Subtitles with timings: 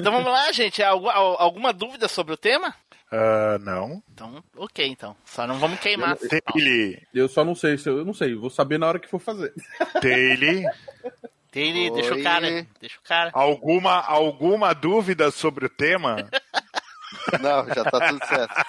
[0.00, 0.82] Então vamos lá, gente.
[0.82, 2.74] Alguma, alguma dúvida sobre o tema?
[3.12, 4.02] Uh, não.
[4.12, 5.16] Então, ok, então.
[5.24, 6.16] Só não vamos queimar.
[6.16, 7.00] Taylor.
[7.12, 8.34] Eu só não sei, eu não sei.
[8.34, 9.52] Vou saber na hora que for fazer.
[10.00, 10.72] Taylor.
[11.50, 12.66] Taylor, deixa o cara.
[12.80, 13.30] Deixa o cara.
[13.34, 16.28] Alguma, alguma dúvida sobre o tema?
[17.42, 18.54] não, já tá tudo certo.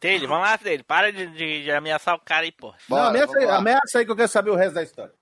[0.00, 0.84] Taylor, vamos lá, Taylor.
[0.84, 2.74] Para de, de, de, ameaçar o cara aí, pô.
[2.88, 5.12] Bora, não, ameaça aí, ameaça aí que eu quero saber o resto da história.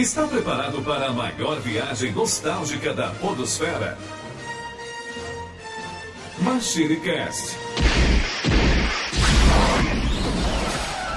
[0.00, 3.98] Está preparado para a maior viagem nostálgica da Podosfera?
[6.38, 7.54] MachineCast.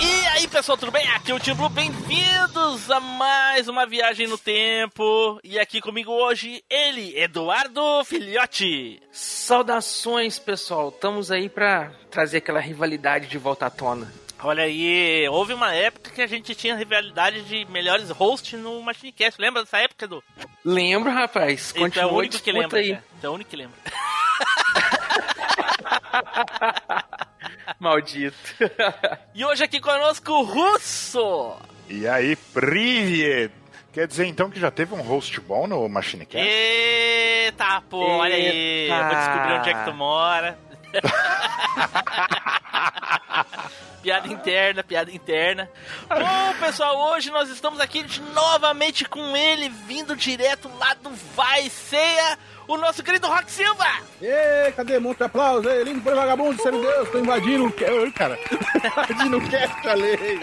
[0.01, 1.07] E aí, pessoal, tudo bem?
[1.11, 5.39] Aqui é o Tim Blue, bem-vindos a mais uma viagem no tempo.
[5.45, 9.01] E aqui comigo hoje, ele, Eduardo Filhote.
[9.13, 10.89] Saudações, pessoal.
[10.89, 14.22] Estamos aí para trazer aquela rivalidade de volta à tona.
[14.45, 19.39] Olha aí, houve uma época que a gente tinha rivalidade de melhores hosts no Machinecast.
[19.39, 20.21] Lembra dessa época, Edu?
[20.65, 21.71] Lembro, rapaz.
[21.71, 22.79] Continua então é o único que lembra.
[22.79, 22.99] Aí.
[23.17, 23.77] Então é o único que lembra.
[27.79, 28.35] Maldito.
[29.33, 31.55] e hoje aqui conosco o Russo.
[31.89, 33.51] E aí, Privet.
[33.93, 36.45] Quer dizer então que já teve um host bom no Machinecast?
[36.45, 38.13] Eita, pô, Eita.
[38.13, 38.89] olha aí.
[38.89, 40.57] Eu vou descobrir onde é que tu mora.
[44.03, 45.69] piada interna, piada interna.
[46.09, 51.69] Bom, pessoal, hoje nós estamos aqui de, novamente com ele, vindo direto lá do Vai
[51.69, 53.87] Ceia, o nosso querido Rock Silva.
[54.21, 54.99] Ê, cadê?
[54.99, 58.37] Monte aplauso aí, lindo por vagabundo, sendo Deus, tô invadindo o cara.
[58.85, 60.39] invadindo o cast, lei.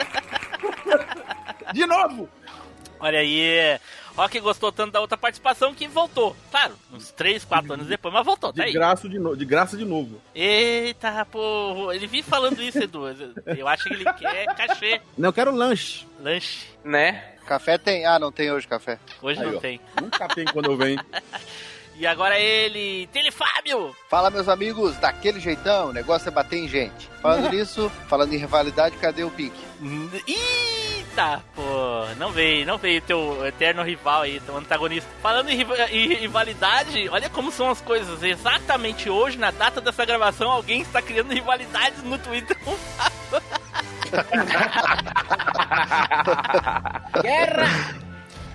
[1.73, 2.29] De novo.
[2.99, 3.79] Olha aí.
[4.21, 6.37] Rock gostou tanto da outra participação que voltou.
[6.51, 9.35] Claro, uns 3, 4 anos depois, mas voltou, tá de Graça de, no...
[9.35, 10.21] de graça de novo.
[10.35, 13.05] Eita, pô, ele vive falando isso, Edu.
[13.47, 15.01] Eu acho que ele quer cachê.
[15.17, 16.07] Não, eu quero lanche.
[16.21, 16.67] Lanche.
[16.85, 17.33] Né?
[17.47, 18.05] Café tem?
[18.05, 18.99] Ah, não tem hoje café.
[19.23, 19.61] Hoje Aí, não ó.
[19.61, 19.81] tem.
[19.99, 21.03] Nunca tem quando eu venho.
[21.97, 23.95] E agora ele, Telefábio!
[24.09, 27.11] Fala, meus amigos, daquele jeitão, o negócio é bater em gente.
[27.21, 29.55] Falando nisso, falando em rivalidade, cadê o Pink?
[31.11, 31.63] Eita, pô,
[32.17, 35.11] não veio, não veio teu eterno rival aí, teu antagonista.
[35.21, 35.61] Falando em,
[35.91, 38.23] em rivalidade, olha como são as coisas.
[38.23, 42.57] Exatamente hoje, na data dessa gravação, alguém está criando rivalidades no Twitter.
[47.23, 48.10] Guerra!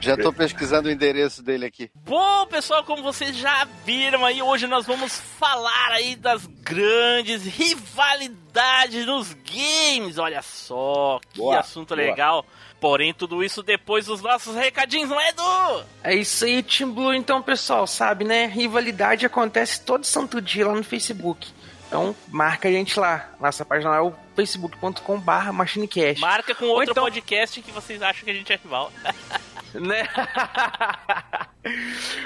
[0.05, 1.89] Já tô pesquisando o endereço dele aqui.
[1.95, 9.03] Bom, pessoal, como vocês já viram aí, hoje nós vamos falar aí das grandes rivalidades
[9.07, 10.19] nos games.
[10.19, 12.07] Olha só, que boa, assunto boa.
[12.07, 12.45] legal.
[12.79, 15.85] Porém, tudo isso depois dos nossos recadinhos, não é, Edu?
[16.03, 17.11] É isso aí, Team Blue.
[17.11, 18.45] Então, pessoal, sabe, né?
[18.45, 21.51] Rivalidade acontece todo santo dia lá no Facebook.
[21.87, 23.31] Então, marca a gente lá.
[23.39, 26.21] Nossa página lá é o facebook.com.br machinecast.
[26.21, 27.03] Marca com outro então...
[27.05, 28.91] podcast que vocês acham que a gente é rival.
[29.79, 30.07] né?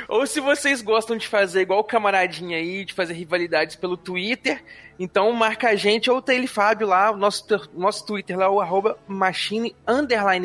[0.08, 4.62] Ou se vocês gostam de fazer igual o camaradinha aí, de fazer rivalidades pelo Twitter,
[5.00, 8.60] então marca a gente ou o Taylor Fábio lá, o nosso, nosso Twitter lá, o
[8.60, 9.74] arroba machine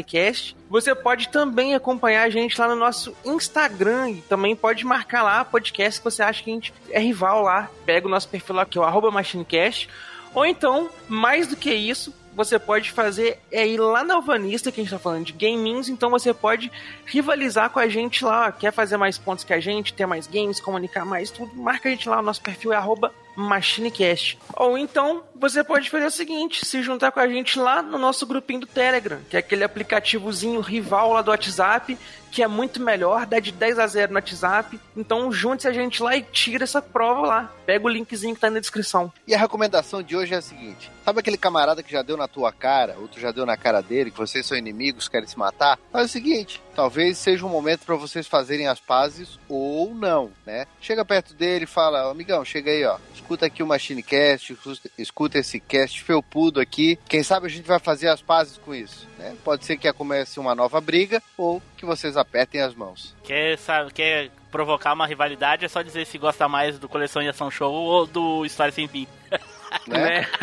[0.06, 0.56] cast.
[0.70, 5.44] Você pode também acompanhar a gente lá no nosso Instagram e também pode marcar lá
[5.44, 7.68] podcast que você acha que a gente é rival lá.
[7.84, 9.88] Pega o nosso perfil lá que é o arroba machinecast.
[10.32, 14.80] Ou então, mais do que isso, você pode fazer é ir lá na Alvanista, que
[14.80, 16.70] a gente tá falando de gamings, então você pode
[17.06, 20.60] rivalizar com a gente lá, quer fazer mais pontos que a gente, ter mais games,
[20.60, 24.38] comunicar mais, tudo, marca a gente lá, o nosso perfil é arroba MachineCast.
[24.56, 28.26] Ou então, você pode fazer o seguinte, se juntar com a gente lá no nosso
[28.26, 31.98] grupinho do Telegram, que é aquele aplicativozinho rival lá do WhatsApp,
[32.34, 34.80] que é muito melhor, dá de 10 a 0 no WhatsApp.
[34.96, 37.52] Então junte-se a gente lá e tira essa prova lá.
[37.64, 39.12] Pega o linkzinho que tá na descrição.
[39.24, 42.26] E a recomendação de hoje é a seguinte: sabe aquele camarada que já deu na
[42.26, 45.78] tua cara, outro já deu na cara dele, que vocês são inimigos, querem se matar?
[45.92, 50.66] Faz o seguinte: talvez seja um momento para vocês fazerem as pazes ou não, né?
[50.80, 52.98] Chega perto dele e fala: amigão, chega aí, ó.
[53.14, 54.56] Escuta aqui o MachineCast,
[54.98, 56.98] escuta esse cast felpudo aqui.
[57.08, 59.34] Quem sabe a gente vai fazer as pazes com isso, né?
[59.44, 63.14] Pode ser que comece uma nova briga ou que vocês apertem as mãos.
[63.22, 67.28] Quer, sabe, quer provocar uma rivalidade, é só dizer se gosta mais do Coleção e
[67.28, 69.06] Ação Show ou do História Sem Fim.
[69.86, 70.26] Né?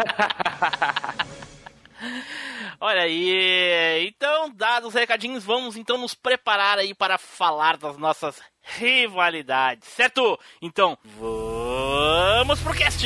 [2.83, 8.42] Olha aí, então, dados os recadinhos, vamos então nos preparar aí para falar das nossas
[8.63, 10.39] rivalidades, certo?
[10.60, 13.06] Então, vamos pro cast!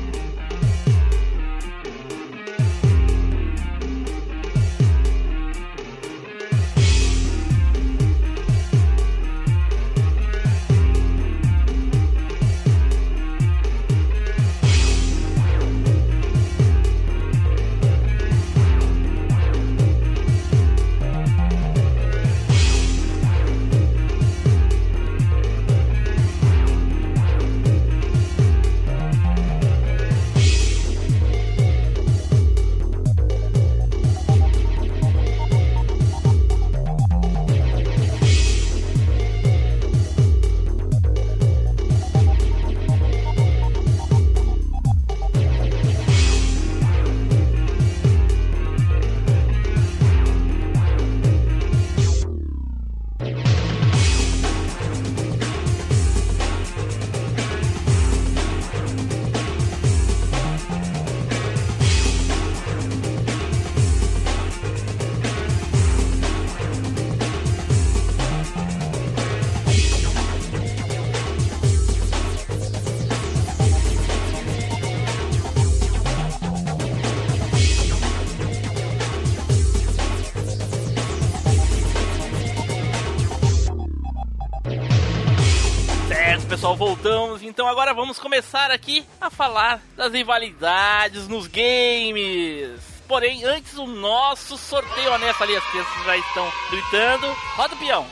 [87.51, 92.79] Então agora vamos começar aqui a falar das rivalidades nos games.
[93.05, 97.27] Porém, antes o nosso sorteio honesto ali, as crianças já estão gritando.
[97.57, 98.07] Roda o peão.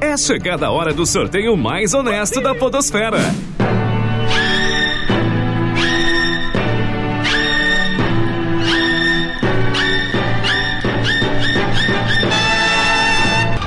[0.00, 3.18] É chegada a hora do sorteio mais honesto da Podosfera.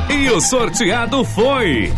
[0.10, 1.94] E o sorteado foi.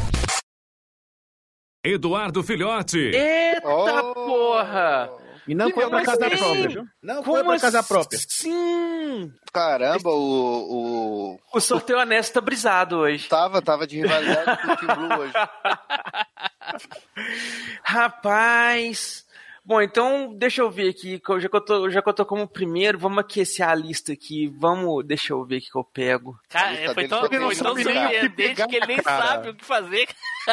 [1.84, 3.00] Eduardo Filhote.
[3.00, 4.14] Eita Oh.
[4.14, 5.10] porra!
[5.48, 6.38] E não foi pra Mas casa sim.
[6.38, 6.86] própria, viu?
[7.02, 8.20] Não foi pra casa própria.
[8.30, 9.34] Sim!
[9.52, 11.40] Caramba, o, o.
[11.54, 13.28] O sorteio honesto tá brisado hoje.
[13.28, 15.34] Tava, tava de rivalidade com o Team Blue hoje.
[17.84, 19.26] Rapaz.
[19.64, 21.22] Bom, então deixa eu ver aqui.
[21.40, 24.48] Já que eu tô, já que eu tô como primeiro, vamos aquecer a lista aqui.
[24.58, 25.06] Vamos.
[25.06, 26.36] Deixa eu ver o que eu pego.
[26.50, 29.26] Cara, lista foi tão, foi tão nem o que surpreendente pegar, que ele nem cara.
[29.28, 30.08] sabe o que fazer.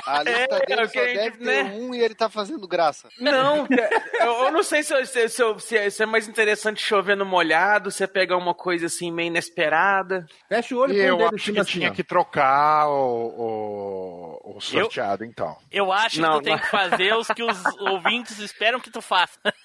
[0.07, 1.63] A lista É, dele o só deve gente, ter né?
[1.79, 3.09] um e ele tá fazendo graça.
[3.19, 3.67] Não,
[4.21, 6.83] eu, eu não sei se, eu- se, se, eu- se é- se é mais interessante
[6.83, 10.27] chover no molhado, se é pegar uma coisa assim meio inesperada.
[10.51, 11.95] Fecha o olho E eu acho que assim, tinha ó.
[11.95, 15.57] que trocar o, o, o sorteado, então.
[15.71, 19.01] Eu acho que Não, tu tem que fazer os que os ouvintes esperam que tu
[19.01, 19.39] faça.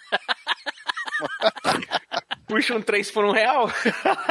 [2.48, 3.68] Puxa um 3 por um real?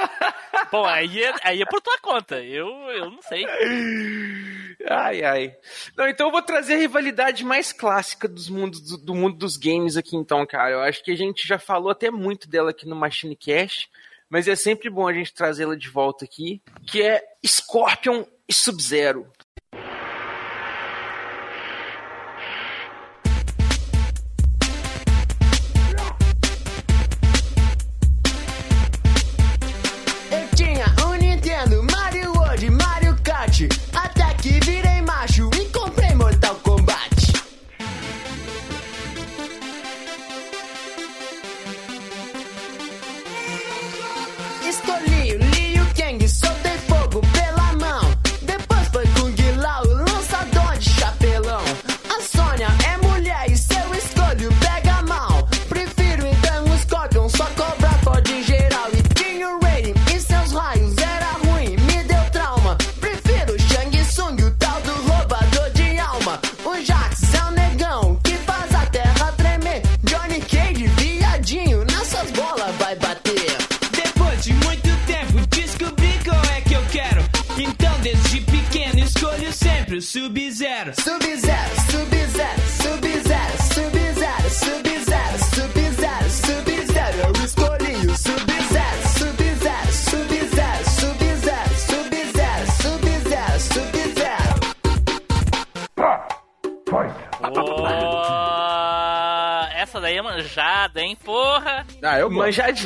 [0.70, 2.40] Bom, aí é, aí é por tua conta.
[2.42, 3.44] Eu, eu não sei.
[4.88, 5.56] Ai, ai.
[5.96, 9.56] Não, então eu vou trazer a rivalidade mais clássica dos mundos, do, do mundo dos
[9.56, 10.70] games aqui, então, cara.
[10.70, 13.88] Eu acho que a gente já falou até muito dela aqui no Machine Cash,
[14.30, 19.30] mas é sempre bom a gente trazê-la de volta aqui, que é Scorpion e Sub-Zero.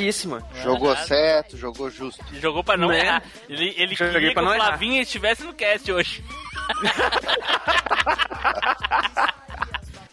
[0.07, 0.43] Manjadíssima.
[0.63, 2.25] Jogou certo, jogou justo.
[2.35, 3.01] Jogou pra não Né?
[3.01, 3.23] errar.
[3.49, 4.55] Ele, ele Joguei queria que o.
[4.55, 6.25] Flavinho estivesse no cast hoje.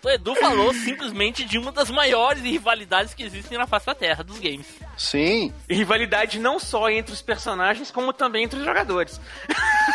[0.03, 4.23] o Edu falou simplesmente de uma das maiores rivalidades que existem na face da Terra
[4.23, 4.67] dos games.
[4.97, 9.19] Sim, Rivalidade não só entre os personagens, como também entre os jogadores.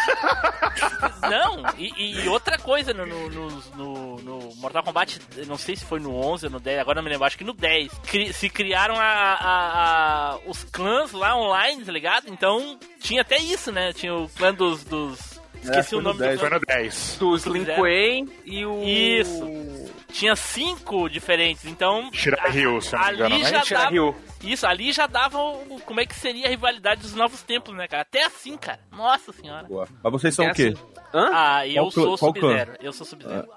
[1.31, 5.85] Não, e, e outra coisa no, no, no- no- no Mortal Kombat, não sei se
[5.85, 8.33] foi no 11 ou no 10, agora não me lembro, acho que no 10, cri-
[8.33, 12.29] se criaram a, a- a- os clãs lá online, tá ligado?
[12.29, 13.93] Então tinha até isso, né?
[13.93, 14.85] Tinha o clã dos.
[14.85, 17.17] dos esqueci foi o no nome 10, do Foi no 10.
[17.19, 18.83] Dos Lin Kuei e o.
[18.83, 19.88] Isso.
[20.13, 22.11] Tinha cinco diferentes, então.
[22.13, 23.65] Shirai Ryu, se não me engano, ali né?
[23.65, 24.15] Shirai Ryu.
[24.43, 27.87] Isso, ali já dava o, como é que seria a rivalidade dos novos templos, né,
[27.89, 28.03] cara?
[28.03, 28.81] Até assim, cara.
[28.91, 29.67] Nossa senhora.
[29.67, 29.89] Boa.
[30.03, 30.75] Mas vocês são É o quê?
[30.75, 30.99] assim.
[31.13, 31.31] Hã?
[31.33, 32.17] Ah, eu Qual sou?
[32.17, 32.75] Sub-Zero.
[32.81, 33.49] Eu sou Sub-Zero.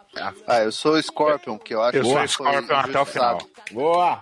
[0.47, 3.37] Ah, eu sou o Scorpion, que eu acho Eu que sou Scorpion até o final.
[3.71, 4.19] Boa!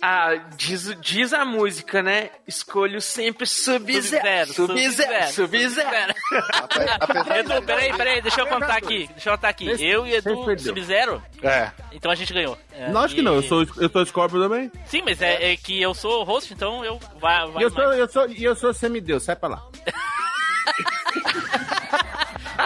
[0.00, 2.30] Ah, diz, diz a música, né?
[2.46, 4.52] Escolho sempre Sub-Zero.
[4.52, 5.32] Sub-Zero.
[5.32, 6.14] Sub-Zero.
[7.36, 9.08] Edu, peraí, peraí, deixa eu contar aqui.
[9.08, 9.66] Deixa eu contar aqui.
[9.84, 10.66] Eu e Edu perdeu.
[10.66, 11.72] Sub-Zero, É.
[11.92, 12.56] então a gente ganhou.
[12.72, 14.70] É, Não, acho que não, eu sou, eu sou Scorpio também.
[14.86, 17.70] Sim, mas é, é que eu sou o host, então eu vai, E vai eu
[17.70, 19.66] sou, eu sou, e eu sou semideus, sai pra lá.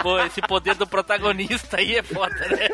[0.03, 2.67] Pô, esse poder do protagonista aí é foda, né?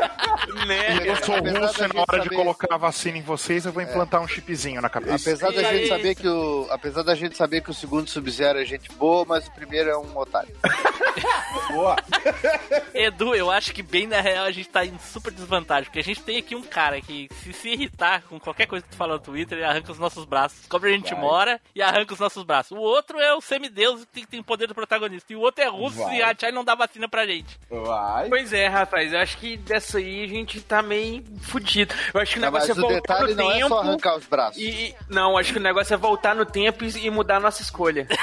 [0.65, 0.97] né?
[1.05, 4.19] Eu sou russo e na hora de colocar a vacina em vocês, eu vou implantar
[4.19, 5.29] um chipzinho na cabeça.
[5.29, 6.67] Apesar da gente saber que o.
[6.71, 9.97] Apesar da gente saber que o segundo Sub-Zero é gente boa, mas o primeiro é
[9.97, 10.49] um otário.
[11.69, 11.95] Boa.
[12.93, 16.03] Edu, eu acho que bem na real a gente tá em super desvantagem, porque a
[16.03, 19.13] gente tem aqui um cara que se se irritar com qualquer coisa que tu fala
[19.13, 21.21] no Twitter, ele arranca os nossos braços, descobre onde a gente Vai.
[21.21, 22.71] mora e arranca os nossos braços.
[22.71, 25.67] O outro é o semideus que tem, tem poder do protagonista, e o outro é
[25.67, 26.17] russo Vai.
[26.17, 27.59] e a Chai não dá vacina pra gente.
[27.69, 28.29] Vai.
[28.29, 31.93] Pois é, rapaz, eu acho que dessa aí a gente tá meio fudido.
[32.13, 33.67] Eu acho que o Não, negócio é voltar no não é tempo.
[33.69, 34.61] só arrancar os braços.
[34.61, 37.61] E, não, acho que o negócio é voltar no tempo e, e mudar a nossa
[37.61, 38.07] escolha.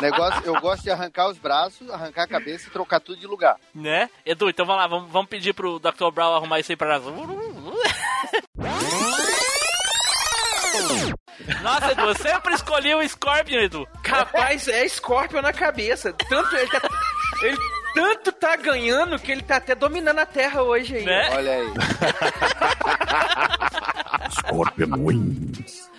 [0.00, 3.56] Negócio, eu gosto de arrancar os braços, arrancar a cabeça e trocar tudo de lugar.
[3.74, 4.08] Né?
[4.24, 6.10] Edu, então vamos lá, vamos, vamos pedir pro Dr.
[6.12, 7.04] Brown arrumar isso aí pra nós.
[11.62, 13.88] Nossa, Edu, eu sempre escolhi o Scorpion, Edu.
[14.02, 16.12] Capaz, é Scorpion na cabeça.
[16.28, 16.80] Tanto ele tá,
[17.42, 17.58] ele
[17.94, 21.04] tanto tá ganhando que ele tá até dominando a Terra hoje aí.
[21.04, 21.30] Né?
[21.34, 21.72] Olha aí.
[24.30, 25.90] Scorpion Wings.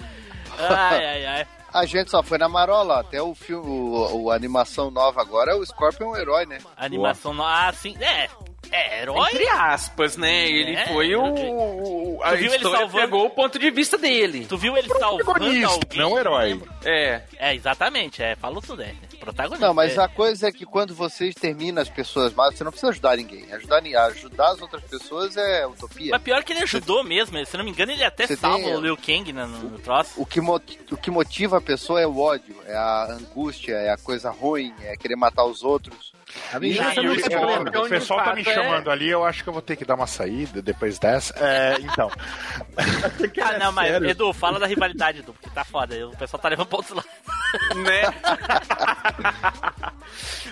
[0.60, 1.48] Ai, ai, ai.
[1.74, 3.00] A gente só foi na marola.
[3.00, 6.58] Até o filme, o, o- a animação nova agora, o Scorpion é um herói, né?
[6.78, 7.34] A animação.
[7.34, 7.44] No...
[7.44, 7.96] Ah, sim.
[8.00, 8.28] É.
[8.72, 9.28] É herói?
[9.32, 10.48] Entre aspas, né?
[10.48, 11.24] Ele É, foi o.
[11.24, 14.46] o- A Tu viu ele salvando- pegou o ponto de vista dele.
[14.48, 15.64] Tu viu ele salvando alguém?
[15.96, 16.62] não herói.
[16.86, 17.22] É.
[17.38, 18.22] É, exatamente.
[18.22, 18.94] É, falou tudo, é.
[19.20, 19.66] Protagonista.
[19.68, 20.02] Não, mas é.
[20.02, 23.52] a coisa é que quando você extermina as pessoas más, você não precisa ajudar ninguém.
[23.54, 26.12] Ajudar, ajudar as outras pessoas é utopia.
[26.12, 27.44] Mas pior que ele ajudou mesmo.
[27.46, 30.14] Se não me engano, ele até Você salva tem- o Liu Kang no, no troço.
[30.22, 33.90] O que, mo- o que motiva a pessoa é o ódio, é a angústia, é
[33.92, 36.14] a coisa ruim, é querer matar os outros.
[36.54, 39.54] A vingança E não o pessoal tá me é- chamando ali, eu acho que eu
[39.54, 41.34] vou ter que dar uma saída depois dessa.
[41.38, 42.10] É, então,
[43.42, 44.10] Ah, não, mas sério?
[44.10, 45.96] Edu, fala da rivalidade, Edu, porque tá foda.
[46.08, 47.12] O pessoal tá levando pra outros lados.
[47.76, 48.02] né?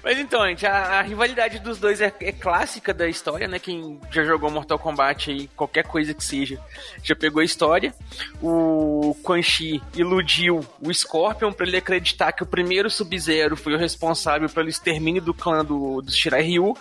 [0.04, 3.60] Mas então, gente, a, a rivalidade dos dois é, é clássica da história, né?
[3.60, 6.60] Quem já jogou Mortal Kombat aí, qualquer coisa que seja,
[7.04, 7.94] já pegou a história.
[8.42, 13.78] O Quan Chi iludiu o Scorpion pra ele acreditar que o primeiro Sub-Zero foi o
[13.78, 16.76] responsável pelo extermínio do clã do, do Shirai Ryu.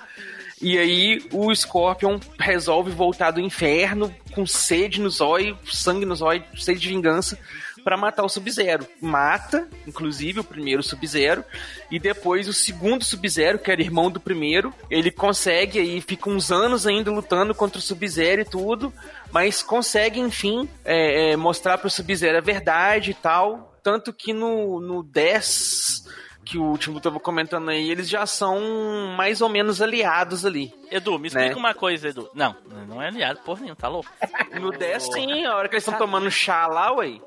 [0.60, 6.42] E aí o Scorpion resolve voltar do inferno com sede no zóio, sangue no zóio,
[6.56, 7.38] sede de vingança
[7.84, 8.84] pra matar o Sub-Zero.
[9.00, 11.44] Mata, inclusive, o primeiro Sub-Zero
[11.90, 16.50] e depois o segundo Sub-Zero, que era irmão do primeiro, ele consegue aí, fica uns
[16.50, 18.92] anos ainda lutando contra o Sub-Zero e tudo,
[19.30, 24.80] mas consegue, enfim, é, é, mostrar pro Sub-Zero a verdade e tal, tanto que no,
[24.80, 26.04] no 10
[26.48, 28.58] que o último tava comentando aí, eles já são
[29.16, 30.72] mais ou menos aliados ali.
[30.90, 31.54] Edu, me explica Né?
[31.54, 32.30] uma coisa, Edu.
[32.32, 32.56] Não,
[32.88, 34.08] não é aliado, porra nenhuma, tá louco?
[34.58, 37.18] No 10, sim, a hora que eles estão tomando chá lá, ué.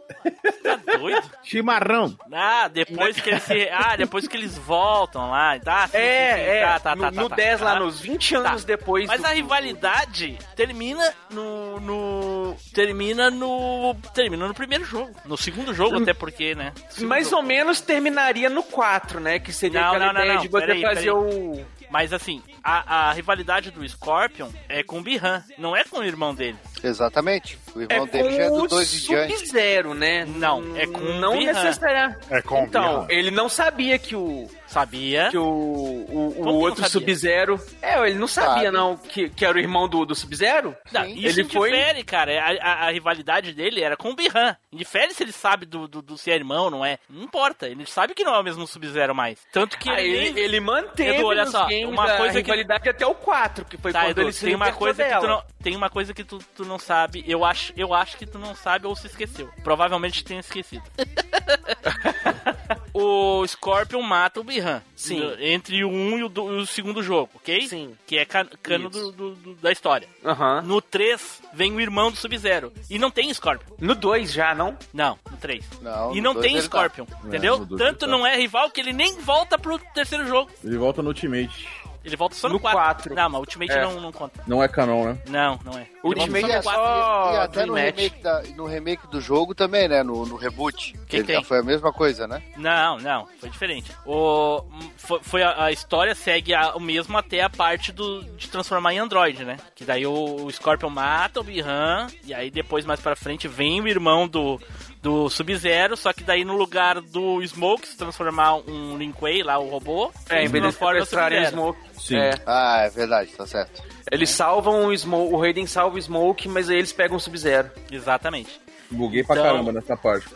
[0.64, 1.30] Tá doido?
[1.44, 2.18] Chimarrão.
[2.34, 3.70] Ah, depois que eles se...
[3.72, 5.58] Ah, depois que eles voltam lá.
[5.60, 6.00] Tá, sim, sim, sim.
[6.00, 7.36] É, é, Tá, tá, no, tá, tá, no tá.
[7.36, 7.80] 10 lá, Tá.
[7.80, 8.68] nos 20 anos Tá.
[8.68, 9.08] depois.
[9.08, 12.56] Mas do- a rivalidade termina no, no.
[12.74, 13.96] Termina no.
[14.14, 15.12] Termina no primeiro jogo.
[15.26, 16.74] No segundo jogo, até porque, né?
[16.90, 17.38] Segundo Mais jogo.
[17.38, 19.40] ou menos terminaria no 4, né?
[19.40, 21.10] Que seria Não, aquela não, não, ideia não, de você peraí, fazer peraí.
[21.12, 21.66] o.
[21.90, 26.04] Mas assim, a, a rivalidade do Scorpion é com o Bihan, não é com o
[26.04, 26.58] irmão dele.
[26.82, 27.60] Exatamente.
[27.76, 29.38] O É irmão dele já é com do o 2 em diante.
[29.38, 30.26] Sub-Zero, né?
[30.26, 31.52] Não, é com o Não Bihan.
[31.54, 32.20] necessariamente.
[32.30, 33.08] é com Então, Bihan.
[33.20, 34.50] ele não sabia que o.
[34.72, 35.28] Sabia?
[35.30, 36.90] Que o, o, o que outro?
[36.90, 37.60] Sub-Zero.
[37.82, 38.72] É, ele não sabia, Sabe.
[38.72, 40.74] não, que, que era o irmão do, do Sub-Zero?
[41.10, 42.32] Isso Ele foi- indifere, cara.
[42.42, 42.52] A,
[42.86, 44.56] a- a rivalidade dele era com o Bihan.
[44.72, 46.98] Indifere se ele sabe do, do, do se é irmão, não é.
[47.10, 47.68] Não importa.
[47.68, 49.40] Ele sabe que não é o mesmo Sub-Zero mais.
[49.52, 52.50] Tanto que Ah, ele, ele, manteve Edu, olha nos só, games uma a coisa que-
[52.50, 55.10] rivalidade até o 4, que foi Tá, quando Edu, ele se tem uma coisa que
[55.10, 55.28] tu dela.
[55.28, 57.26] não, tem uma coisa que tu, tu não sabe.
[57.28, 59.50] Eu acho, eu acho que tu não sabe ou se esqueceu.
[59.64, 60.84] Provavelmente tenha esquecido.
[62.94, 64.82] o Scorpion mata o Bihan.
[64.96, 65.20] Sim.
[65.20, 67.68] No- Entre o 1 e o, do- o segundo jogo, ok?
[67.68, 67.96] Sim.
[68.06, 70.08] Que é can- cano do- do- do- da história.
[70.24, 70.62] Aham.
[70.62, 72.72] No 3 vem o irmão do Sub-Zero.
[72.90, 73.76] E não tem Scorpion.
[73.80, 74.78] No 2 já, não?
[74.94, 75.66] Não, no 3.
[75.82, 76.78] Não, e no não tem ele tá.
[76.78, 77.06] Scorpion.
[77.26, 77.60] Entendeu?
[77.60, 78.08] no dois Tanto tá.
[78.08, 80.52] não é rival que ele nem volta pro terceiro jogo.
[80.64, 81.68] Ele volta no Ultimate.
[82.04, 82.80] Ele volta só no, No 4.
[82.80, 83.16] quatro.
[83.16, 83.82] Não, mas Ultimate É.
[83.84, 84.42] não, não conta.
[84.48, 85.18] Não é canon, né?
[85.28, 85.82] Não, não é.
[85.82, 90.02] Ele Ultimate é só E até no remake, da- no remake do jogo também, né?
[90.02, 90.94] No, no reboot.
[91.08, 91.44] Que Ele- tem?
[91.44, 92.42] Foi a mesma coisa, né?
[92.58, 93.92] Não, não, foi diferente.
[94.06, 94.64] O,
[94.98, 98.94] foi, foi a, a história segue a- o mesmo até a parte do, de transformar
[98.94, 99.58] em Android, né?
[99.76, 103.80] Que daí o, o Scorpion mata o Bihan, e aí depois mais pra frente vem
[103.80, 104.60] o irmão do,
[105.02, 109.58] do Sub-Zero, só que daí no lugar do Smoke se transformar um Lin Kuei lá,
[109.58, 111.50] o robô, É, em vez de sequestrarem o.
[111.50, 111.80] Smoke.
[112.00, 112.18] Sim.
[112.18, 112.34] É.
[112.46, 113.82] Ah, é verdade, tá certo.
[114.12, 117.72] Eles salvam o Smoke, o Raiden salva o Smoke, mas aí eles pegam o Sub-Zero.
[117.92, 118.60] Exatamente.
[118.92, 120.28] Buguei pra Então- caramba nessa parte.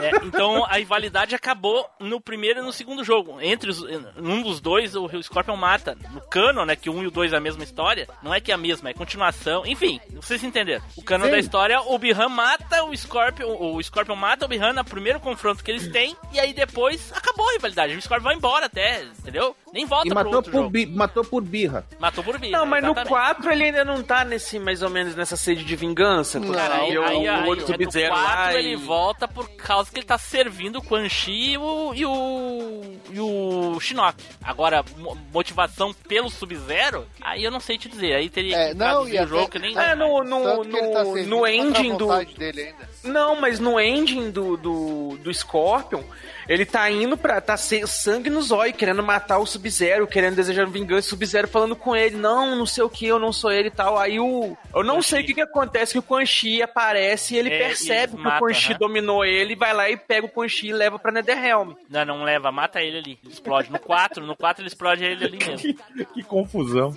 [0.00, 3.38] É, então a rivalidade acabou no primeiro e no segundo jogo.
[3.40, 3.82] Entre os,
[4.16, 5.96] um dos dois, o Scorpion mata.
[6.12, 6.76] No canon, né?
[6.76, 8.08] Que um e o dois é a mesma história.
[8.22, 9.66] Não é que é a mesma, é continuação.
[9.66, 10.82] Enfim, vocês entenderam.
[10.96, 11.30] O canon Sim.
[11.32, 13.46] da história, o Bihan mata o Scorpion.
[13.58, 16.16] O Scorpion mata o Bihan no primeiro confronto que eles têm.
[16.32, 17.94] E aí depois acabou a rivalidade.
[17.96, 19.56] O Scorpion vai embora até, entendeu?
[19.72, 20.70] Nem volta E pro matou outro por, jogo.
[20.70, 21.84] bi- matou por birra.
[21.98, 22.58] Matou por birra.
[22.58, 23.08] Não, mas no exatamente.
[23.10, 26.40] 4 ele ainda não tá nesse, mais ou menos, nessa sede de vingança.
[26.40, 29.26] Cara, aí, o, aí, o aí, outro é no Sub-Zero 4 lá ele e- volta
[29.28, 33.80] por causa que ele tá servindo o Quan Chi e o, e o, e o
[33.80, 34.22] Shinnok.
[34.42, 38.14] Agora, mo- motivação pelo Sub-Zero, aí eu não sei te dizer.
[38.14, 39.76] Aí teria É, que não, e o até- jogo que nem...
[39.78, 42.08] É, no, no, ele tá no, no ending do...
[42.36, 42.88] dele ainda.
[43.06, 46.02] Não, mas no ending do, do, do Scorpion,
[46.48, 47.40] ele tá indo pra.
[47.40, 51.74] tá sem sangue no zóio, querendo matar o Sub-Zero, querendo desejar vingança, o Sub-Zero falando
[51.74, 53.98] com ele, não, não sei o que, eu não sou ele e tal.
[53.98, 54.56] Aí o.
[54.74, 57.52] Eu não Quan sei o que, que acontece, que o Quan Chi aparece e ele
[57.52, 60.48] É, percebe que mata, o Quan Chi dominou ele, vai lá e pega o Quan
[60.48, 61.72] Chi e leva pra Netherrealm.
[61.88, 63.18] Não, não leva, mata ele ali.
[63.22, 63.70] Ele explode.
[63.70, 65.74] No 4, no 4 ele explode ele ali mesmo.
[66.14, 66.96] Que confusão.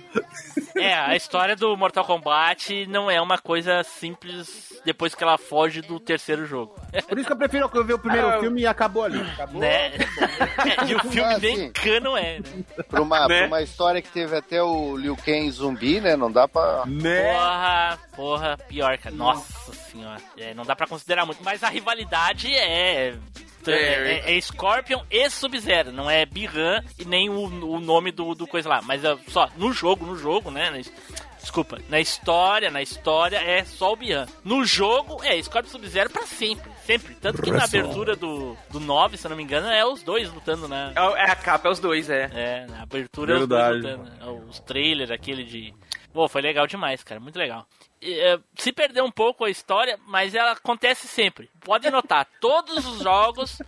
[0.76, 5.82] É, a história do Mortal Kombat não é uma coisa simples depois que ela foge
[5.82, 6.74] do terceiro jogo.
[7.08, 9.20] Por isso que eu prefiro ver o primeiro Ah, eu- filme e acabou ali.
[9.20, 9.60] Acabou.
[9.60, 9.92] Né?
[10.88, 12.64] e o filme Ah, nem cano é, né?
[12.88, 13.38] Pra uma, Né?
[13.38, 16.16] pra uma história que teve até o Liu Kang zumbi, né?
[16.16, 16.84] Não dá pra.
[16.86, 17.32] Né?
[17.32, 19.14] Porra, porra, pior, cara.
[19.14, 20.20] Nossa senhora.
[20.36, 23.14] É, não dá pra considerar muito, mas a rivalidade é.
[23.66, 28.34] É, é- é Scorpion e Sub-Zero, não é Bihan e nem o, o nome do,
[28.34, 28.80] do coisa lá.
[28.82, 30.80] Mas é só, no jogo, no jogo, né?
[31.40, 34.26] Desculpa, na história, na história é só o Bihan.
[34.44, 37.14] No jogo é Scorpion Sub-Zero pra sempre, sempre.
[37.14, 40.32] Tanto que na abertura do, do 9, se eu não me engano, é os dois
[40.32, 40.92] lutando na.
[40.94, 42.30] É, é a capa, é os dois, é.
[42.34, 43.80] É, na abertura é os Verdade.
[43.80, 44.22] dois lutando.
[44.22, 45.74] É, Os trailers, aquele de.
[46.12, 47.66] Pô, foi legal demais, cara, muito legal.
[48.00, 51.50] E, é, se perdeu um pouco a história, mas ela acontece sempre.
[51.60, 53.60] Pode notar, todos os jogos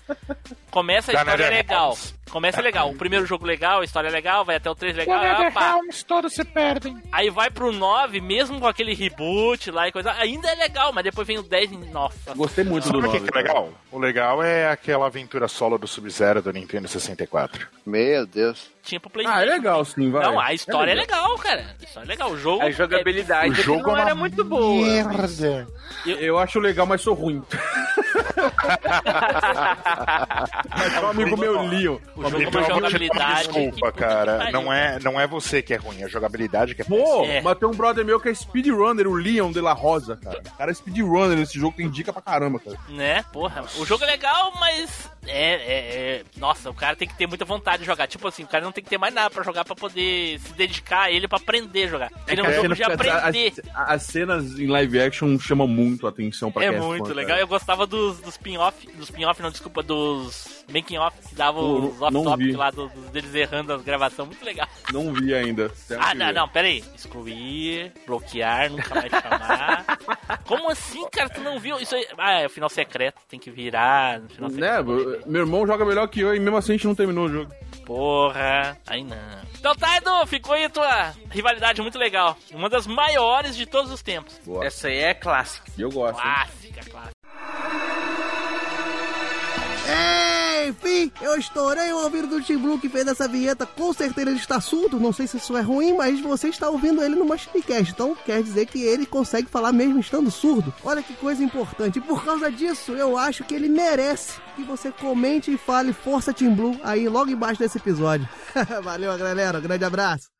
[0.70, 1.96] começa a história Nether legal.
[2.30, 2.90] Começa legal.
[2.90, 5.78] O primeiro jogo legal, a história legal, vai até o 3 legal, pá.
[6.08, 6.96] todos se perdem.
[7.12, 11.04] Aí vai pro 9, mesmo com aquele reboot lá e coisa, ainda é legal, mas
[11.04, 12.34] depois vem o 10 e nossa.
[12.34, 13.30] Gostei muito do Sabe o que, nome.
[13.30, 13.72] que é legal?
[13.90, 17.68] O legal é aquela aventura solo do Sub-Zero do Nintendo 64.
[17.84, 18.70] Meu Deus.
[18.82, 19.38] Tinha pro PlayStation.
[19.38, 20.24] Ah, é legal sim, vai.
[20.24, 21.76] Não, a história é legal, cara.
[21.78, 22.30] A história é legal.
[22.30, 24.86] O jogo A é- jogabilidade O é jogo é era uma muito boa.
[24.86, 25.66] Merda.
[26.06, 27.42] Eu acho legal, mas sou ruim.
[30.70, 31.98] mas um amigo meu Leon.
[32.16, 33.48] O jogo é Então eu uma jogabilidade.
[33.48, 34.38] que desculpa, que cara.
[34.38, 34.52] pariu.
[34.52, 37.40] Não é, não é você que é ruim, é a jogabilidade que é Pô, É.
[37.40, 40.40] mas tem um brother meu que é speedrunner, o Leon de la Rosa, cara.
[40.46, 42.76] O cara é speedrunner nesse jogo, tem dica pra caramba, cara.
[42.88, 43.24] Né?
[43.32, 47.26] Porra, o jogo é legal, mas é, é- é- Nossa, o cara tem que ter
[47.26, 48.06] muita vontade de jogar.
[48.06, 50.52] Tipo assim, o cara não tem que ter mais nada pra jogar pra poder se
[50.54, 52.12] dedicar a ele pra aprender a jogar.
[52.26, 53.52] Ele é um jogo de aprender.
[53.74, 57.12] As, as cenas em live action chamam muito a atenção pra É quem muito fã,
[57.14, 57.28] legal.
[57.30, 57.40] cara.
[57.40, 61.86] Eu gostava dos, dos spin-off, dos spin-off, não, desculpa, dos making off que davam Pô,
[61.88, 62.52] os não off-topic vi.
[62.56, 64.28] lá do- dos deles errando as gravações.
[64.28, 64.66] Muito legal.
[64.92, 65.70] Não vi ainda.
[65.98, 66.32] Ah, não, ver.
[66.32, 66.82] não, pera aí.
[66.94, 69.84] Excluir, bloquear, nunca mais chamar.
[70.46, 71.28] Como assim, cara?
[71.28, 71.78] Tu não viu?
[71.78, 72.06] Isso aí.
[72.18, 74.20] Ah, é o final secreto, tem que virar.
[74.20, 75.28] No final Né, secreto.
[75.30, 77.52] meu irmão joga melhor que eu e mesmo assim a gente não terminou o jogo.
[77.84, 79.16] Porra, aí não.
[79.58, 82.36] Então tá, Edu, ficou aí a tua rivalidade muito legal.
[82.52, 84.38] Uma das maiores de todos os tempos.
[84.44, 84.64] Boa.
[84.64, 85.70] Essa aí é clássica.
[85.76, 86.16] E eu gosto.
[86.16, 86.22] hein?
[86.22, 87.12] Clássica, clássica.
[90.68, 93.66] Enfim, eu estourei o ouvido do Tim Blue que fez essa vinheta.
[93.66, 95.00] Com certeza ele está surdo.
[95.00, 97.92] Não sei se isso é ruim, mas você está ouvindo ele no Machinecast.
[97.92, 100.72] Então quer dizer que ele consegue falar mesmo estando surdo.
[100.84, 101.98] Olha que coisa importante.
[101.98, 106.32] E por causa disso, eu acho que ele merece que você comente e fale Força
[106.32, 108.28] Tim Blue aí logo embaixo desse episódio.
[108.82, 109.58] Valeu, galera.
[109.58, 110.31] Um grande abraço.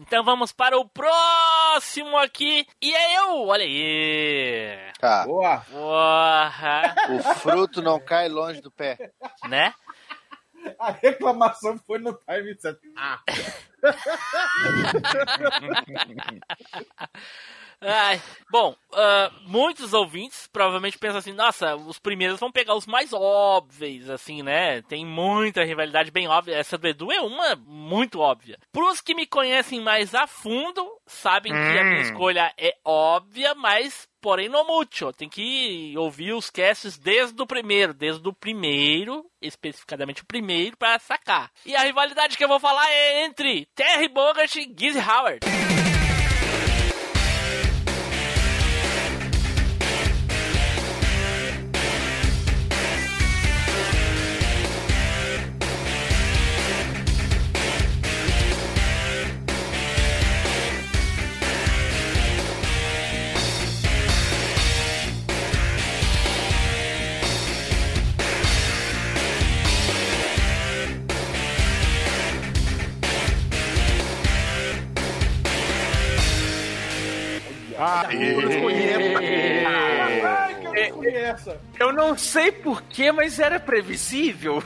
[0.00, 2.66] Então vamos para o próximo aqui.
[2.80, 4.78] E é eu, olha aí.
[5.00, 5.24] Tá.
[5.24, 5.58] Boa!
[5.70, 9.10] Porra, O fruto não cai longe do pé.
[9.48, 9.74] né?
[10.78, 12.80] A reclamação foi no time certo.
[12.96, 13.20] Ah,
[17.80, 23.12] Ai, bom, ah, muitos ouvintes provavelmente pensam assim, nossa, os primeiros vão pegar os mais
[23.12, 24.82] óbvios, assim, né?
[24.82, 26.56] Tem muita rivalidade bem óbvia.
[26.56, 28.58] Essa do Edu é uma muito óbvia.
[28.72, 34.08] Pros que me conhecem mais a fundo, sabem que a minha escolha é óbvia, mas
[34.20, 35.12] porém no mucho.
[35.12, 40.98] Tem que ouvir os casts desde o primeiro, desde o primeiro, especificadamente o primeiro, pra
[40.98, 41.52] sacar.
[41.64, 45.46] E a rivalidade que eu vou falar é entre Terry Bogart e Gizzy Howard.
[78.08, 78.88] Que eu escolhi
[81.16, 81.60] essa.
[81.78, 84.62] Eu não sei porquê, mas era previsível.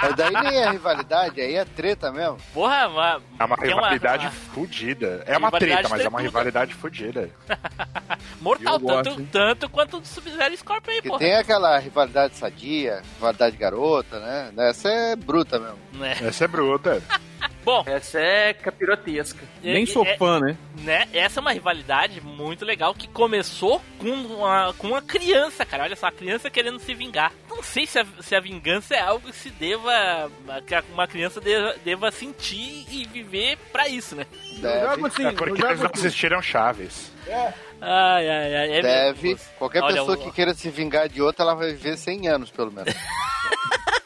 [0.00, 2.36] Mas daí nem é rivalidade, aí é treta mesmo.
[2.54, 5.22] Porra, uma, É uma rivalidade uma- fodida.
[5.26, 7.28] É uma treta, mas é uma rivalidade fodida.
[8.40, 11.18] mortal, tanto, tanto quanto o do Sub-Zero e Scorpion aí, Que porra.
[11.20, 14.52] tem aquela rivalidade sadia, rivalidade garota, né?
[14.68, 15.78] Essa é bruta mesmo.
[15.94, 16.16] Né?
[16.22, 17.02] Essa é bruta.
[17.68, 19.44] Bom, Essa é capirotesca.
[19.62, 20.56] Nem é- sou é- fã, né?
[20.80, 21.06] né?
[21.12, 25.82] Essa é uma rivalidade muito legal que começou com uma, com uma criança, cara.
[25.82, 27.30] Olha só, a criança querendo se vingar.
[27.46, 30.30] Não sei se a, se a vingança é algo que se deva.
[30.66, 34.26] que uma criança deva, deva sentir e viver pra isso, né?
[34.62, 35.98] Deve, jogo assim, É porque jogo eles não assim.
[36.06, 37.12] assistiram Chaves.
[37.82, 38.72] Ai, ai, ai.
[38.78, 39.28] É deve.
[39.28, 39.44] mesmo.
[39.58, 42.50] Qualquer Olha, pessoa o- que queira se vingar de outra, ela vai viver 100 anos,
[42.50, 42.94] pelo menos.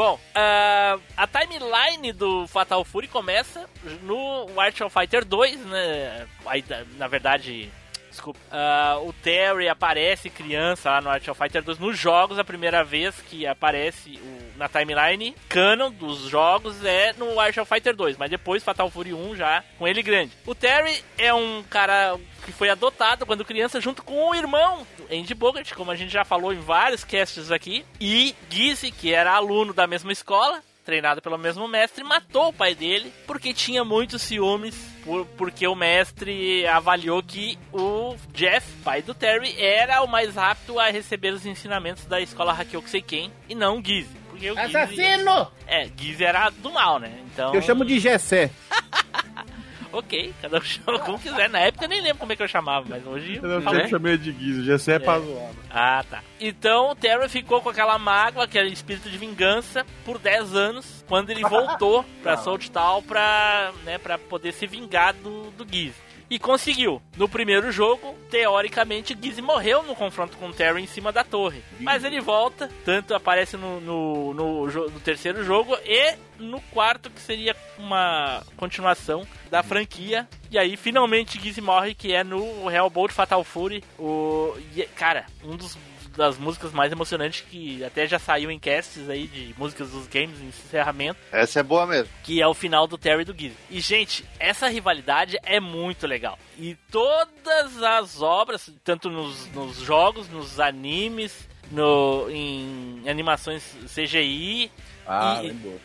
[0.00, 3.68] Bom, ah, a timeline do Fatal Fury começa
[4.02, 6.26] no Art of Fighter 2, né?
[6.46, 6.64] Aí,
[6.96, 7.70] na verdade,
[8.10, 8.38] desculpa.
[8.50, 12.38] ah, o Terry aparece criança lá no Art of Fighter 2 nos jogos.
[12.38, 17.68] A primeira vez que aparece o- na timeline canon dos jogos é no Art of
[17.72, 20.32] Fighter 2, mas depois Fatal Fury 1 já com ele grande.
[20.46, 25.34] O Terry é um cara que foi adotado quando criança junto com o irmão Andy
[25.34, 29.72] Bogart, como a gente já falou em vários casts aqui, e Gizzy, que era aluno
[29.74, 34.74] da mesma escola, treinado pelo mesmo mestre, matou o pai dele porque tinha muitos ciúmes,
[35.04, 40.78] por- porque o mestre avaliou que o Jeff, pai do Terry, era o mais apto
[40.78, 42.52] a receber os ensinamentos da escola
[42.88, 44.16] Seiken e não o Gizzy.
[44.30, 45.52] Porque o Gizzy, Assassino!
[45.66, 47.12] é, Gizzy era do mal, né?
[47.32, 48.50] Então, Eu chamo de Gessé.
[49.92, 51.48] ok, cada um chama como quiser.
[51.48, 53.90] Na época eu nem lembro como é que eu chamava, mas hoje eu falo sempre
[53.90, 54.64] chamei de Guizo.
[54.64, 55.50] Gessé é pra zoar.
[55.70, 56.22] Ah, tá.
[56.40, 61.30] Então o Terry ficou com aquela mágoa, aquele espírito de vingança, por 10 anos, quando
[61.30, 66.09] ele voltou pra Salt Town pra, né, pra poder se vingar do, do Gizzy.
[66.30, 67.02] E conseguiu.
[67.16, 71.62] No primeiro jogo, teoricamente, Gizzy morreu no confronto com o Terry em cima da torre.
[71.80, 77.20] Mas ele volta, tanto aparece no, no, no, no terceiro jogo e no quarto, que
[77.20, 80.28] seria uma continuação da franquia.
[80.50, 83.82] E aí, finalmente, Gizzy morre, que é no Hellbolt Fatal Fury.
[83.98, 84.54] O,
[84.94, 85.76] cara, um dos
[86.16, 90.40] das músicas mais emocionantes que até já saiu em casts aí de músicas dos games
[90.40, 92.08] em encerramento, Essa é boa mesmo.
[92.22, 93.56] que é o final do Terry e do Gizzy.
[93.70, 96.38] E gente, essa rivalidade é muito legal.
[96.58, 103.62] E todas as obras, tanto nos, nos jogos, nos animes, no, em animações
[103.94, 104.70] CGI,
[105.06, 105.80] Ah, E- lembrou.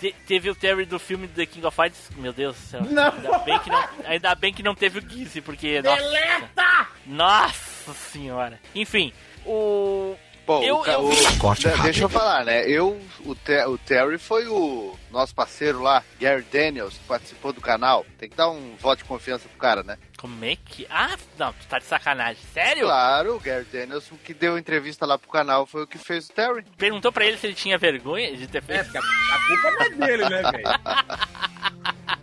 [0.00, 2.08] te- teve o Terry do filme The King of Fighters.
[2.16, 2.82] Meu Deus do céu.
[2.84, 3.12] Não.
[3.12, 5.82] Ainda bem que não, ainda bem que não teve o Gizzy, porque.
[5.82, 8.58] Nossa, nossa senhora.
[8.74, 9.12] Enfim,
[9.46, 10.16] o.
[10.46, 12.64] Bom, Eu- o, ca- eu o- Corte de- deixa eu falar, né?
[12.70, 17.60] Eu, o, Te- o Terry foi o nosso parceiro lá, Gary Daniels, que participou do
[17.60, 18.06] canal.
[18.16, 19.98] Tem que dar um voto de confiança pro cara, né?
[20.16, 20.86] Como é que.
[20.88, 22.40] Ah, não, tu tá de sacanagem.
[22.54, 22.84] Sério?
[22.84, 26.28] Claro, o Gary Daniels, o que deu entrevista lá pro canal foi o que fez
[26.28, 26.64] o Terry.
[26.78, 28.84] Perguntou pra ele se ele tinha vergonha de ter É, feito.
[28.84, 32.15] porque a, a culpa não é dele, né, velho?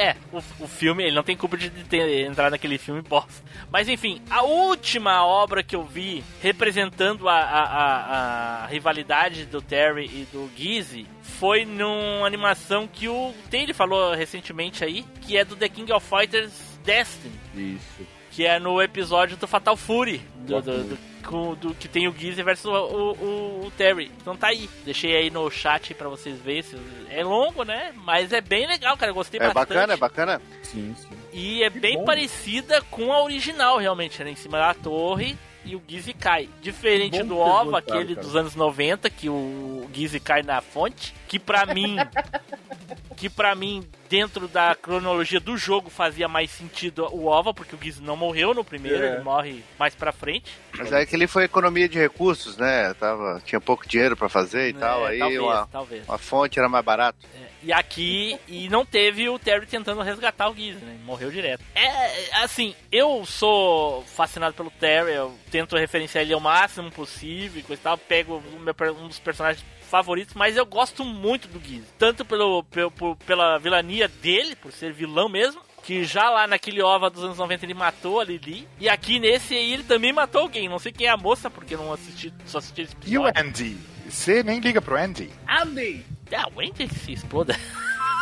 [0.00, 3.42] É, o, o filme, ele não tem culpa de ter entrado naquele filme bosta.
[3.70, 9.60] Mas enfim, a última obra que eu vi representando a, a, a- a rivalidade do
[9.60, 15.44] Terry e do Gizzy foi numa animação que o Taylor falou recentemente aí, que é
[15.44, 16.52] do The King of Fighters
[16.84, 17.34] Destiny.
[17.54, 18.06] Isso.
[18.38, 20.18] Que é no episódio do Fatal Fury.
[20.36, 24.12] Do, do- do- com- do- que tem o Gizzy versus o, o- o Terry.
[24.22, 24.70] Então tá aí.
[24.84, 26.62] Deixei aí no chat pra vocês verem.
[27.10, 27.92] É longo, né?
[27.96, 29.10] Mas é bem legal, cara.
[29.10, 29.68] Eu Gostei É bastante.
[29.70, 30.42] bacana, é bacana.
[30.62, 31.08] Sim, sim.
[31.32, 32.04] E é bem bom.
[32.04, 34.22] parecida com a original, realmente.
[34.22, 34.30] Né?
[34.30, 36.48] Em cima da torre e o Gizzy cai.
[36.62, 38.26] Diferente bom do OVA, gostaram, aquele cara.
[38.26, 41.14] dos anos 90, que o Gizzy cai na fonte.
[41.26, 41.96] Que pra mim.
[43.16, 47.78] que pra mim, dentro da cronologia do jogo, fazia mais sentido o OVA, porque o
[47.82, 49.14] Gizzy não morreu no primeiro, É.
[49.14, 50.50] ele morre mais pra frente.
[50.76, 52.94] Mas é que ele foi economia de recursos, né?
[52.94, 55.06] Tava, tinha pouco dinheiro pra fazer e tal.
[55.06, 56.08] É, Aí talvez, uma, talvez.
[56.08, 57.18] uma fonte era mais barato.
[57.62, 60.96] E aqui, e não teve o Terry tentando resgatar o Gizzy, né?
[61.04, 61.62] Morreu direto.
[61.74, 67.62] É, assim, eu sou fascinado pelo Terry, eu tento referenciar ele ao máximo possível e
[67.64, 67.98] coisa e tal.
[67.98, 71.84] Pego o meu um dos personagens favoritos, mas eu gosto muito do Gizzy.
[71.98, 77.08] Tanto pelo, pelo- pela vilania dele, por ser vilão mesmo, que já lá naquele OVA
[77.10, 78.68] dos anos 90 ele matou a Lili.
[78.78, 80.68] E aqui nesse aí ele também matou alguém.
[80.68, 83.26] Não sei quem é a moça, porque eu não assisti, só assisti esse E o
[83.26, 83.48] episódio.
[83.48, 83.76] Andy?
[84.08, 85.30] Você nem liga pro Andy.
[85.46, 86.04] Andy!
[86.36, 87.56] Ah, o Andy que se exploda.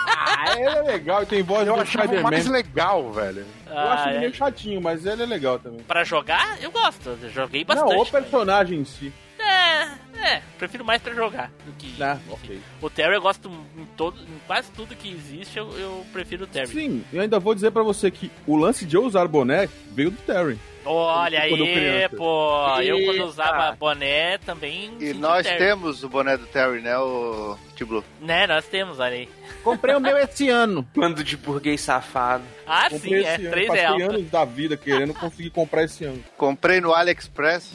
[0.09, 2.31] Ah, ele é legal e tem voz Eu do achava o Spider-Man.
[2.31, 3.45] mais legal, velho.
[3.67, 4.21] Eu acho Ah, ele é.
[4.21, 5.81] meio chatinho, mas ele é legal também.
[5.81, 7.19] Pra jogar, eu gosto.
[7.21, 8.01] Eu joguei Não, bastante.
[8.09, 9.13] o personagem em si.
[9.39, 12.03] É, É, prefiro mais pra jogar do que.
[12.03, 12.59] Ah, ok.
[12.81, 16.47] O Terry eu gosto em, todo, em quase tudo que existe, eu, eu prefiro o
[16.47, 16.69] Terry.
[16.69, 20.11] Sim, eu ainda vou dizer pra você que o lance de eu usar boné veio
[20.11, 20.59] do Terry.
[20.87, 22.17] Olha Quando aí, criança.
[22.17, 22.81] pô.
[22.81, 23.25] Eu quando Eita.
[23.25, 24.93] usava boné também.
[25.01, 25.59] E nós Terry.
[25.59, 28.05] temos o boné do Terry, né, o Tiblu?
[28.21, 29.29] Né, nós temos, olha aí.
[29.63, 30.87] Comprei o meu esse ano.
[30.95, 32.45] Bando de burguês safado.
[32.67, 33.35] Ah, Comprei sim, é.
[33.37, 33.51] ano.
[33.51, 36.23] 3 Passei anos da vida querendo conseguir comprar esse ano.
[36.37, 37.73] Comprei no AliExpress.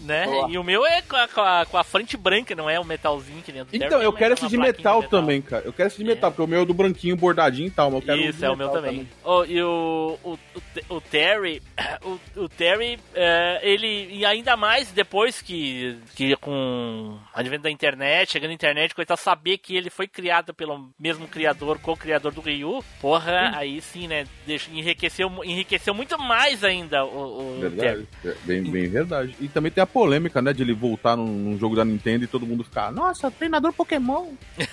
[0.00, 0.24] Né?
[0.26, 0.50] Boa.
[0.50, 2.84] E o meu é com a, com, a, com a frente branca, não é o
[2.84, 5.64] metalzinho que dentro do Então, eu mas quero é esse de plaquinha metal, também, cara.
[5.64, 6.14] Eu quero esse de É.
[6.14, 8.44] metal, porque o meu é do branquinho bordadinho e tal, mas eu quero Isso, de
[8.44, 9.08] é o meu metal também.
[9.24, 11.62] Oh, e o, o, o, o Terry,
[12.04, 17.70] o, o Terry, é, ele, e ainda mais depois que, que com o advento da
[17.70, 22.40] internet, chegando na internet, coisa saber que ele foi criado pelo mesmo criador, co-criador do
[22.42, 27.70] Ryu, porra, aí sim, né, deixa, enriqueceu, enriqueceu muito mais ainda o, o Terry.
[27.70, 28.08] Verdade.
[28.24, 29.34] É bem, bem verdade.
[29.40, 32.26] E também tem a polêmica, né, de ele voltar num, num jogo da Nintendo e
[32.26, 34.32] todo mundo ficar, nossa, treinador Pokémon.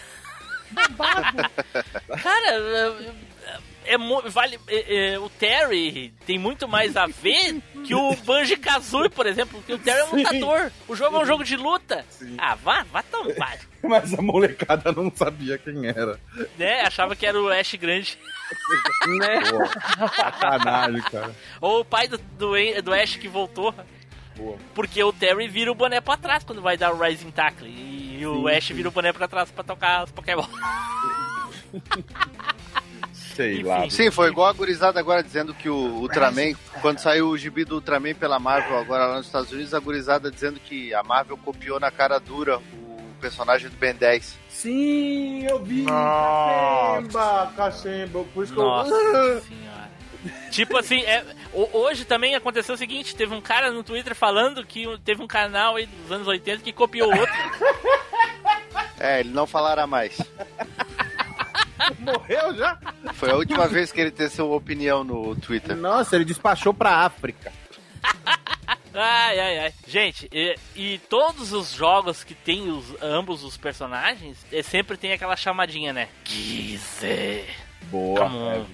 [2.22, 7.94] Cara, é, é mu- vale, é- é, o Terry tem muito mais a ver que
[7.96, 10.18] o Banjo Kazooie, por exemplo, porque o Terry é um Sim.
[10.18, 10.72] lutador.
[10.88, 12.04] O jogo é um jogo de luta.
[12.38, 13.58] Ah, vá, vá tão, vai.
[13.90, 16.20] Mas a molecada não sabia quem era.
[16.58, 16.82] Né?
[16.82, 18.18] Achava que era o Ash Grande.
[19.20, 19.40] Né?
[19.50, 21.36] Pô, sacanagem, cara.
[21.62, 23.74] Ou o pai do, do, do Ash que voltou.
[24.36, 24.58] Boa.
[24.74, 27.70] Porque o Terry vira o boné pra trás quando vai dar o Rising Tackle.
[27.70, 28.74] E o Sim, Ash sim.
[28.74, 30.46] vira o boné pra trás pra tocar os Pokémon.
[33.14, 33.64] Sei Enfim.
[33.64, 33.90] lá.
[33.90, 37.76] Sim, foi igual a gurizada agora dizendo que o Ultraman, quando saiu o gibi do
[37.76, 41.80] Ultraman pela Marvel agora lá nos Estados Unidos, a gurizada dizendo que a Marvel copiou
[41.80, 42.85] na cara dura o
[43.16, 44.38] personagem do Ben 10.
[44.50, 45.82] Sim, eu vi.
[45.84, 47.02] Nossa.
[47.08, 48.24] Cacemba, cacemba.
[48.34, 49.42] Por isso que Nossa eu...
[49.48, 49.86] senhora.
[50.50, 51.24] Tipo assim, é,
[51.54, 55.28] ho- hoje também aconteceu o seguinte: teve um cara no Twitter falando que teve um
[55.28, 57.34] canal aí dos anos 80 que copiou outro.
[58.98, 60.18] É, ele não falará mais.
[62.00, 62.78] Morreu já?
[63.14, 65.76] Foi a última vez que ele teve sua opinião no Twitter.
[65.76, 67.52] Nossa, ele despachou pra África.
[68.96, 69.74] Ai, ai, ai.
[69.88, 75.12] Gente, e, e todos os jogos que tem os, ambos os personagens, é, sempre tem
[75.12, 76.08] aquela chamadinha, né?
[76.24, 77.46] Gizzy.
[77.92, 78.26] Boa.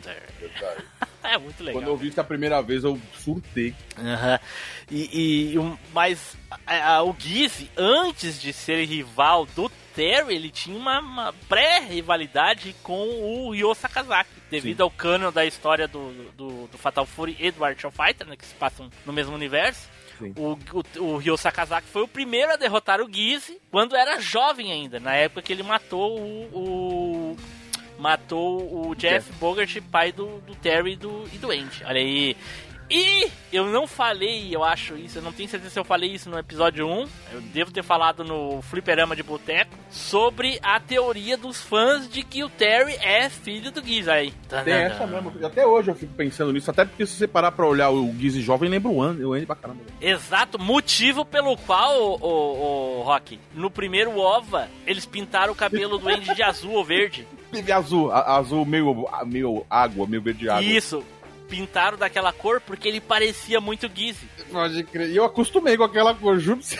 [0.05, 0.41] É.
[1.23, 1.79] É muito legal.
[1.79, 3.75] Quando eu vi isso a primeira vez, eu surtei.
[3.95, 4.39] Aham.
[4.89, 10.49] E, e um- mas a- a- o Gizzy, antes de ser rival do Terry, ele
[10.49, 16.67] tinha uma, uma pré-rivalidade com o Ryo Sakazaki, devido ao cano da história do, do,
[16.67, 19.87] do Fatal Fury e do Art of Fighter, né, que se passam no mesmo universo.
[20.21, 20.33] Sim.
[20.37, 20.57] O,
[21.01, 24.99] o, o Ryo Sakazaki foi o primeiro a derrotar o Gizzy quando era jovem ainda,
[24.99, 26.49] na época que ele matou o.
[26.53, 27.37] o-
[27.99, 31.83] matou o Jeff Bogart, pai do, do Terry e do, e do Andy.
[31.85, 32.35] Olha aí.
[32.93, 36.29] E eu não falei, eu acho isso, eu não tenho certeza se eu falei isso
[36.29, 41.61] no episódio 1, eu devo ter falado no Fliperama de Boteco, sobre a teoria dos
[41.61, 44.33] fãs de que o Terry é filho do Giz aí.
[44.65, 45.33] Tem essa mesmo.
[45.41, 46.69] Até hoje eu fico pensando nisso.
[46.69, 49.45] Até porque se você parar pra olhar o Gizzy jovem, lembra o Andy, o Andy
[49.45, 49.79] pra caramba.
[50.01, 55.97] Exato, motivo pelo qual, o, o, o Rock, no primeiro OVA, eles pintaram o cabelo
[55.97, 57.25] do Andy de azul ou verde.
[57.73, 60.63] Azul, azul meio, meio água, meio verde água.
[60.63, 61.03] Isso,
[61.51, 64.25] pintaram daquela cor porque ele parecia muito Gizzy.
[64.49, 65.09] Pode crer.
[65.09, 66.61] E eu acostumei com aquela cor, juro.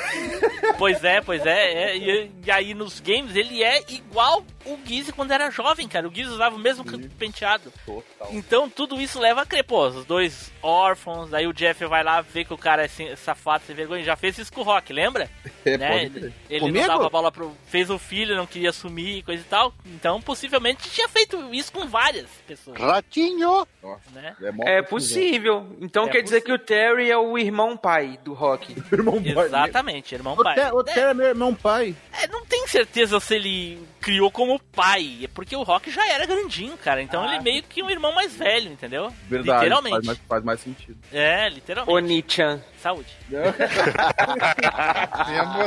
[0.78, 5.12] Pois é, pois é, é, e, e aí nos games ele é igual o Gizzy
[5.12, 6.08] quando era jovem, cara.
[6.08, 6.84] O Gizzy usava o mesmo
[7.20, 7.72] penteado.
[7.86, 8.30] Total.
[8.32, 12.22] Então tudo isso leva a crer, pô, os dois órfãos, aí o Jeff vai lá
[12.22, 15.30] ver que o cara é safado, sem vergonha, já fez isso com o Rock, lembra?
[15.64, 16.06] É, né?
[16.06, 17.56] Ele, ele não dava bola pro.
[17.68, 19.72] fez o filho, não queria assumir e coisa e tal.
[19.86, 23.68] Então possivelmente tinha feito isso com várias pessoas, Ratinho!
[24.12, 24.36] né?
[24.54, 25.68] mó É possível.
[25.80, 28.76] Então É quer dizer que o Terry é o irmão pai do Rock.
[28.92, 29.46] Irmão boy.
[29.46, 30.56] Exatamente, irmão O pai.
[30.56, 31.96] Ter- O Terry é meu irmão pai.
[32.22, 36.26] É, não tenho certeza se ele criou como pai, é porque o Rock já era
[36.26, 37.02] grandinho, cara.
[37.02, 39.08] Então ele é meio que um irmão mais velho, entendeu?
[39.08, 39.14] Ah.
[39.30, 39.60] Verdade.
[39.64, 39.96] Literalmente.
[39.96, 40.98] Faz mais, faz mais sentido.
[41.12, 42.08] É, literalmente.
[42.08, 42.62] Nichan.
[42.78, 43.10] Saúde.
[43.30, 43.44] eu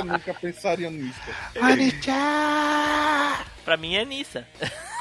[0.04, 1.20] nunca pensaria nisso.
[3.64, 4.46] Pra mim é Nissa.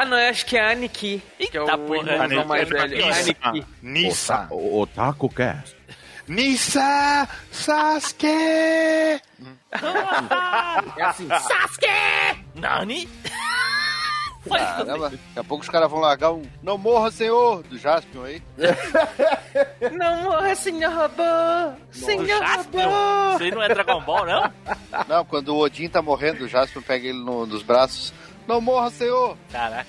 [0.00, 1.20] Ah, não, eu acho que é Aniki.
[1.38, 2.96] Que é Eita o porra, mais velho.
[3.04, 3.36] Nissa.
[3.42, 3.66] Aniki.
[3.82, 4.46] Nissa.
[4.50, 5.76] O Otaku Cast.
[6.28, 8.26] Nissa Sasuke!
[8.26, 9.20] É
[11.02, 11.26] assim.
[12.54, 13.08] Nani?
[14.48, 17.62] Caramba, daqui a pouco os caras vão largar um Não morra, senhor!
[17.64, 18.42] do Jaspion aí.
[19.92, 21.76] Não morra, senhor robô!
[21.90, 22.78] Senhor robô!
[23.34, 24.52] Isso aí não é Dragon Ball, não?
[25.08, 28.12] Não, quando o Odin tá morrendo, o Jaspion pega ele no- nos braços.
[28.48, 29.36] Não morra, senhor!
[29.52, 29.86] Caraca.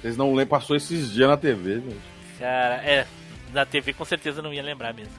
[0.00, 1.96] Vocês não lembram, passou esses dias na TV, gente.
[2.38, 3.04] Cara, é.
[3.52, 5.12] Na TV com certeza não ia lembrar mesmo.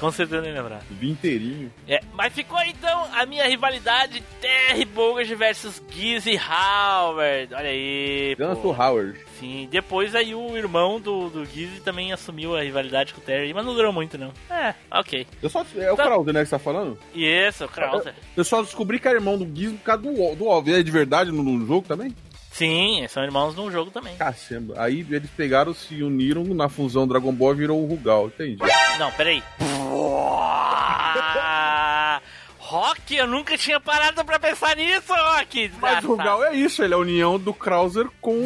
[0.00, 0.80] Com certeza não ia lembrar.
[0.90, 1.70] vi inteirinho.
[1.86, 7.54] É, mas ficou então a minha rivalidade Terry Bogard versus Gizzy Howard.
[7.54, 8.34] Olha aí.
[8.36, 9.18] Ganso Howard.
[9.38, 13.52] Sim, depois aí o irmão do, do Gizzy também assumiu a rivalidade com o Terry,
[13.54, 14.32] mas não durou muito não.
[14.50, 15.26] É, ok.
[15.42, 16.04] Eu só, é o Tá.
[16.04, 16.98] Krauser, né, que você tá falando?
[17.14, 18.14] Esse, o Krauser.
[18.36, 20.74] Eu só descobri que era irmão do Gizmo por causa do, do Alves.
[20.74, 22.14] É de verdade no, no jogo também?
[22.58, 24.16] Sim, são irmãos no jogo também.
[24.16, 24.74] Cacamba.
[24.78, 28.58] Aí eles pegaram, se uniram na fusão Dragon Ball e virou o Rugal, entendi.
[28.98, 29.40] Não, peraí.
[32.58, 35.72] Rock, eu nunca tinha parado pra pensar nisso, Rock.
[35.80, 38.42] Mas o Rugal é isso, ele é a união do Krauser com,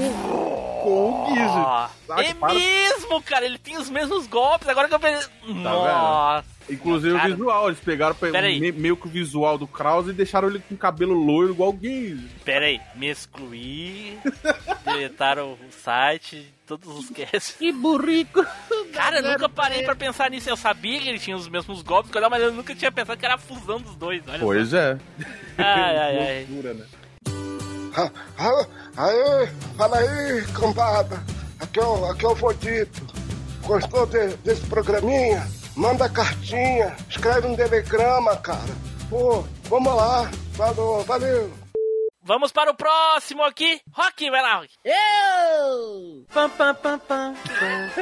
[0.83, 5.01] com o Ah, é para- mesmo, cara, ele tem os mesmos golpes, agora que eu
[5.01, 5.29] pensei...
[5.45, 6.45] Nossa.
[6.71, 8.17] Inclusive Cara, o visual, eles pegaram
[8.61, 11.79] me- meio que o visual do Krauser e deixaram ele com cabelo loiro igual o
[11.81, 12.29] Gizmo.
[12.45, 14.17] Pera aí, me excluí,
[14.85, 17.57] deletaram o site, todos os casts.
[17.59, 18.45] Que burrico.
[18.93, 20.49] Cara, eu nunca parei pra pensar nisso.
[20.49, 23.35] Eu sabia que ele tinha os mesmos golpes, mas eu nunca tinha pensado que era
[23.35, 24.23] a fusão dos dois.
[24.29, 24.95] Olha Pois é.
[24.97, 25.01] só.
[25.59, 26.47] Ai, ai, ai.
[26.51, 26.85] Loucura, né?
[28.97, 29.47] Aê,
[29.77, 31.23] fala aí, cambada.
[31.61, 33.07] Aqui é o, aqui é o Vodito.
[33.63, 35.47] Gostou de- desse programinha?
[35.77, 38.75] manda cartinha, escreve um telegrama, cara.
[39.09, 40.31] Pô, vamos lá.
[40.55, 41.63] Falou, valeu.
[42.25, 43.81] Vamos para o próximo aqui.
[43.93, 44.71] Rock, vai lá, Rock.
[44.85, 46.25] Eu!
[46.33, 47.35] Pam, pam, pam, pam,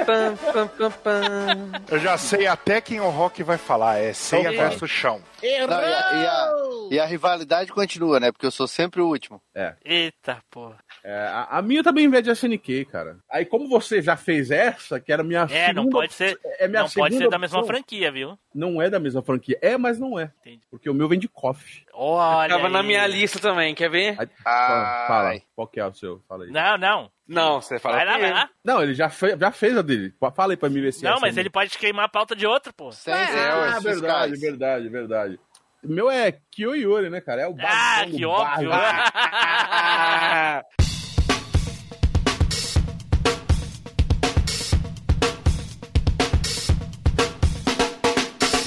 [0.04, 1.82] pam, pam, pam, pam.
[1.90, 3.96] Eu já sei até quem o Rock vai falar.
[3.96, 5.22] É ceia versus chão.
[5.42, 5.68] Errou!
[5.68, 6.52] Não, e, a, e, a,
[6.90, 8.30] e, a, rivalidade continua, né?
[8.30, 9.40] Porque eu sou sempre o último.
[9.54, 9.74] É.
[9.82, 10.76] Eita, porra.
[11.02, 13.16] É, a, a minha também vem de SNK, cara.
[13.30, 15.72] Aí, como você já fez essa, que era a minha É, segunda...
[15.74, 17.74] não pode ser, É minha não pode ser segunda da mesma opção.
[17.74, 18.38] franquia, viu?
[18.54, 19.56] Não é da mesma franquia.
[19.62, 20.30] É, mas não é.
[20.40, 20.60] Entendi.
[20.70, 21.84] Porque o meu vem de KOF.
[21.94, 22.86] Olha Tava na aí.
[22.86, 24.16] minha lista também, quer ver?
[24.18, 25.06] Aí, Ai.
[25.06, 26.22] Fala, qual que é o seu?
[26.28, 26.50] Fala aí.
[26.50, 27.10] Não, não.
[27.26, 28.50] Não, você fala Vai lá, vai lá.
[28.64, 30.12] Não, ele já, fe- já fez a dele.
[30.34, 32.44] Fala aí pra mim ver se é Não, mas ele pode queimar a pauta de
[32.46, 32.90] outro, pô.
[32.92, 35.40] Sem Ah, zeros verdade, verdade, verdade.
[35.82, 37.42] O meu é Kyoyori, né, cara?
[37.42, 38.30] É o Ah, bagulho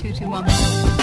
[0.04, 1.03] two two one.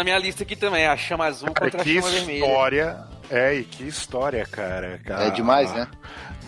[0.00, 2.44] Na minha lista aqui também, a chama azul Cara, contra a que chama vermelha.
[2.44, 2.98] história.
[3.30, 5.00] É, e que história, cara.
[5.06, 5.86] É demais, né?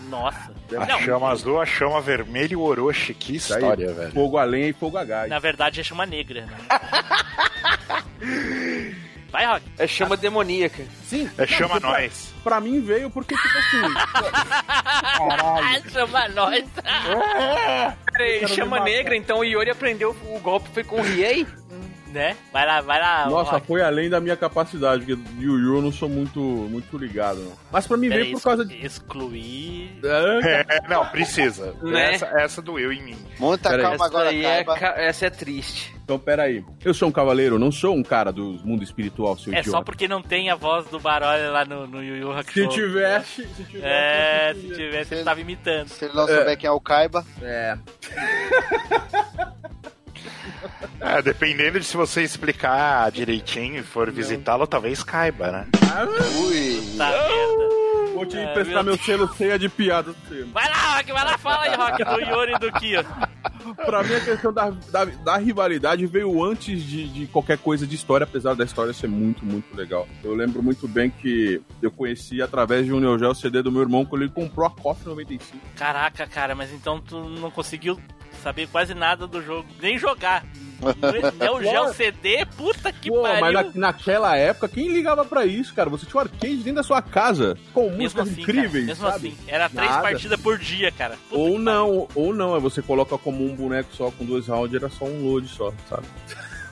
[0.09, 0.51] Nossa.
[0.75, 3.13] A Não, chama azul, a chama vermelha e o Orochi.
[3.13, 4.11] Que Isso aí, história, velho.
[4.11, 5.29] Fogo a lenha e fogo a gás.
[5.29, 6.45] na verdade é chama negra.
[6.45, 6.53] Né?
[9.31, 9.63] Vai, Rock.
[9.79, 10.83] É chama demoníaca.
[11.05, 11.27] Sim.
[11.37, 12.33] É chama pra, nós.
[12.43, 13.81] Pra mim veio porque, tipo assim...
[15.17, 15.83] Caralho.
[15.89, 16.63] chama nós.
[18.11, 21.47] Peraí, quero chama negra, então o Iori aprendeu o golpe, foi com o Riei?
[22.13, 22.37] Né?
[22.51, 23.27] Vai lá, vai lá.
[23.29, 27.39] Nossa, foi além da minha capacidade, porque Yu Yu eu não sou muito, muito ligado,
[27.39, 27.53] não.
[27.71, 28.85] Mas pra mim Pera veio aí, por causa de...
[28.85, 29.99] Excluir.
[30.03, 31.73] É, É, não, precisa.
[31.83, 32.13] Né?
[32.13, 33.17] Essa, essa doeu em mim.
[33.39, 33.89] Muita Pera aí.
[33.89, 35.93] calma Essa, agora, aí é, ca- essa é triste.
[36.03, 36.63] Então, peraí.
[36.83, 39.77] Eu sou um cavaleiro, não sou um cara do mundo espiritual, seu É idiota.
[39.77, 42.69] só porque não tem a voz do Baroli lá no, no Yu Yu Se Hakusho.
[42.69, 43.47] tivesse...
[43.47, 45.87] Se tivesse É, se tivesse, ele tava imitando.
[45.87, 47.77] Se ele não souber quem é o Kaiba, É.
[50.99, 55.67] É, dependendo de se você explicar direitinho e for visitá-lo, talvez caiba, né?
[56.37, 56.81] ui.
[56.97, 58.13] Tá merda.
[58.13, 60.15] Vou te É, emprestar meu meu selo ceia de piada.
[60.53, 63.05] Vai lá, Rock, vai lá, fala aí, Rock, do Yuri e do Kyo.
[63.85, 67.95] Pra mim, a questão da, da, da rivalidade veio antes de, de qualquer coisa de
[67.95, 70.07] história, apesar da história ser muito, muito legal.
[70.23, 73.81] Eu lembro muito bem que eu conheci através de um Neo Geo CD do meu
[73.81, 75.57] irmão, quando ele comprou a KOF 95.
[75.75, 77.99] Caraca, cara, mas então tu não conseguiu
[78.43, 80.43] saber quase nada do jogo, nem jogar.
[81.39, 83.39] Neo Geo CD, puta que Pô, pariu.
[83.39, 85.89] mas na- naquela época, quem ligava pra isso, cara?
[85.89, 89.07] Você tinha um arcade dentro da sua casa, com Mesmo músicas assim, incríveis, cara, mesmo
[89.09, 89.27] sabe?
[89.29, 90.01] assim, era três Nada.
[90.01, 91.15] partidas por dia, cara.
[91.29, 94.75] Puta Ou não, ou não, é você coloca como um boneco só com dois rounds,
[94.75, 96.05] era só um load só, sabe?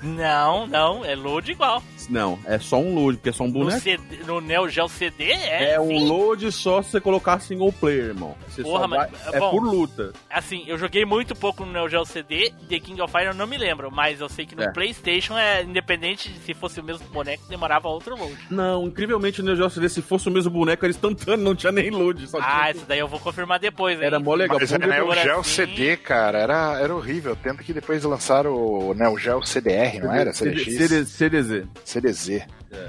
[0.02, 1.82] Não, não, é load igual.
[2.10, 3.80] Não, é só um load, porque é só um No, boneco.
[3.82, 5.74] CD, no Neo Geo CD é.
[5.74, 6.08] É um sim.
[6.08, 8.36] load só se você colocar single player, irmão.
[8.48, 9.10] Você Porra, só vai...
[9.12, 9.52] mas- É bom.
[9.52, 10.14] por luta.
[10.30, 13.46] Assim, eu joguei muito pouco no Neo Geo CD, The King of Fire eu não
[13.48, 14.72] me lembro, mas eu sei que no É.
[14.72, 18.36] PlayStation é independente se fosse o mesmo boneco, demorava outro load.
[18.50, 21.72] Não, incrivelmente o Neo Geo CD, se fosse o mesmo boneco, era instantâneo, não tinha
[21.72, 22.28] nem load.
[22.28, 22.72] Só Ah, tinha...
[22.72, 24.06] isso daí eu vou confirmar depois, hein?
[24.08, 24.58] Era mó legal.
[24.60, 25.52] Mas é Neo Geo sim.
[25.68, 27.36] CD, cara, era, era horrível.
[27.42, 30.34] Tanto que depois lançaram o Neo Geo CDR, não era?
[30.34, 31.10] CD, CDX?
[31.10, 31.64] CDZ.
[31.86, 32.42] CDZ.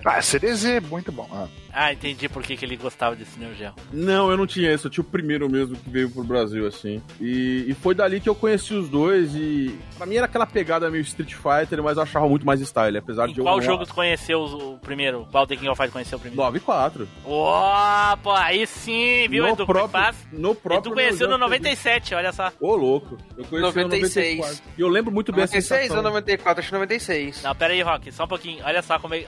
[0.04, 1.28] Ah, CDZ é muito bom.
[1.32, 1.46] Ah.
[1.74, 3.72] Ah, entendi por que, que ele gostava desse Neo Geo.
[3.92, 4.84] Não, eu não tinha esse.
[4.84, 7.02] Eu tinha o primeiro mesmo que veio pro Brasil, assim.
[7.20, 9.34] E, e foi dali que eu conheci os dois.
[9.34, 12.98] E pra mim era aquela pegada meio Street Fighter, mas eu achava muito mais style.
[12.98, 15.26] Apesar Em de eu qual jogo tu conheceu o, primeiro?
[15.32, 16.42] Qual The King of Fighters conheceu o primeiro?
[16.42, 17.08] 9 e 4.
[17.24, 19.66] Opa, aí sim, viu, no Edu?
[19.66, 22.52] próprio, no próprio Edu conheceu no Neo Geo 97, olha só.
[22.60, 23.16] Ô, louco.
[23.36, 24.36] Eu conheci 96.
[24.36, 24.72] no 94.
[24.76, 25.96] E eu lembro muito bem a 96 sensação.
[25.96, 26.60] ou 94?
[26.60, 27.42] Acho que 96.
[27.42, 28.62] Não, pera aí, Rock, só um pouquinho.
[28.64, 29.26] Olha só como ele,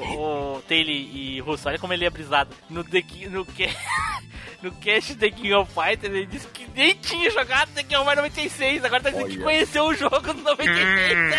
[0.00, 2.50] o, o Taylor e Russo, olha como ele é brisado.
[2.70, 3.68] No The King, no que
[4.62, 8.04] no cast The King of Fighters, ele disse que nem tinha jogado The King of
[8.04, 9.44] Fighters 96, agora tá dizendo que Olha.
[9.44, 11.34] conheceu o jogo no 96.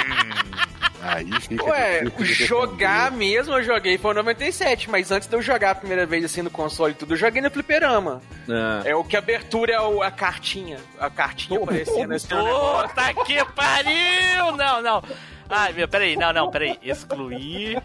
[1.01, 5.71] Aí fica Ué, jogar mesmo eu joguei foi em 97, mas antes de eu jogar
[5.71, 8.21] a primeira vez assim no console e tudo, eu joguei no fliperama.
[8.83, 8.89] É.
[8.89, 10.79] É o que abertura é o- a cartinha.
[10.99, 12.87] A cartinha aparecendo assim, negócio.
[12.89, 14.57] Puta que pariu!
[14.57, 15.03] Não, não.
[15.47, 16.79] Ai, meu, peraí, não, não, peraí.
[16.81, 17.79] Excluir.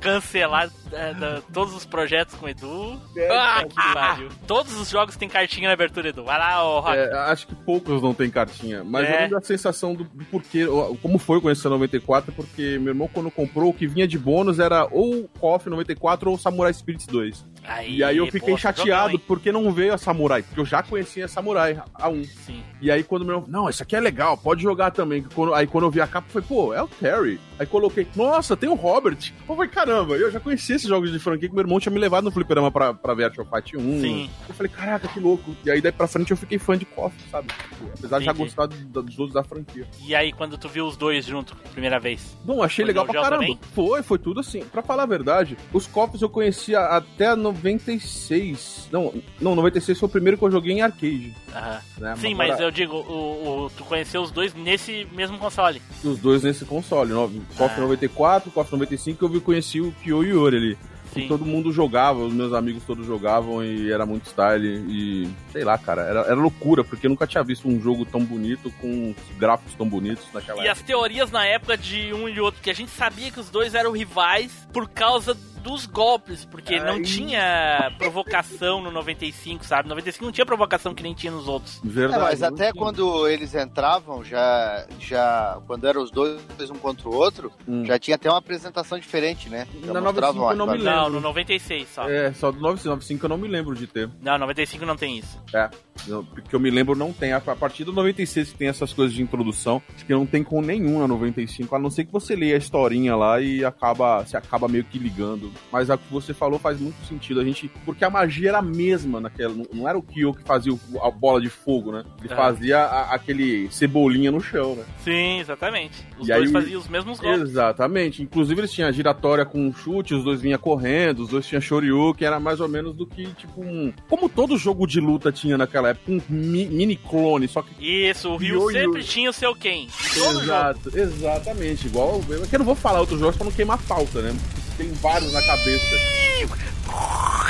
[0.00, 3.00] Cancelar é, da- todos os projetos com o Edu.
[3.30, 4.28] Ah, que pariu.
[4.46, 6.24] Todos os jogos têm cartinha na abertura, Edu.
[6.24, 6.88] Vai lá, ô.
[6.92, 8.82] É, acho que poucos não tem cartinha.
[8.84, 9.14] Mas É.
[9.16, 10.66] eu lembro a sensação do, do porquê.
[11.02, 14.58] Como foi conhecer o 94, porque meu irmão, quando comprou, o que vinha de bônus
[14.58, 17.46] era ou KOF 94 ou Samurai Spirits 2.
[17.86, 20.82] e aí eu fiquei poxa, chateado jogão, porque não veio a Samurai, porque eu já
[20.82, 22.24] conhecia a Samurai, a 1.
[22.24, 22.62] Sim.
[22.80, 25.24] E aí quando meu irmão, não, isso aqui é legal, pode jogar também.
[25.54, 27.38] Aí quando eu vi a capa, eu falei, pô, é o Terry.
[27.58, 29.18] Aí coloquei, nossa, tem o Robert.
[29.48, 31.98] Eu falei, caramba, eu já conhecia esses jogos de franquia que meu irmão tinha me
[31.98, 34.00] levado no fliperama pra, pra ver Art of Fight 1.
[34.00, 34.30] Sim.
[34.48, 35.54] Eu falei, caraca, que louco.
[35.64, 37.48] E aí daí pra frente eu fiquei fã de KOF, sabe?
[37.48, 38.44] Tipo, apesar de já Entendi.
[38.48, 39.86] gostar do- dos outros da franquia.
[40.06, 42.36] E aí, quando tu viu os dois junto, primeira vez?
[42.44, 43.42] Bom, achei Foi legal pra caramba.
[43.42, 43.58] também?
[43.74, 44.64] Foi, foi tudo assim.
[44.64, 48.88] Pra falar a verdade, os cofres eu conhecia até 96.
[48.92, 51.34] Não, não, 96 foi o primeiro que eu joguei em arcade.
[51.54, 51.80] Aham.
[51.98, 52.16] Né?
[52.16, 55.80] Sim, Agora, mas eu digo, o, o- tu conheceu os dois nesse mesmo console.
[56.04, 57.12] Os dois nesse console.
[57.56, 57.80] KOF Ah.
[57.80, 60.69] 94, KOF 95, eu vi, conheci o Kyo Yori ali.
[61.12, 61.22] Sim.
[61.22, 64.66] E todo mundo jogava, os meus amigos todos jogavam e era muito style.
[64.88, 68.20] E sei lá, cara, era, era loucura, porque eu nunca tinha visto um jogo tão
[68.24, 70.72] bonito, com gráficos tão bonitos naquela E época.
[70.72, 73.74] as teorias na época de um e outro, que a gente sabia que os dois
[73.74, 77.02] eram rivais por causa dos golpes, porque não Aí.
[77.02, 79.88] tinha provocação no 95, sabe?
[79.88, 81.80] 95 não tinha provocação que nem tinha nos outros.
[81.84, 82.22] É, Verdade.
[82.22, 82.74] mas não até tinha.
[82.74, 86.40] quando eles entravam, já, já quando eram os dois
[86.70, 87.84] um contra o outro, Hum.
[87.84, 89.66] já tinha até uma apresentação diferente, né?
[89.84, 90.96] Já Na mostravam 95 a eu não me rivalidade.
[90.96, 91.20] Não, lembro.
[91.20, 92.08] no 96 só.
[92.08, 94.08] É, só do 995 eu não me lembro de ter.
[94.22, 95.38] Não, 95 não tem isso.
[95.54, 95.68] É,
[96.06, 97.32] não, porque eu me lembro não tem.
[97.32, 100.60] A partir do 96 que tem essas coisas de introdução, acho que não tem com
[100.60, 104.36] nenhum na 95, a não ser que você leia a historinha lá e acaba, você
[104.36, 105.49] acaba meio que ligando.
[105.72, 107.40] Mas a que você falou faz muito sentido.
[107.40, 107.70] A gente.
[107.84, 109.54] Porque a magia era a mesma naquela.
[109.54, 112.04] Não, não era o Kyo que fazia o- a bola de fogo, né?
[112.22, 112.36] Ele É.
[112.36, 114.84] fazia a- aquele cebolinha no chão, né?
[115.04, 116.04] Sim, exatamente.
[116.18, 117.40] Os E aí dois o- faziam os mesmos golpes.
[117.42, 118.22] Exatamente.
[118.22, 122.26] Inclusive eles tinham a giratória com chute, os dois vinham correndo, os dois tinham Shoryuken,
[122.26, 123.92] era mais ou menos do que, tipo, um...
[124.08, 127.70] Como todo jogo de luta tinha naquela época, um mi- mini clone, só que...
[127.80, 129.86] Isso, o Ryu sempre tinha o seu Ken.
[130.14, 130.42] Todo jogo.
[130.42, 131.86] Exato, exatamente.
[131.86, 132.20] Igual...
[132.42, 134.34] É que eu não vou falar outros jogos pra não queimar pauta, né?
[134.80, 135.96] Tem vários na cabeça.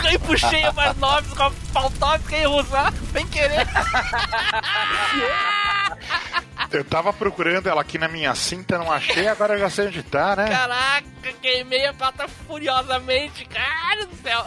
[0.04, 3.68] Aí puxei a mais nove com a Faltovska e Rusar, sem querer.
[6.72, 10.02] Eu tava procurando ela aqui na minha cinta, não achei, agora eu já sei onde
[10.02, 10.48] tá, né?
[10.48, 14.44] Caraca, queimei a pauta furiosamente, cara do céu.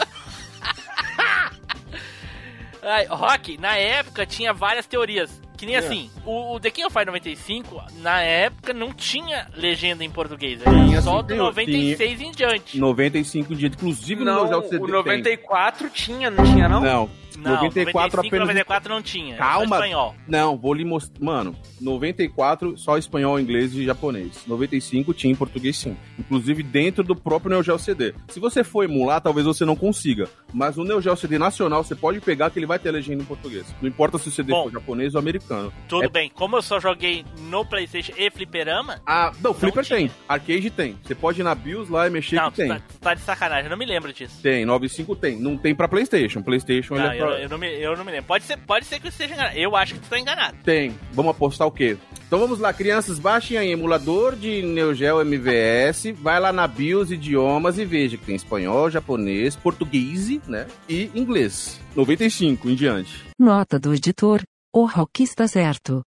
[2.83, 5.42] Ai, Rock, na época tinha várias teorias.
[5.63, 5.79] Que nem É.
[5.79, 10.61] assim, o, o The King of Fire 95, na época, não tinha legenda em português.
[10.61, 12.77] Era Tinha, só do tem- 96 em diante.
[12.77, 14.93] 95 dias, inclusive no Não, Neo Geo CD o tem.
[14.95, 16.81] 94 tinha, não tinha não?
[16.81, 17.09] Não.
[17.37, 18.47] Não, 94 95 apenas.
[18.47, 19.35] 94 não tinha.
[19.37, 19.75] Calma.
[19.77, 20.15] espanhol.
[20.27, 21.23] Não, vou lhe mostrar.
[21.23, 24.43] Mano, 94 só espanhol, inglês e japonês.
[24.47, 25.95] 95 tinha em português sim.
[26.19, 28.13] Inclusive dentro do próprio Neo Geo CD.
[28.29, 30.27] Se você for emular, talvez você não consiga.
[30.53, 33.25] Mas o Neo Geo CD nacional você pode pegar que ele vai ter legenda em
[33.25, 33.65] português.
[33.81, 34.63] Não importa se o CD Bom.
[34.63, 35.71] for japonês ou americano.
[35.87, 40.09] Tudo É- bem, como eu só joguei no Playstation e Fliperama, Ah, não, Flipper tem.
[40.27, 40.97] Arcade tem.
[41.03, 42.67] Você pode ir na BIOS lá e mexer não, que tem.
[42.69, 44.39] tá, tá de sacanagem, eu não me lembro disso.
[44.41, 45.39] Tem, 95 tem.
[45.39, 46.41] Não tem pra PlayStation.
[46.41, 48.25] PlayStation ele Não, é eu eu, não me, eu não me lembro.
[48.25, 49.57] Pode ser, pode ser que eu esteja enganado.
[49.57, 50.57] Eu acho que tu tá enganado.
[50.63, 50.95] Tem.
[51.11, 51.97] Vamos apostar o quê?
[52.27, 57.11] Então vamos lá, crianças, baixem aí emulador de Neo Geo MVS, vai lá na BIOS
[57.11, 60.67] Idiomas e veja que tem espanhol, japonês, português, né?
[60.89, 61.79] E inglês.
[61.95, 63.23] 95 em diante.
[63.39, 64.41] Nota do editor:
[64.73, 66.01] o rock está certo.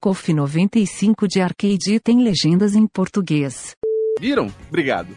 [0.00, 3.74] COF 95 de arcade tem legendas em português.
[4.20, 4.48] Viram?
[4.68, 5.08] Obrigado.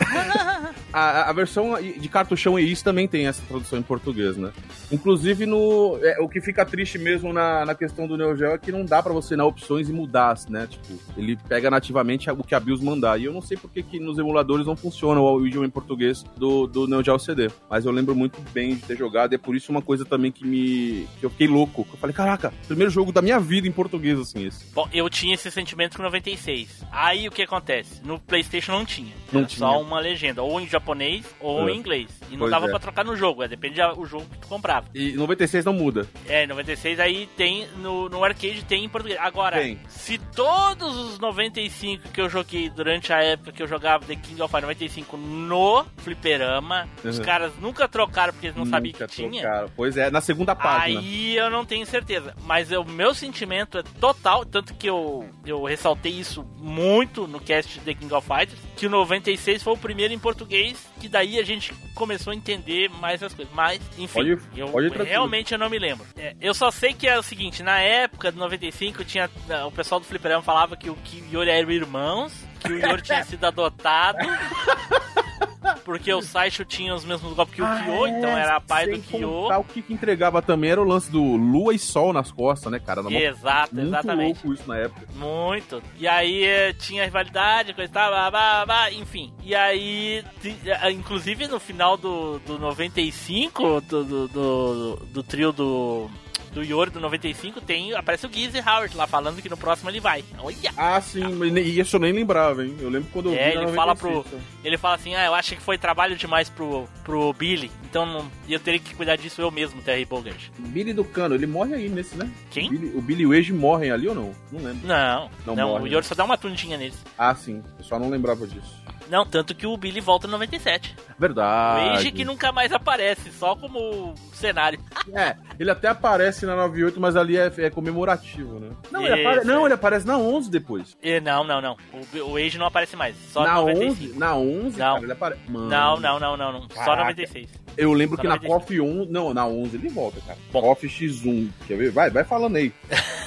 [0.92, 4.52] A, a, versão de cartuchão e isso também tem essa tradução em português, né?
[4.90, 8.58] Inclusive, no, é, o que fica triste mesmo na, na questão do Neo Geo é
[8.58, 10.66] que não dá para você dar opções e mudar, né?
[10.66, 13.20] Tipo, ele pega nativamente o que a BIOS mandar.
[13.20, 16.66] E eu não sei porque que nos emuladores não funciona o idioma em português do,
[16.66, 17.50] do Neo Geo CD.
[17.68, 20.32] Mas eu lembro muito bem de ter jogado e é por isso uma coisa também
[20.32, 21.06] que me...
[21.18, 21.86] que eu fiquei louco.
[21.92, 24.66] Eu falei, caraca, primeiro jogo da minha vida em português, assim, esse.
[24.72, 26.84] Bom, eu tinha esse sentimento com 96.
[26.90, 28.00] Aí o que acontece?
[28.04, 29.14] No Playstation não tinha.
[29.32, 29.58] Não tinha.
[29.58, 30.42] só uma legenda.
[30.42, 31.72] Ou em japonês ou É.
[31.72, 32.08] em inglês.
[32.28, 32.70] E não Pois dava é.
[32.70, 34.86] pra trocar no jogo, é, depende do jogo que tu comprava.
[34.94, 36.06] E 96 não muda.
[36.26, 39.18] É, 96 aí tem, no, no arcade tem em português.
[39.20, 39.78] Agora, Tem.
[39.88, 44.40] se todos os 95 que eu joguei durante a época que eu jogava The King
[44.42, 47.24] of Fighters 95 no fliperama, os Uhum.
[47.24, 49.42] caras nunca trocaram porque eles não sabiam Nunca que tinha.
[49.42, 49.70] trocaram.
[49.76, 51.00] Pois é, na segunda página.
[51.00, 52.34] Aí eu não tenho certeza.
[52.44, 57.80] Mas o meu sentimento é total, tanto que eu, eu ressaltei isso muito no cast
[57.80, 61.42] The King of Fighters, que o 96 foi o primeiro em português, que daí a
[61.44, 63.52] gente começou a entender mais as coisas.
[63.54, 66.06] Mas, enfim, Pode- eu pode realmente eu não me lembro.
[66.16, 69.28] É, eu só sei que é o seguinte, na época do 95, tinha,
[69.66, 70.96] o pessoal do Fliperama falava que e o
[71.30, 74.16] Yori eram irmãos, que o Yori tinha sido adotado.
[75.90, 78.96] Porque o Saisho tinha os mesmos golpes que o Kyo, então era pai do Ah,
[78.96, 79.48] é, Kyo.
[79.58, 83.00] o que, entregava também era o lance do lua e sol nas costas, né, cara?
[83.00, 84.40] Era Exato, muito exatamente.
[84.46, 85.04] louco isso na época.
[85.16, 85.82] Muito.
[85.98, 89.32] E aí eh, tinha rivalidade, coisa e tal, blá, blá, blá, enfim.
[89.42, 95.50] E aí, ti- eh, inclusive no final do, do 95, do, do, do, do trio
[95.50, 96.08] do.
[96.52, 97.94] Do Yori do 95 tem.
[97.94, 100.24] Aparece o Gizzy Howard lá falando que no próximo ele vai.
[100.38, 100.56] Olha!
[100.76, 101.22] Ah, sim,
[101.56, 102.76] e isso eu nem lembrava, hein?
[102.80, 104.10] Eu lembro quando eu É, vi ele fala pro.
[104.10, 107.70] 96, Ele fala assim, ah, eu acho que foi trabalho demais pro, pro Billy.
[107.84, 110.48] Então não, eu teria que cuidar disso eu mesmo, Terry Bogart.
[110.58, 112.28] Billy do Cano, ele morre aí nesse, né?
[112.50, 112.66] Quem?
[112.66, 114.32] O Billy, o Billy e o Age morrem ali ou não?
[114.50, 114.86] Não lembro.
[114.86, 115.92] Não, Não não, morre, o né?
[115.94, 116.98] Yori só dá uma tundinha neles.
[117.16, 117.62] Ah, sim.
[117.78, 118.79] Eu só não lembrava disso.
[119.10, 120.96] Não, tanto que o Billy volta no 97.
[121.18, 121.88] Verdade.
[121.88, 124.78] O Age que nunca mais aparece, só como cenário.
[125.12, 128.70] É, ele até aparece na 98, mas ali é, é comemorativo, né?
[128.90, 129.44] Não, ele apare...
[129.44, 129.64] não, é.
[129.66, 130.96] ele aparece na 11 depois.
[131.02, 131.76] E, não, não, não.
[131.92, 133.16] O, o Age não aparece mais.
[133.32, 134.04] Só na no 95.
[134.04, 134.18] 11?
[134.18, 134.94] Na 11, Não.
[134.94, 135.40] cara, ele aparece.
[135.48, 135.68] Mano.
[135.68, 136.62] Não, não, não, não, não.
[136.62, 137.10] Só Caraca.
[137.10, 137.48] 96.
[137.76, 138.60] Eu lembro Só que na 95.
[138.60, 140.38] KOF 1, não, na 11 ele volta, cara.
[140.52, 141.90] KOF X1, quer ver?
[141.90, 142.72] Vai, vai falando aí.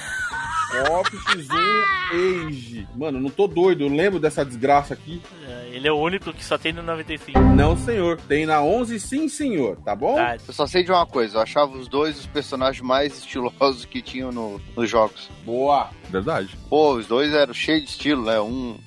[0.88, 2.88] KOF X1 Age.
[2.96, 5.20] Mano, não tô doido, eu lembro dessa desgraça aqui.
[5.46, 7.38] É, Ele é o único que só tem no 95.
[7.38, 8.20] Não, senhor.
[8.28, 10.18] Tem na 11, sim, senhor, tá bom?
[10.18, 13.84] Ah, Eu só sei de uma coisa, eu achava os dois os personagens mais estilosos
[13.84, 15.28] que tinham no- nos jogos.
[15.44, 15.90] Boa.
[16.10, 16.56] Verdade.
[16.68, 18.40] Pô, os dois eram cheios de estilo, né?
[18.40, 18.78] Um,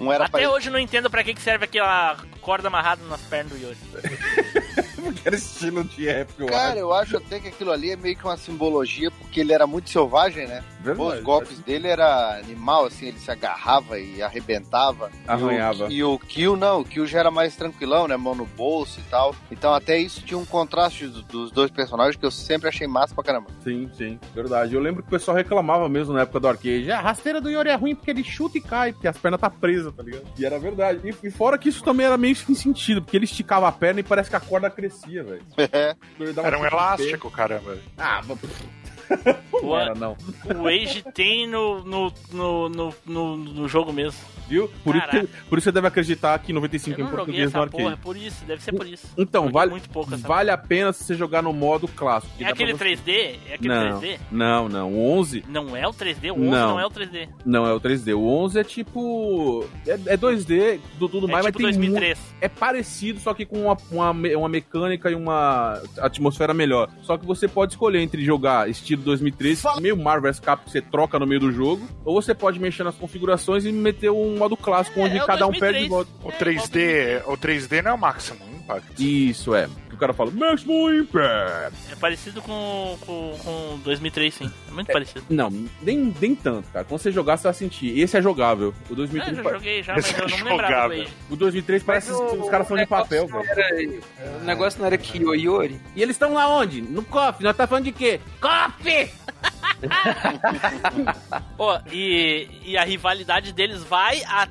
[0.00, 3.20] um era Até hoje eu não entendo pra que, que serve aquela corda amarrada nas
[3.22, 3.76] pernas do Yori.
[5.02, 6.78] Porque era estilo de época, eu Cara, acho.
[6.78, 9.88] eu acho até que aquilo ali é meio que uma simbologia, porque ele era muito
[9.88, 10.62] selvagem, né?
[10.96, 15.10] Pô, os golpes dele era animal, assim, ele se agarrava e arrebentava.
[15.26, 15.84] Arranhava.
[15.90, 18.16] E o, e o Kill não, o Kill já era mais tranquilão, né?
[18.16, 19.34] Mão no bolso e tal.
[19.50, 23.14] Então até isso tinha um contraste do- dos dois personagens que eu sempre achei massa
[23.14, 23.48] pra caramba.
[23.62, 24.74] Sim, sim, verdade.
[24.74, 26.90] Eu lembro que o pessoal reclamava mesmo na época do arcade.
[26.90, 29.40] "Ah, A rasteira do Yori é ruim porque ele chuta e cai, porque as pernas
[29.40, 30.24] tá presas, tá ligado?
[30.38, 31.00] E era verdade.
[31.22, 34.00] E, e fora que isso também era meio sem sentido, porque ele esticava a perna
[34.00, 35.42] e parece que a corda crescia, velho.
[36.34, 37.76] Dava Era um elástico, caramba.
[37.98, 38.22] Ah,
[39.24, 40.16] mas- O, não era não.
[40.58, 42.68] o Age tem no, no, no,
[43.04, 44.18] no, no, jogo mesmo.
[44.48, 44.68] Viu?
[44.82, 47.60] Por isso, que, por isso você deve acreditar que 95 Eu em não português no
[47.60, 48.02] essa porra, é arcade.
[48.02, 49.06] por isso, deve ser por isso.
[49.16, 52.32] Então, Joguei vale, muito pouco vale a pena se você jogar no modo clássico.
[52.40, 53.38] É aquele você- 3D?
[53.48, 54.18] É aquele não, 3D?
[54.32, 54.92] Não, não.
[54.92, 56.30] O 11 Não é o 3D?
[56.32, 56.68] O 11 Não.
[56.70, 57.28] não, é o 3D.
[57.44, 58.12] não é o 3D.
[58.16, 59.64] O 11 é tipo.
[59.86, 62.18] É, é 2D, do tudo É mais, tipo mas tem 2003.
[62.18, 66.88] mu- É parecido, só que com uma, uma, uma mecânica e uma atmosfera melhor.
[67.02, 70.80] Só que você pode escolher entre jogar estilo 2003, meio Marvel vs Capcom que você
[70.80, 74.56] troca no meio do jogo, ou você pode mexer nas configurações e meter um modo
[74.56, 75.60] clássico onde é cada um 2003.
[75.60, 76.10] perde de volta.
[76.22, 79.28] O 3D, o 3D não é o Maximum Impact.
[79.30, 79.68] Isso é.
[80.00, 81.76] O cara fala Maximum Impact.
[81.92, 84.50] É parecido com, com, com 2003, sim.
[84.66, 85.22] É muito parecido.
[85.28, 85.50] Não,
[85.82, 86.86] nem, nem tanto, cara.
[86.86, 87.98] Quando você jogar, você vai sentir.
[88.00, 88.72] Esse é jogável.
[88.88, 90.94] O É, 2003, eu pa- já joguei já, mas Esse eu é não me lembrava
[91.28, 93.44] o 2003 parece que os caras são de papel, velho.
[93.46, 95.78] Era, o negócio não era Kyo Yori?
[95.94, 96.80] E eles estão lá onde?
[96.80, 97.44] No cofre.
[97.44, 98.20] Nós tá falando de quê?
[98.40, 99.10] Cofre!
[101.56, 104.22] Pô, e, e a rivalidade deles vai.
[104.24, 104.48] A, a-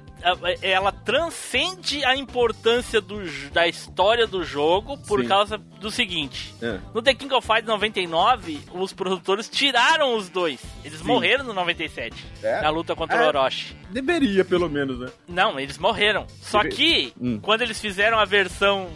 [0.61, 3.21] ela transcende a importância do,
[3.51, 5.27] da história do jogo por Sim.
[5.27, 6.53] causa do seguinte.
[6.61, 6.79] É.
[6.93, 10.59] No The King of Fighters 99, os produtores tiraram os dois.
[10.83, 11.05] Eles Sim.
[11.07, 12.15] morreram no 97.
[12.43, 12.61] É?
[12.61, 13.25] Na luta contra É.
[13.25, 13.75] o Orochi.
[13.89, 15.07] Deveria, pelo menos, né?
[15.27, 16.25] Não, eles morreram.
[16.41, 17.39] Só Deve- que, Hum.
[17.41, 18.89] quando eles fizeram a versão.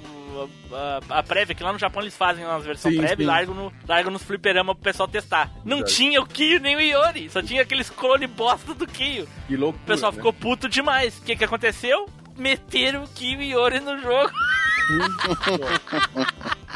[0.72, 3.54] A, a prévia, que lá no Japão eles fazem uma versão Sim, prévia e largam,
[3.54, 5.52] no, largam nos fliperama pro pessoal testar.
[5.64, 5.96] Não Verdade.
[5.96, 9.28] tinha o Kyo nem o Iori, só tinha aqueles clone bosta do Kyo.
[9.52, 9.84] Loucura.
[9.84, 10.16] O pessoal né?
[10.18, 11.20] ficou puto demais.
[11.20, 12.10] O que que aconteceu?
[12.38, 14.32] Meteram o Kyo e o Iori no jogo.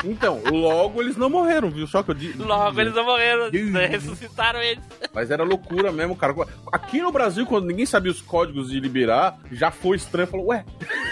[0.04, 1.88] Então, logo eles não morreram, viu?
[1.88, 2.38] Só que eu disse.
[2.38, 3.88] Logo eles não morreram, né?
[3.88, 4.84] ressuscitaram eles.
[5.14, 6.36] Mas era loucura mesmo, cara.
[6.72, 10.28] Aqui no Brasil, quando ninguém sabia os códigos de liberar, já foi estranho.
[10.28, 10.64] Falou, ué,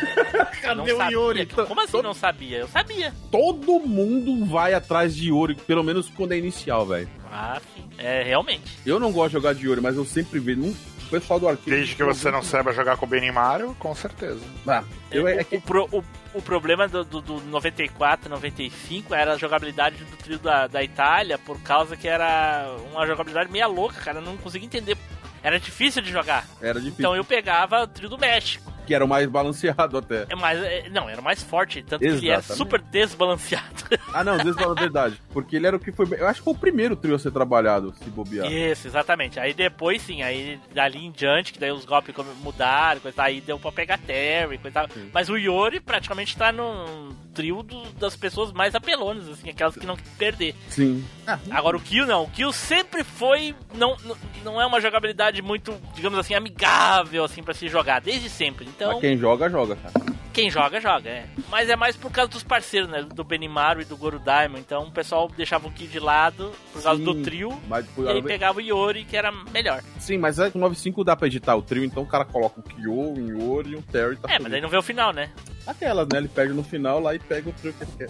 [0.62, 1.10] cadê o.
[1.10, 1.48] Iori?
[1.48, 2.60] Como assim não sabia?
[2.60, 3.14] Eu sabia.
[3.32, 7.10] Todo mundo vai atrás de Iori, pelo menos quando é inicial, velho.
[7.32, 7.84] Ah, sim.
[7.98, 8.78] É, realmente.
[8.86, 10.62] Eu não gosto de jogar de Iori, mas eu sempre vejo.
[10.62, 10.76] Num,
[11.06, 11.70] o pessoal do arcade.
[11.70, 14.40] Desde que você não saiba jogar com o Benimaru, com certeza.
[14.68, 16.04] Ah, eu, é, o, pro- o-
[16.34, 21.38] o problema do, do, do 94, 95 era a jogabilidade do trio da, da Itália,
[21.38, 24.18] por causa que era uma jogabilidade meia louca, cara.
[24.20, 24.98] Eu não conseguia entender.
[25.44, 26.46] Era difícil de jogar.
[26.62, 26.96] Era difícil.
[27.00, 28.74] Então eu pegava o trio do México.
[28.86, 30.26] Que era o mais balanceado até.
[30.30, 32.58] É mais, é, não, era mais forte, tanto que ele era Exatamente.
[32.58, 33.84] super desbalanceado.
[34.14, 35.20] Ah, não, a verdade.
[35.34, 36.08] Porque ele era o que foi.
[36.18, 38.52] Eu acho que foi o primeiro trio a ser trabalhado, se bobear.
[38.52, 39.40] Isso, exatamente.
[39.40, 43.60] Aí depois sim, aí dali em diante, que daí os golpes mudaram, coisa, aí deu
[43.60, 44.88] pra pegar Terry, coisa tal.
[45.14, 49.86] Mas o Yori praticamente tá num trio do- das pessoas mais apelonas, assim, aquelas que
[49.86, 50.56] não querem perder.
[50.70, 51.04] Sim.
[51.52, 53.54] Agora o Kill não, o Kill sempre foi.
[53.74, 58.30] Não, não, não é uma jogabilidade muito, digamos assim, amigável assim para se jogar, desde
[58.30, 58.66] sempre.
[58.76, 59.94] Então, Mas quem joga, joga, cara.
[60.34, 61.26] quem joga, joga, é.
[61.50, 63.02] Mas é mais por causa dos parceiros, né?
[63.04, 64.58] Do Benimaru e do Goro Daimon.
[64.58, 67.58] Então o pessoal deixava o Kill de lado por causa Sim, do trio.
[67.68, 69.82] Mas, E aí pegava o Yori, que era melhor.
[70.00, 72.60] Sim, mas é que o 95 dá pra editar o trio, então o cara coloca
[72.60, 74.18] o Kyo, o Iori e o Terry.
[74.18, 75.30] Tá É, mas daí não vê o final, né?
[75.66, 76.18] Aquelas, né?
[76.20, 78.10] Ele perde no final lá e pega o trio que ele quer.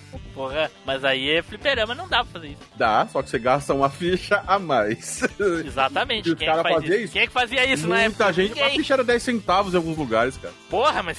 [0.40, 2.60] Porra, mas aí é fliperama, não dá pra fazer isso.
[2.76, 5.22] Dá, só que você gasta uma ficha a mais.
[5.66, 6.30] Exatamente.
[6.30, 7.04] E os Quem é que caras faz faziam isso?
[7.04, 7.12] isso?
[7.12, 8.24] Quem é que fazia isso na época?
[8.24, 8.52] Muita gente.
[8.58, 8.78] A Ninguém.
[8.78, 10.54] ficha era 10 centavos em alguns lugares, cara.
[10.70, 11.18] Porra, mas.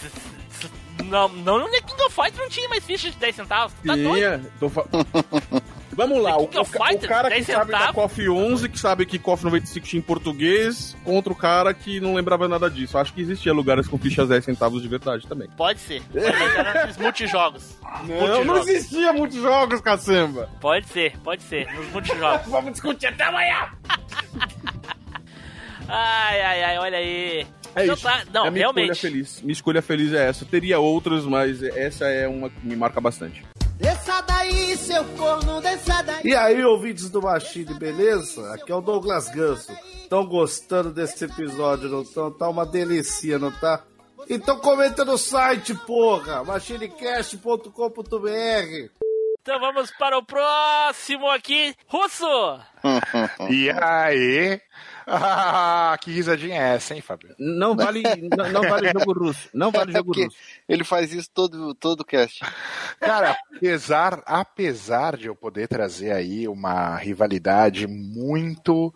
[1.06, 3.74] Não, não no The King of Fighters não tinha mais ficha de 10 centavos.
[3.86, 4.16] Tá doido?
[4.16, 4.42] Tinha.
[4.60, 4.86] Tô fa-
[5.94, 7.92] Vamos lá, o, of o o Fighters, cara que 10 sabe da?
[7.94, 12.14] KOF 11, que sabe que KOF 95 tinha em português, contra o cara que não
[12.16, 12.98] lembrava nada disso.
[12.98, 15.50] Acho que existia lugares com fichas 10 centavos de verdade também.
[15.58, 16.02] Pode ser.
[16.14, 17.76] Mas era nos multijogos.
[18.08, 18.68] Não, não Multijogos.
[18.70, 20.50] existia muitos jogos, cacamba.
[20.62, 21.68] Pode ser, pode ser.
[21.74, 22.48] Nos multijogos.
[22.52, 23.68] Vamos discutir até amanhã.
[25.88, 27.46] Ai, ai, ai, olha aí.
[27.76, 28.04] É Então isso.
[28.04, 28.92] tá- Não, é a minha realmente.
[28.92, 29.42] escolha feliz.
[29.42, 30.46] Minha escolha feliz é essa.
[30.46, 33.44] Teria outras, mas essa é uma que me marca bastante.
[33.82, 36.22] Desça daí, seu corno, desça daí.
[36.24, 38.54] E aí, ouvintes do Machine, beleza?
[38.54, 39.76] Aqui é o Douglas Ganso.
[39.96, 42.32] Estão gostando desse episódio, não estão?
[42.32, 43.82] Tá uma delícia, não tá?
[44.30, 46.44] Então comenta no site, porra!
[46.44, 47.70] machinecast.com.br
[49.42, 51.76] Então vamos para o próximo aqui.
[51.88, 52.60] Russo!
[53.50, 54.62] E aí?
[55.08, 57.36] Ah, que risadinha é essa, hein, Fábio?
[57.38, 58.04] Não vale,
[58.36, 59.50] não, não vale jogo russo.
[59.54, 60.38] Não vale jogo Porque russo.
[60.68, 62.40] Ele faz isso todo, todo cast.
[63.00, 68.94] Cara, apesar, apesar de eu poder trazer aí uma rivalidade muito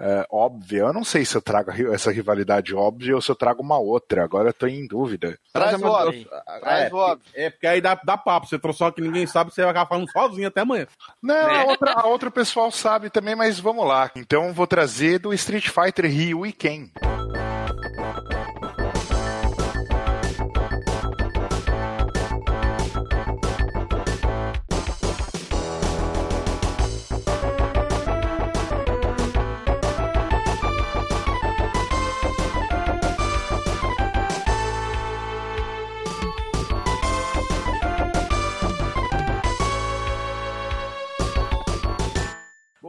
[0.00, 3.62] eh, óbvia, eu não sei se eu trago essa rivalidade óbvia ou se eu trago
[3.62, 5.38] uma outra, agora eu tô em dúvida.
[5.52, 6.28] Traz o óbvio.
[6.60, 7.24] Traz É, o óbvio.
[7.34, 8.46] é, porque aí dá, dá papo.
[8.46, 10.86] Você trouxe só que ninguém sabe, você vai acabar falando sozinho até amanhã.
[11.22, 14.10] Não, a outra, a outra pessoal sabe também, mas vamos lá.
[14.16, 16.90] Então vou trazer do Street Fighter Ryu e Ken.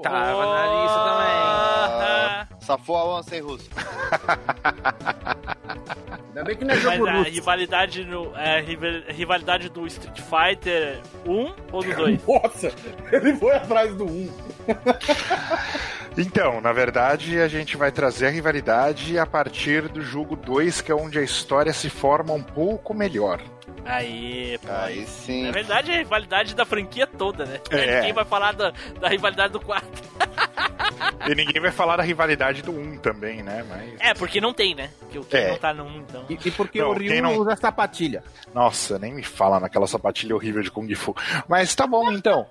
[0.02, 2.58] Tava na lista também.
[2.60, 3.70] Safou a onça, hein, Russo?
[6.28, 7.30] Ainda bem que não é Mas jogo a russo.
[7.32, 12.22] rivalidade, no, é, a rival- rivalidade do Street Fighter 1 ou do 2?
[12.28, 12.72] Nossa,
[13.12, 14.30] ele foi atrás do 1.
[16.20, 20.92] Então, na verdade, a gente vai trazer a rivalidade a partir do jogo 2, que
[20.92, 23.40] é onde a história se forma um pouco melhor.
[23.88, 24.68] Aí, pô.
[24.72, 25.44] Aí sim.
[25.46, 27.60] Na verdade, é a rivalidade da franquia toda, né?
[27.70, 27.96] É.
[27.96, 29.88] Ninguém vai falar da, da rivalidade do 4.
[31.30, 33.64] E ninguém vai falar da rivalidade do 1 também, né?
[33.68, 34.00] Mas...
[34.00, 34.90] É, porque não tem, né?
[35.00, 35.50] Porque o Ken É.
[35.52, 36.26] não tá no 1, então.
[36.30, 38.24] E, e porque Não, o Ryu não- usa sapatilha.
[38.54, 41.16] Nossa, nem me fala naquela sapatilha horrível de Kung Fu.
[41.48, 42.48] Mas tá bom, então.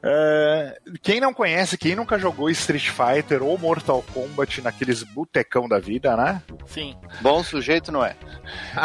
[0.00, 5.80] É, quem não conhece, quem nunca jogou Street Fighter ou Mortal Kombat naqueles botecão da
[5.80, 6.40] vida, né?
[6.66, 6.96] Sim.
[7.20, 8.14] Bom sujeito não é.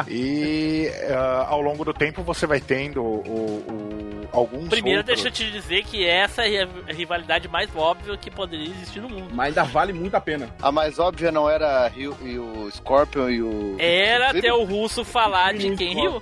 [0.07, 5.21] E ah, ao longo do tempo você vai tendo o, o- alguns Primeiro, outros.
[5.21, 9.09] deixa eu te dizer que essa é a rivalidade mais óbvia que poderia existir no
[9.09, 9.29] mundo.
[9.33, 10.49] Mas ainda vale muito a pena.
[10.61, 13.75] A mais óbvia não era Ryu e o Scorpion e o.
[13.79, 16.21] Era até o russo falar de quem riu.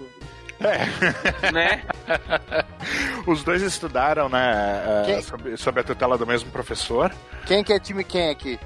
[1.52, 1.82] né?
[3.26, 7.12] Os dois estudaram, né, ah, Quem- sob, sob a tutela do mesmo professor.
[7.46, 8.60] Quem que é time quem aqui?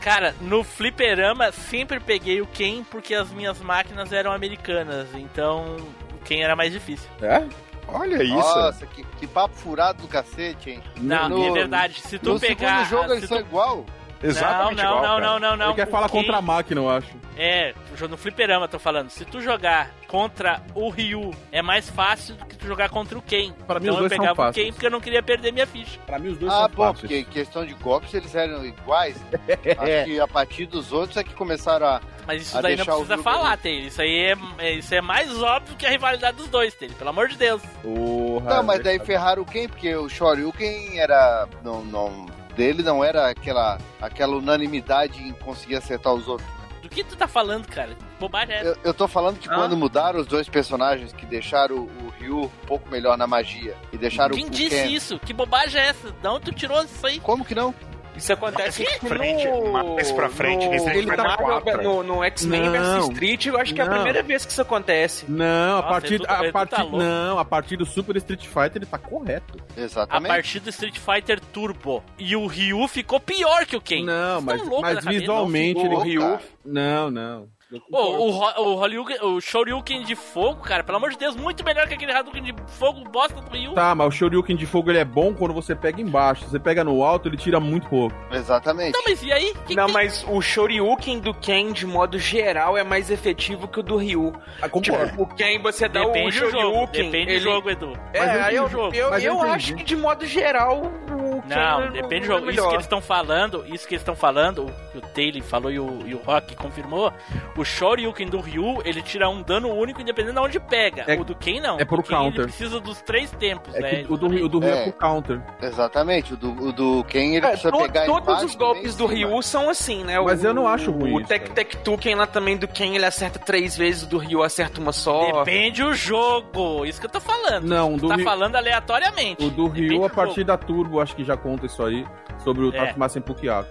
[0.00, 5.76] Cara, no fliperama sempre peguei o Ken porque as minhas máquinas eram americanas, então
[6.14, 7.08] o Ken era mais difícil.
[7.22, 7.42] É?
[7.88, 8.34] Olha isso.
[8.34, 10.82] Nossa, que, que papo furado do cacete, hein?
[10.96, 12.00] Não, No- é verdade.
[12.00, 12.86] Se tu no pegar.
[12.86, 13.84] segundo jogo se eles tu- são igual.
[14.22, 15.66] Exatamente não, não, igual, não, não, não, não.
[15.66, 17.08] Ele quer O falar contra a máquina, eu acho.
[17.36, 19.10] É, o no fliperama, tô falando.
[19.10, 23.22] Se tu jogar contra o Ryu, é mais fácil do que tu jogar contra o
[23.22, 23.52] Ken.
[23.66, 24.66] Pra mim, então os dois eu são pegava o fáceis.
[24.66, 25.98] Ken porque eu não queria perder minha ficha.
[26.06, 27.00] Pra mim, os dois Ah, são bom, fáceis.
[27.00, 29.16] porque em questão de golpes eles eram iguais.
[29.78, 32.00] Acho que a partir dos outros é que começaram a.
[32.26, 33.56] Mas isso A daí não o precisa falar.
[33.58, 33.86] Taylor.
[33.86, 36.96] Isso aí é, é- isso é mais óbvio que a rivalidade dos dois, Taylor.
[36.96, 37.60] Pelo amor de Deus.
[37.82, 41.46] Porra, Não, mas daí deixa- ferraram o Ken, porque o Shoryuken era.
[41.62, 46.48] Não, não, dele não era aquela, aquela unanimidade em conseguir acertar os outros.
[46.82, 47.96] Do que tu tá falando, cara?
[48.20, 48.68] Bobagem é essa.
[48.68, 49.54] Eu, eu tô falando que Ah.
[49.54, 53.74] quando mudaram os dois personagens, que deixaram o, o Ryu um pouco melhor na magia
[53.92, 54.86] e deixaram Quem o disse Ken.
[54.92, 55.18] isso?
[55.18, 56.10] Que bobagem é essa?
[56.12, 57.18] De onde tu tirou isso aí?
[57.20, 57.74] Como que não?
[58.16, 59.72] Isso acontece Mais pra frente, no...
[59.72, 61.82] mais pra frente, no, ele tá Fighter 4.
[61.82, 63.94] no, no X-Men vs Street, eu acho que é a Não.
[63.94, 65.24] primeira vez que isso acontece.
[65.28, 68.76] Não, a Nossa, partir, Edu- a partir, tá não, a partir do Super Street Fighter
[68.76, 69.54] ele tá correto.
[69.76, 70.28] A Exatamente.
[70.28, 72.02] partir do Street Fighter Turbo.
[72.18, 74.04] E o Ryu ficou pior que o Ken.
[74.04, 75.90] Não, Vocês mas, mas visualmente Não ele.
[75.90, 76.20] ficou, Ryu.
[76.20, 76.40] cara.
[76.64, 77.48] Não, não.
[77.80, 78.22] Concordo.
[78.60, 82.12] o, o, o Shoryuken de fogo, cara, pelo amor de Deus, muito melhor que aquele
[82.12, 83.72] Hadouken de fogo bosta do Ryu.
[83.74, 86.44] Tá, mas o Shoryuken de fogo ele é bom quando você pega embaixo.
[86.44, 88.14] Se você pega no alto, ele tira muito pouco.
[88.32, 88.92] Exatamente.
[88.94, 89.54] Não, mas e aí?
[89.66, 93.80] Que Não, que- mas o Shoryuken do Ken, de modo geral, é mais efetivo que
[93.80, 94.32] o do Ryu.
[94.60, 95.20] Ah, concordo.
[95.22, 96.50] O Ken, você dá o Depende jogo.
[96.50, 97.04] Shoryuken.
[97.10, 97.40] Depende ele...
[97.40, 97.92] do jogo, Edu.
[98.12, 98.96] É, aí eu, entendi.
[98.98, 102.32] eu, Mas eu eu acho que de modo geral o Ken Não, é- depende do
[102.32, 102.38] é jogo.
[102.38, 102.68] Isso melhor.
[102.68, 105.78] que eles estão falando, isso que eles estão falando, o que o Taylor falou e
[105.78, 107.12] o, e o Rock confirmou,
[107.56, 111.04] o Shoryuken do Ryu, ele tira um dano único independente de onde pega.
[111.06, 111.78] É- o do Ken não.
[111.78, 112.40] é por o counter.
[112.42, 114.04] Ele precisa dos três tempos, É né?
[114.08, 114.82] o do, o do Ryu é É.
[114.90, 115.40] pro counter.
[115.62, 116.34] Exatamente.
[116.34, 119.06] O do, o do Ken ele É, precisa to- pegar todos embaixo, os golpes do.
[119.06, 120.18] Ryu são assim, né?
[120.20, 121.40] Mas O- eu não acho ruim O cara.
[121.40, 124.92] Tek Tuken lá também do Ken, ele acerta três vezes, o do Ryu acerta uma
[124.92, 125.42] só.
[125.44, 126.84] Depende o jogo.
[126.84, 127.64] Isso que eu tô falando.
[127.66, 129.44] Não, o do tá Ryu- falando aleatoriamente.
[129.44, 132.06] O do Depende Ryu, a do partir da Turbo, acho que já conta isso aí.
[132.42, 132.72] Sobre o É.
[132.86, 133.68] Tatsuma Senpukiako.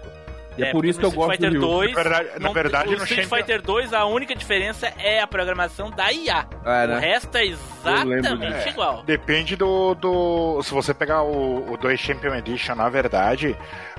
[0.57, 1.71] E é, É, por isso que eu gosto Street do Fighter Ryu.
[1.77, 5.19] 2, Na verdade- na verdade, o no Street Champion- Fighter 2, a única diferença é
[5.19, 6.45] a programação da IA.
[6.65, 6.99] É, O né?
[6.99, 9.03] resto é exatamente igual.
[9.03, 10.61] Depende do, do.
[10.63, 13.55] Se você pegar o, o 2 Champion Edition, na verdade.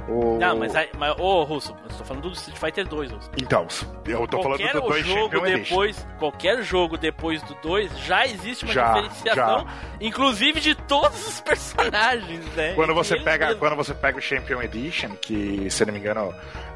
[0.06, 0.36] O...
[0.38, 3.30] Não, mas, aí- mas ô, Russo, eu tô falando do Street Fighter 2, Russo.
[3.40, 3.66] Então,
[4.06, 5.62] eu tô qualquer falando do 2 jogo Champion Edition.
[5.70, 9.66] depois, qualquer jogo depois do 2 já existe uma Já, diferenciação,
[10.00, 12.74] inclusive de todos os personagens, né?
[12.74, 16.34] Quando você, pega, quando você pega o Champion Edition, que se não me engano,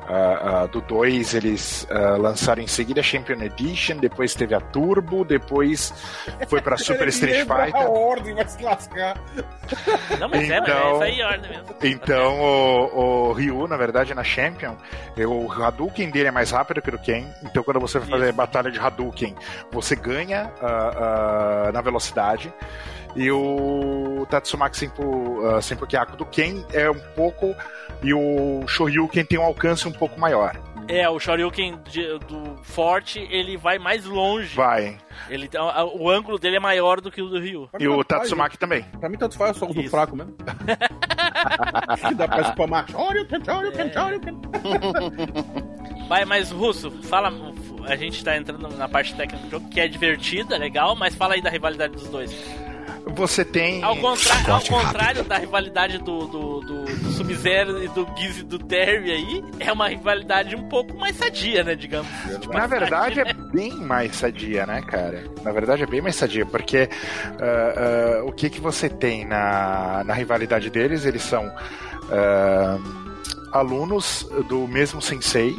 [0.09, 4.61] ah, ah, do 2 eles ah, lançaram em seguida a Champion Edition, depois teve a
[4.61, 5.93] Turbo, depois
[6.49, 7.91] foi pra Super Street Fighter.
[7.91, 9.17] ordem vai se lascar.
[10.19, 11.67] Não, mas é, mas é Então- aí, ordem mesmo.
[11.83, 14.77] Então o, o Ryu, na verdade, na Champion,
[15.17, 17.25] o Hadouken dele é mais rápido que o Ken.
[17.45, 18.35] Então quando você vai fazer Isso.
[18.37, 19.35] batalha de Hadouken,
[19.71, 20.51] você ganha
[21.73, 22.53] na velocidade.
[23.17, 27.55] E o Tatsumaki Senpu, uh, Senpukiako do Ken é um pouco.
[28.03, 30.57] E o Shoryuken tem um alcance um pouco maior.
[30.86, 34.55] É, o Shoryuken de- do forte, ele vai mais longe.
[34.57, 34.96] Vai.
[35.28, 37.68] Ele, a- a- o ângulo dele é maior do que o do Ryu.
[37.78, 38.82] E o Tatsumaki também.
[38.99, 39.90] Pra mim, tanto faz, eu uso Isso.
[39.90, 40.34] fraco mesmo.
[40.34, 42.90] que dá pra spamar.
[42.90, 44.40] Shoryuken, Shoryuken, Shoryuken.
[46.09, 47.30] Vai, mas Russo, fala.
[47.86, 51.34] A gente tá entrando na parte técnica do jogo, que é divertida, legal, mas fala
[51.34, 52.30] aí da rivalidade dos dois.
[53.07, 53.82] Você tem.
[53.82, 58.42] Ao, contra ao contrário da rivalidade do, do, do, do Sub-Zero e do Giz e
[58.42, 62.09] do Terry aí, é uma rivalidade um pouco mais sadia, né, digamos.
[62.40, 65.24] Tipo, Na verdade é bem mais sadia, né, cara?
[65.42, 66.88] Na verdade é bem mais sadia, porque
[67.40, 71.05] ah, ah, o que que você tem na, na rivalidade deles?
[71.05, 71.51] Eles são
[72.11, 72.78] ah,
[73.53, 75.57] alunos do mesmo sensei,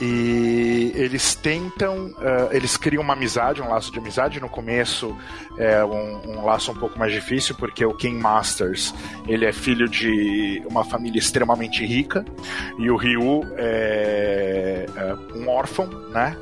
[0.00, 4.40] E eles tentam, uh, eles criam uma amizade, um laço de amizade.
[4.40, 5.16] No começo
[5.56, 8.94] é um, um, laço um pouco mais difícil, porque o King Masters
[9.26, 12.24] ele é filho de uma família extremamente rica
[12.78, 16.36] e o Ryu é, é um órfão, né?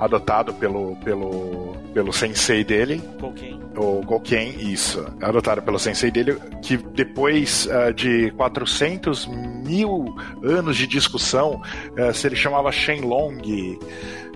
[0.00, 3.02] Adotado pelo, pelo, pelo sensei dele.
[3.20, 3.60] Gouken.
[3.76, 5.06] O Gouken, isso.
[5.20, 11.62] Adotado pelo sensei dele, que depois uh, de 400 mil anos de discussão,
[11.98, 13.78] uh, se ele chamava Shenlong,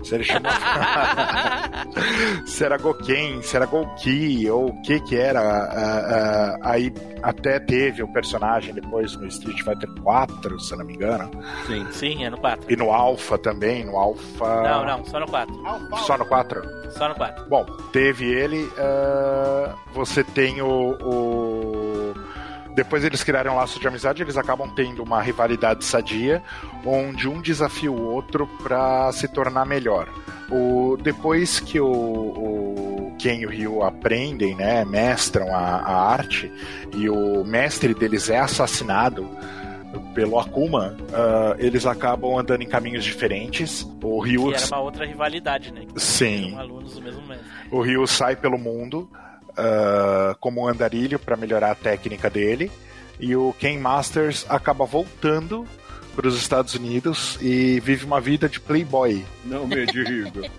[0.05, 0.55] se ele chamava.
[2.45, 5.41] se era Goken, se era Gouki, ou o que que era.
[5.41, 6.93] Uh, uh, aí
[7.23, 11.31] até teve o um personagem depois no Street Fighter 4, se não me engano.
[11.65, 12.71] Sim, sim, é no 4.
[12.71, 14.61] E no Alpha também, no Alpha.
[14.61, 15.55] Não, não, só no 4.
[16.05, 16.91] Só no 4?
[16.91, 17.49] Só no 4.
[17.49, 18.63] Bom, teve ele.
[18.63, 22.13] Uh, você tem o, o
[22.75, 26.43] depois eles criaram um laço de amizade, eles acabam tendo uma rivalidade sadia,
[26.85, 30.09] onde um desafia o outro para se tornar melhor.
[30.51, 36.51] O, depois que o, o Ken e o Ryu aprendem, né, mestram a, a arte,
[36.93, 39.27] e o mestre deles é assassinado,
[40.13, 43.89] pelo Akuma, uh, eles acabam andando em caminhos diferentes.
[44.03, 44.49] O Ryu.
[44.49, 45.85] Que era uma outra rivalidade, né?
[45.95, 46.57] Sim.
[46.57, 47.45] Alunos do mesmo mestre.
[47.71, 49.09] O Ryu sai pelo mundo
[49.57, 52.71] uh, como um andarilho para melhorar a técnica dele.
[53.19, 55.65] E o Ken Masters acaba voltando
[56.15, 59.25] para os Estados Unidos e vive uma vida de playboy.
[59.43, 60.49] Não me diga.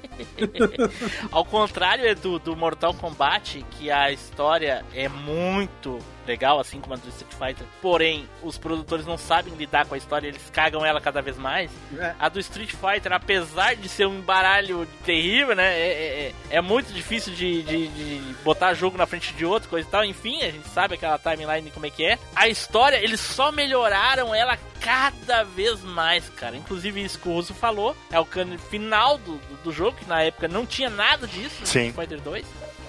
[1.32, 6.96] Ao contrário do, do Mortal Kombat, que a história é muito legal, assim como a
[6.96, 7.66] do Street Fighter.
[7.80, 11.70] Porém, os produtores não sabem lidar com a história, eles cagam ela cada vez mais.
[11.98, 12.14] É.
[12.18, 15.78] A do Street Fighter, apesar de ser um embaralho terrível, né?
[15.78, 19.68] É, é, é, é muito difícil de, de, de, botar jogo na frente de outro,
[19.68, 20.04] coisa e tal.
[20.04, 22.18] Enfim, a gente sabe aquela timeline como é que é.
[22.34, 26.56] A história, eles só melhoraram ela cada vez mais, cara.
[26.56, 28.26] Inclusive, isso que o Russo falou, é o
[28.70, 31.88] final do, do, do jogo, que na época não tinha nada disso no Sim.
[31.88, 32.46] Street Fighter 2.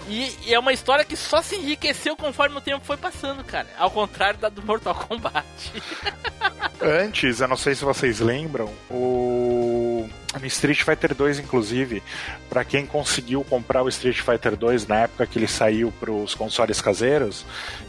[0.08, 3.68] E, e, é uma história que só se enriqueceu conforme o tempo foi passando, cara.
[3.78, 5.46] Ao contrário da do Mortal Kombat.
[6.82, 10.08] Antes, eu não sei se vocês lembram, o
[10.40, 12.04] no Street Fighter 2, inclusive,
[12.50, 16.36] para quem conseguiu comprar o Street Fighter 2 na época que ele saiu para os
[16.36, 17.46] consoles caseiros,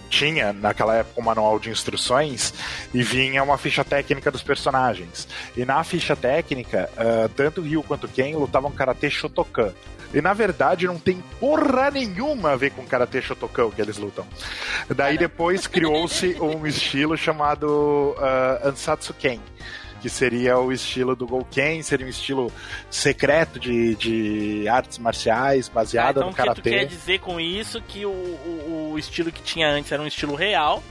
[0.09, 2.55] tinha naquela época um manual de instruções
[2.95, 5.29] e vinha uma ficha técnica dos personagens.
[5.57, 9.73] E na ficha técnica, uh, tanto Ryu quanto Ken lutavam Karate Shotokan.
[10.13, 14.27] E na verdade não tem porra nenhuma a ver com Karate Shotokan que eles lutam.
[14.89, 19.39] Daí depois criou-se um estilo chamado uh, Ansatsu Ken
[20.01, 22.53] que seria o estilo do Gouken, seria um estilo
[22.89, 26.61] secreto de, de artes marciais baseado ah, então no karatê.
[26.61, 30.07] Então, quer dizer com isso que o, o, o estilo que tinha antes era um
[30.07, 30.83] estilo real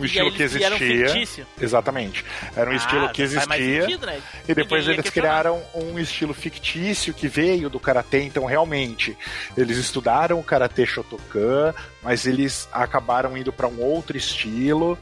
[0.00, 1.46] um estilo que existia.
[1.60, 2.24] Exatamente.
[2.56, 3.82] Era um ah, estilo que existia.
[3.82, 4.20] Sentido, né?
[4.48, 8.22] E depois eles criaram um estilo fictício que veio do karatê.
[8.22, 9.16] Então, realmente,
[9.56, 14.98] eles estudaram o karatê Shotokan, mas eles acabaram indo para um outro estilo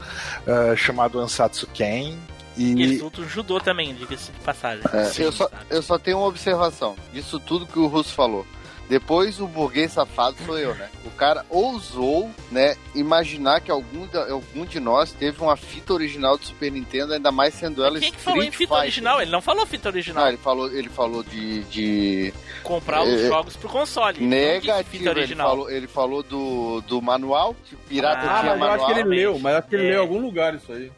[0.46, 2.16] uh, chamado Ansatsu Ken.
[2.57, 4.82] E, e eles lutam judô também, diga-se de passagem.
[4.92, 8.44] É, Sim, eu, só, eu só tenho uma observação disso tudo que o Russo falou.
[8.89, 10.89] Depois o burguês safado sou eu, né?
[11.05, 16.39] O cara ousou, né, imaginar que algum, de, algum de nós teve uma fita original
[16.39, 18.78] do Super Nintendo, ainda mais sendo ela Quem que falou em fita Fighter.
[18.78, 19.20] original?
[19.20, 20.22] Ele não falou fita original.
[20.22, 24.24] Não, ele falou, ele falou de, de comprar os é, jogos pro console.
[24.24, 28.68] Negativo, ele falou, ele falou do, do manual, que o pirata ah, tinha mas manual.
[28.68, 29.91] Eu acho que ele leu, mas acho que ele é.
[29.91, 30.91] leu em algum lugar isso aí.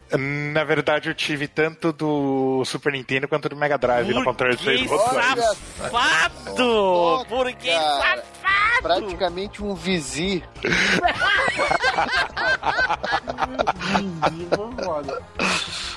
[0.52, 4.62] Na verdade, eu tive tanto do Super Nintendo quanto do Mega Drive no controle de
[4.62, 5.04] Facebook.
[5.76, 7.26] Safado!
[7.28, 8.82] Porque safado!
[8.82, 10.42] Praticamente um vizir.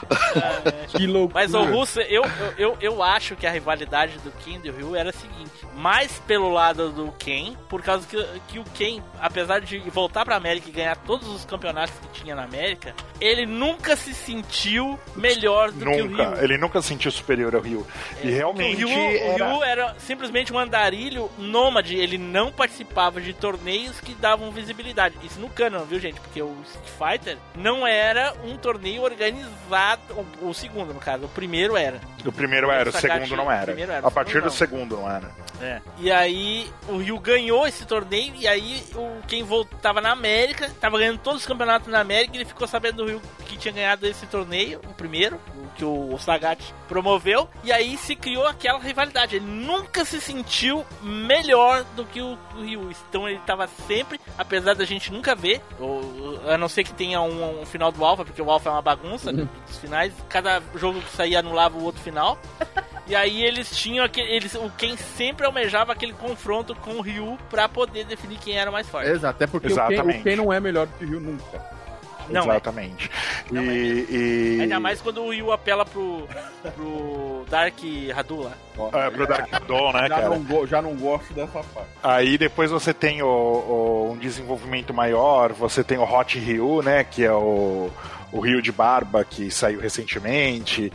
[0.90, 1.42] que loucura.
[1.42, 2.24] Mas o Russo, eu,
[2.58, 6.20] eu, eu acho que a rivalidade do Ken e do Ryu era a seguinte: mais
[6.28, 10.70] pelo lado do Ken, por causa que, que o Ken, apesar de voltar pra América
[10.70, 15.86] e ganhar todos os campeonatos que tinha na América, ele nunca se sentiu melhor do
[15.86, 15.98] nunca.
[15.98, 16.44] que o Ryu.
[16.44, 17.86] Ele nunca se sentiu superior ao Ryu.
[18.22, 18.84] É, e realmente.
[18.84, 19.46] O Ryu, era...
[19.46, 25.16] o Ryu era simplesmente um andarilho nômade, ele não participava de torneios que davam visibilidade.
[25.24, 26.20] Isso no canon, viu, gente?
[26.20, 29.93] Porque o Street Fighter não era um torneio organizado.
[30.12, 31.26] O, o segundo, no caso.
[31.26, 32.00] O primeiro era.
[32.26, 33.80] O primeiro era, o, segundo não era.
[33.80, 34.08] era.
[34.08, 35.32] A partir do segundo não era.
[35.62, 35.82] É.
[35.98, 40.98] E aí o Rio ganhou esse torneio e aí o quem voltava na América, tava
[40.98, 44.06] ganhando todos os campeonatos na América, e ele ficou sabendo do Rio que tinha ganhado
[44.06, 45.40] esse torneio, o primeiro,
[45.76, 49.36] que o Sagat promoveu, e aí se criou aquela rivalidade.
[49.36, 52.92] Ele nunca se sentiu melhor do que o, o Ryu.
[53.10, 57.22] Então ele estava sempre, apesar da gente nunca ver, ou, a não ser que tenha
[57.22, 59.48] um, um final do Alpha, porque o Alpha é uma bagunça, uhum.
[59.82, 60.14] finais.
[60.30, 62.38] Cada jogo que saía anulava o outro final.
[63.06, 64.34] E aí eles tinham aquele.
[64.34, 68.72] Eles, o quem sempre almejava aquele confronto com o Ryu pra poder definir quem era
[68.72, 69.10] mais forte.
[69.10, 71.83] Exato, até porque o Ken, o Ken não é melhor do que o Ryu nunca.
[72.30, 72.56] Não é.
[72.56, 73.10] Exatamente.
[73.52, 76.28] E, e- Ainda mais quando o Ryu apela pro,
[76.76, 77.76] pro Dark
[78.16, 78.52] Hadu lá.
[78.94, 80.30] É, pro Dark Dawn, né, já, cara?
[80.30, 81.90] não já não gosto dessa parte.
[82.02, 87.04] Aí depois você tem o, o- um desenvolvimento maior, você tem o Hot Ryu, né?
[87.04, 87.90] Que é o,
[88.34, 90.92] o Ryu de barba que saiu recentemente.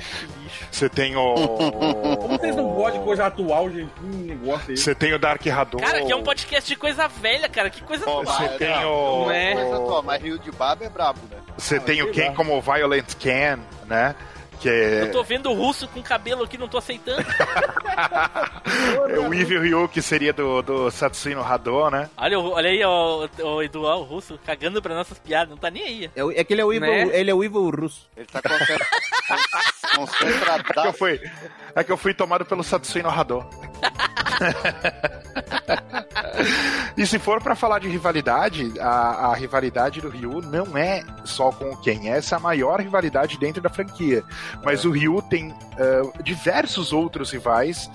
[0.71, 1.35] Você tem o.
[2.19, 3.93] Como vocês não gostam de coisa atual, gente?
[4.03, 4.77] Hum, negócio aí.
[4.77, 5.81] Você tem o Dark Hadou.
[5.81, 7.71] Cara, que é um podcast de coisa velha, cara.
[7.71, 9.25] Que coisa Você tem o.
[9.25, 9.55] Não é?
[9.55, 11.39] Coisa atual, mas Rio de Baba é brabo, né?
[11.57, 14.17] Você tem o Ken como Violent Ken, né?
[14.61, 17.25] Que é, Eu tô vendo o russo com cabelo aqui, não tô aceitando.
[19.09, 22.11] é o Evil Ryu, que seria do, do Satsuno Hadou, né?
[22.17, 25.57] Olha, o- olha aí, ó, o Edu, ó, o russo, cagando pra nossas piadas, não
[25.57, 26.11] tá nem aí.
[26.15, 27.09] É, o- é que ele é o Evil, Né?
[27.19, 28.09] ele é o Evil russo.
[28.17, 28.41] Ele tá
[30.77, 31.21] É que eu fui,
[31.75, 33.49] é que eu fui tomado pelo Satsuno Hadou.
[36.97, 41.51] e se for pra falar de rivalidade, a, a rivalidade do Ryu não é só
[41.51, 42.09] com o Ken.
[42.09, 44.23] Essa é a maior rivalidade dentro da franquia.
[44.65, 47.91] Mas o Ryu tem ah, diversos outros rivais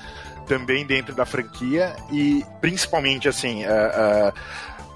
[0.47, 3.63] também dentro da franquia e principalmente assim.
[3.65, 4.33] ah, ah,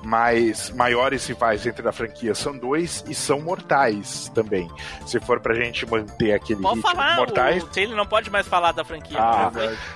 [0.03, 4.69] mais maiores rivais dentro da franquia são dois e são mortais também.
[5.05, 8.47] Se for pra gente manter aquele Pode ritmo falar, mortais, o Taylor não pode mais
[8.47, 9.17] falar da franquia.
[9.19, 9.51] ah,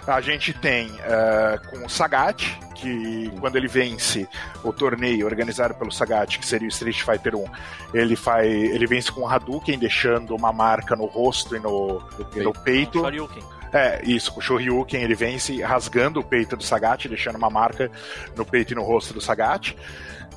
[0.08, 4.28] a gente tem ah, com o Sagat, que quando ele vence
[4.64, 7.46] o torneio organizado pelo Sagat, que seria o Street Fighter 1,
[7.94, 12.02] ele faz, ele vence com o Hadouken, deixando uma marca no rosto e no,
[12.36, 13.02] e no peito.
[13.74, 17.90] É, isso, o Shoryuken ele vence rasgando o peito do Sagat, deixando uma marca
[18.36, 19.76] no peito e no rosto do Sagat.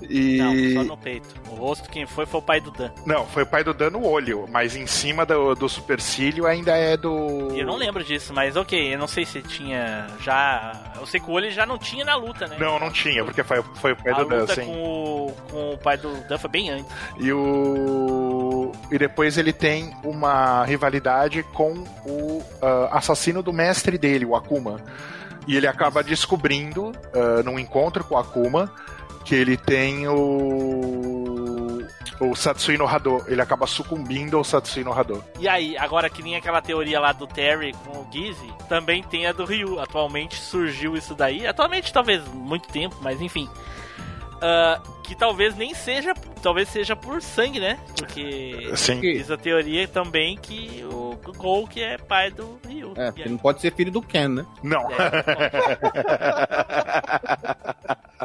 [0.03, 0.38] E...
[0.38, 1.28] Não, só no peito.
[1.51, 2.90] O rosto, quem foi, foi o pai do Dan.
[3.07, 6.76] Não, foi o pai do Dan no olho, mas em cima do, do supercílio ainda
[6.76, 7.55] é do.
[7.57, 10.95] Eu não lembro disso, mas ok, eu não sei se tinha já.
[10.99, 12.57] Eu sei que o olho já não tinha na luta, né?
[12.59, 14.64] Não, não tinha, porque foi, foi o pai A do Dan, sim.
[14.64, 16.86] com o, com o pai do Dan foi bem antes.
[17.18, 18.72] E o.
[18.90, 21.72] E depois ele tem uma rivalidade com
[22.07, 24.80] o ah, assassino do mestre dele, o Akuma.
[25.47, 28.72] E ele acaba descobrindo, ah, num encontro com o Akuma,
[29.25, 31.83] que ele tem o.
[32.20, 33.25] O Satsuino Hado.
[33.27, 35.25] Ele acaba sucumbindo ao Satsuino Hado.
[35.39, 39.27] E aí, agora que nem aquela teoria lá do Terry com o Gizzy, também tem
[39.27, 39.81] a do Ryu.
[39.81, 41.47] Atualmente surgiu isso daí.
[41.47, 43.49] Atualmente, talvez muito tempo, mas enfim.
[44.41, 46.12] Ah, que talvez nem seja.
[46.43, 47.79] Talvez seja por sangue, né?
[47.97, 49.01] Porque Sim.
[49.01, 52.93] diz a teoria também que o Gol que é pai do Ryu.
[52.97, 54.47] É, porque não pode ser filho do Ken, né?
[54.62, 54.87] Não.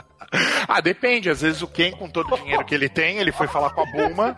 [0.68, 1.30] ah, depende.
[1.30, 3.82] Às vezes o Ken, com todo o dinheiro que ele tem, ele foi falar com
[3.82, 4.36] a Bulma,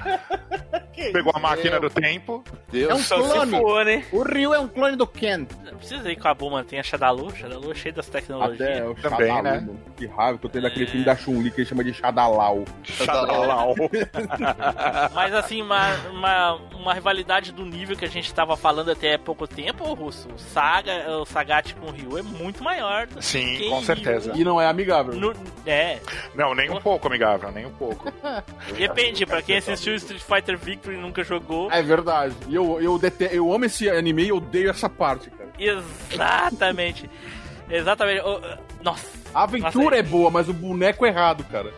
[1.12, 2.44] pegou a máquina do tempo.
[2.74, 3.52] É um clone.
[3.60, 4.04] for, né?
[4.12, 5.46] O Ryu é um clone do Ken.
[5.66, 7.36] Não precisa ir com a Bulma, tem a Shadalu.
[7.36, 8.62] Shadalu é cheio das tecnologias.
[8.62, 9.54] Até o Também, né?
[9.56, 9.80] mano.
[9.98, 12.64] Que raiva que eu tenho daquele filme da Chun-Li que ele chama de Shadalau.
[12.84, 13.76] Shadalau.
[15.14, 19.20] Mas assim, uma, uma, uma rivalidade do nível que a gente tava falando até há
[19.20, 20.30] pouco tempo, ô Russo.
[20.30, 23.08] O Saga, o Sagat com o Ryu é muito maior.
[23.08, 23.86] do Sim, que com Ryu.
[23.86, 24.32] certeza.
[24.36, 25.14] E não é amigável.
[25.16, 25.34] No-
[25.66, 25.81] é,
[26.36, 28.12] Não, nem um pouco, amigável, nem um pouco.
[28.78, 31.72] depende, pra quem assistiu Street Fighter Victory e nunca jogou.
[31.72, 32.36] É verdade.
[32.48, 33.30] E eu, eu, dete...
[33.32, 35.50] eu amo esse anime e odeio essa parte, cara.
[35.58, 37.10] Exatamente.
[37.70, 38.22] Exatamente.
[38.82, 39.21] Nossa.
[39.34, 41.72] A aventura Nossa, é boa, mas o boneco é errado, cara.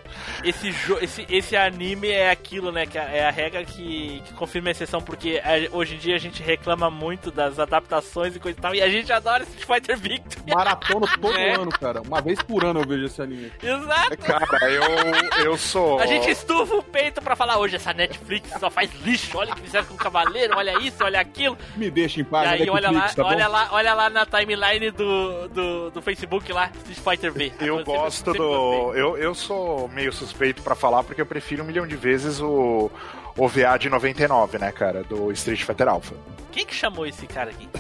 [0.43, 2.85] esse, jo esse, esse anime é aquilo, né?
[2.85, 6.19] Que é a regra que, que confirma a exceção, porque a- hoje em dia a
[6.19, 9.97] gente reclama muito das adaptações e coisa e tal, e a gente adora Street Fighter
[9.97, 10.53] Victory.
[10.53, 11.53] Maratono todo É.
[11.55, 12.01] ano, cara.
[12.01, 13.51] Uma vez por ano eu vejo esse anime.
[13.61, 14.17] Exato.
[14.17, 15.99] Cara, eu, eu sou.
[15.99, 19.55] A gente estufa o peito pra falar hoje, essa Netflix só faz lixo, olha o
[19.55, 21.57] que fizeram com o Cavaleiro, olha isso, olha aquilo.
[21.75, 24.25] Me deixa em E paz, aí, olha lá, Netflix, tá olha lá, olha lá na
[24.25, 28.93] timeline do, do, do Facebook lá, Street Fighter Eu Sempre- gosto sempre do.
[28.93, 32.89] Eu, eu sou meio suspeito pra falar porque eu prefiro um milhão de vezes o
[33.37, 35.03] OVA de 99, né, cara?
[35.03, 36.15] Do Street Fighter Alpha.
[36.51, 37.67] Quem que chamou esse cara aqui?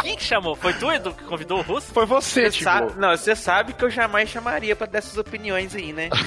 [0.00, 0.54] Quem que chamou?
[0.54, 1.92] Foi tu, Edu, que convidou o Russo?
[1.92, 2.64] Foi você, Você tipo.
[2.64, 6.08] sabe- não, você sabe que eu jamais chamaria pra dessas opiniões aí, né?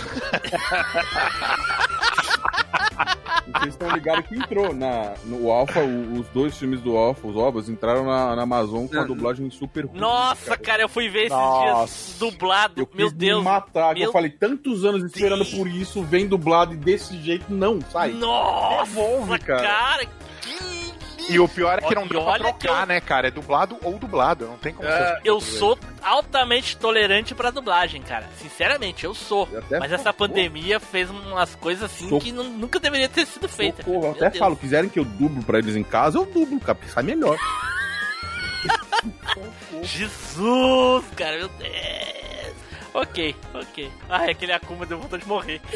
[3.52, 7.36] Vocês estão ligados que entrou na, no Alpha, o- os dois filmes do Alpha, os
[7.36, 10.00] ovos, entraram na, na Amazon com a dublagem super ruim.
[10.00, 11.66] Nossa, cara, eu fui ver esses Nossa.
[11.66, 12.74] dias dublado.
[12.82, 13.40] Eu Meu Deus.
[13.40, 17.46] me matar, meu eu falei, tantos anos esperando por isso, vem dublado e desse jeito,
[17.50, 18.12] não, sai.
[18.12, 19.62] Nossa, Devolve, cara.
[19.68, 20.79] cara, que
[21.30, 23.28] E o pior é que não dá pra trocar, eu- né, cara?
[23.28, 24.48] É dublado ou dublado.
[24.48, 25.20] Não tem como ser.
[25.24, 28.28] Eu sou altamente tolerante pra dublagem, cara.
[28.38, 29.48] Sinceramente, eu sou.
[29.58, 33.48] até Mas essa pandemia fez umas coisas assim Sou- que nu- nunca deveria ter sido
[33.48, 33.84] feita.
[33.84, 34.38] Socorro, eu até Deus.
[34.40, 37.38] falo, quiserem que eu dublo pra eles em casa, eu dublo, cara, porque sai melhor.
[39.84, 42.29] Jesus, cara, meu Deus.
[43.00, 43.90] Ok, ok.
[44.10, 45.62] Ai, aquele Akuma deu vontade de morrer.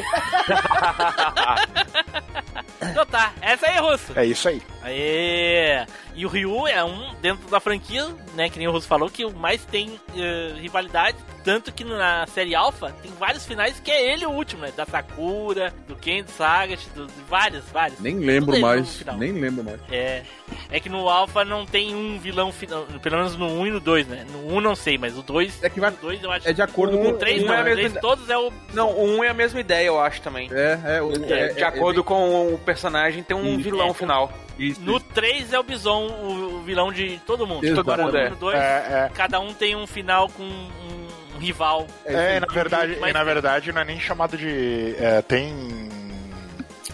[2.82, 4.12] então tá, essa aí, Russo.
[4.14, 4.60] É isso aí.
[4.82, 5.86] Aê!
[6.14, 9.24] E o Ryu é um, dentro da franquia, né, que nem o Russo falou, que
[9.24, 11.16] o mais tem eh, rivalidade.
[11.42, 14.72] Tanto que na série Alpha tem vários finais que é ele o último, né?
[14.74, 18.00] Da Sakura, do Ken, do Sagat, do, de vários, vários.
[18.00, 19.78] Nem lembro mais, nem lembro mais.
[19.90, 20.22] É.
[20.70, 23.80] É que no Alpha não tem um vilão final, pelo menos no 1 e no
[23.80, 24.24] 2, né?
[24.32, 25.62] No 1 não sei, mas o 2.
[25.62, 25.90] É que vai.
[25.90, 27.64] O 2 eu acho É de acordo o com 3 um não, é a o
[27.64, 28.50] 3 mesma- todos é o.
[28.72, 30.48] Não, o 1 é a mesma ideia, eu acho também.
[30.50, 33.64] É, é, o- é, de é- acordo é- com o personagem, tem um Isso.
[33.64, 33.94] vilão É.
[33.94, 34.32] final.
[34.58, 35.06] Isso, No isso.
[35.14, 37.66] 3 é o Bison, o, vilão de todo mundo.
[37.66, 38.30] Agora, Todo mundo é.
[38.30, 40.68] no 2, É, cada um tem um final com um,
[41.34, 41.86] um rival.
[42.04, 44.94] É, na verdade, Mas- e na verdade não é nem chamado de.
[44.98, 45.52] é, tem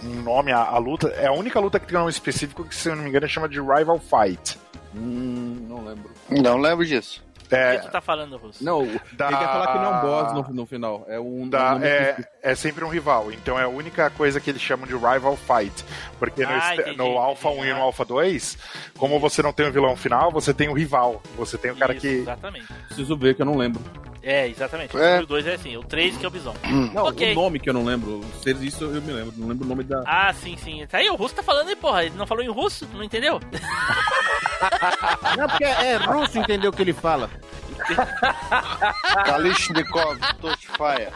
[0.03, 1.09] um nome, a, a luta.
[1.09, 3.29] É a única luta que tem um nome específico que, se eu não me engano,
[3.29, 4.59] chama de Rival Fight.
[4.95, 6.11] Hum, não lembro.
[6.31, 7.23] Não lembro disso.
[7.51, 8.63] O É, que tu tá falando, Russo?
[8.65, 11.05] Não, Da- ele quer falar que não é um boss no, no final.
[11.09, 11.49] É um.
[11.49, 13.33] da- um é, é sempre um rival.
[13.33, 15.85] Então é a única coisa que eles chamam de Rival Fight.
[16.19, 17.69] Porque no, Ah, este- entendi, no Alpha 1 entendi.
[17.71, 18.59] e no Alpha 2,
[18.97, 21.21] como você não tem o vilão final, você tem o rival.
[21.37, 22.09] Você tem o cara Isso, que.
[22.09, 22.67] Exatamente.
[22.87, 23.81] Preciso ver que eu não lembro.
[24.23, 24.95] É, exatamente.
[24.99, 25.19] É.
[25.21, 26.55] O 2 é assim, o 3 que é o Bison.
[26.93, 27.33] Não, Ok.
[27.33, 28.21] o nome que eu não lembro.
[28.43, 29.33] Se isso eu me lembro.
[29.37, 30.03] Não lembro o nome da.
[30.07, 30.87] Ah, sim, sim.
[30.87, 32.05] Tá aí, o russo tá falando aí, porra.
[32.05, 32.87] Ele não falou em russo?
[32.93, 33.41] Não entendeu?
[35.37, 37.31] Não, porque é russo, entendeu o que ele fala.
[39.25, 41.13] Kalishnikov, Tosfaya.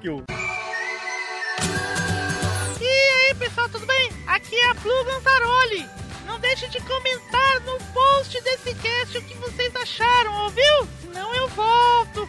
[0.00, 0.24] que.
[2.80, 4.10] E aí, pessoal, tudo bem?
[4.26, 5.88] Aqui é a Blue Gantaroli.
[6.26, 10.88] Não deixe de comentar no post desse cast o que vocês acharam, ouviu?
[11.00, 12.28] Senão eu volto.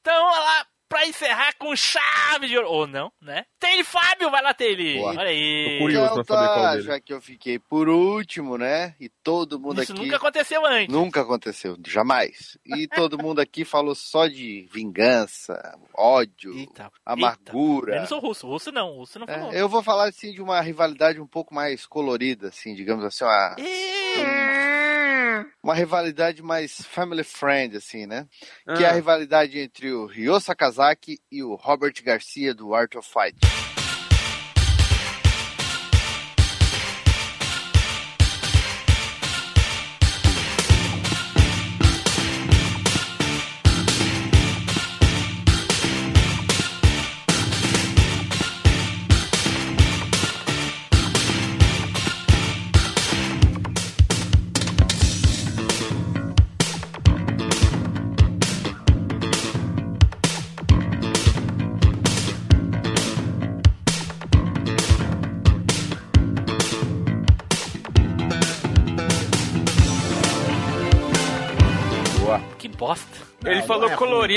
[0.00, 0.71] então, olha
[1.02, 2.68] pra encerrar com chave de ouro.
[2.70, 3.44] Ou não, né?
[3.58, 4.52] Tem Fábio, vai lá.
[4.52, 5.10] Boa.
[5.10, 5.78] Olha aí.
[5.78, 6.12] Tô curioso.
[6.12, 6.82] Então pra saber qual tá, dele.
[6.82, 8.94] já que eu fiquei por último, né?
[9.00, 10.02] E todo mundo Isso aqui.
[10.02, 10.94] nunca aconteceu antes.
[10.94, 12.56] Nunca aconteceu, jamais.
[12.64, 15.54] E todo mundo aqui falou só de vingança,
[15.94, 17.94] ódio, Eita, amargura.
[17.94, 18.46] Menos o russo.
[18.46, 19.52] O russo não, russo não falou.
[19.52, 23.24] É, eu vou falar assim de uma rivalidade um pouco mais colorida, assim, digamos assim,
[23.24, 23.56] uma,
[25.62, 28.26] uma rivalidade mais family friend, assim, né?
[28.76, 28.94] Que é a Ah.
[28.94, 33.36] rivalidade entre o Ryo Sakazaki e o Robert Garcia do Art of Fight.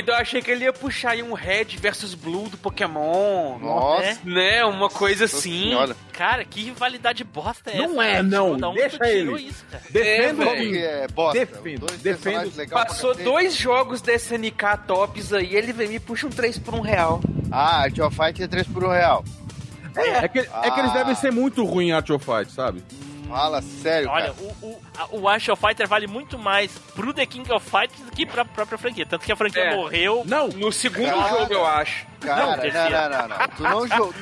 [0.06, 2.58] Não é colorido, eu achei que ele ia puxar aí um Red versus Blue do
[2.58, 3.58] Pokémon.
[3.60, 4.64] Nossa, Né?
[4.66, 5.64] Uma coisa assim.
[5.70, 5.96] senhora.
[6.14, 7.88] Cara, que rivalidade bosta é essa?
[7.88, 8.24] Não é, cara?
[8.24, 8.58] não.
[8.58, 9.32] Da onde Deixa ele.
[9.44, 9.66] isso?
[9.90, 11.40] Defendo É, é bosta?
[11.40, 12.70] Defendo, Dois defendo.
[12.70, 16.82] Passou dois jogos desse SNK tops aí, ele vem me puxa um 3 por um
[16.82, 17.22] real.
[17.52, 19.24] Ah, Art of Fight é 3 por 1 real.
[19.96, 20.98] É que, é que eles Ah.
[20.98, 22.84] devem ser muito ruins em Art of Fight, sabe?
[23.28, 24.36] Fala sério, Olha, cara.
[24.40, 28.00] o, o, a- o Ash of Fighter vale muito mais pro The King of Fighters
[28.02, 29.06] do que pra própria franquia.
[29.06, 29.76] Tanto que a franquia É.
[29.76, 30.24] morreu.
[30.26, 31.30] Não, No segundo Cara.
[31.30, 32.06] jogo, eu acho.
[32.20, 33.48] Cara, não, não, não, não.
[33.48, 34.14] Tu não, jo-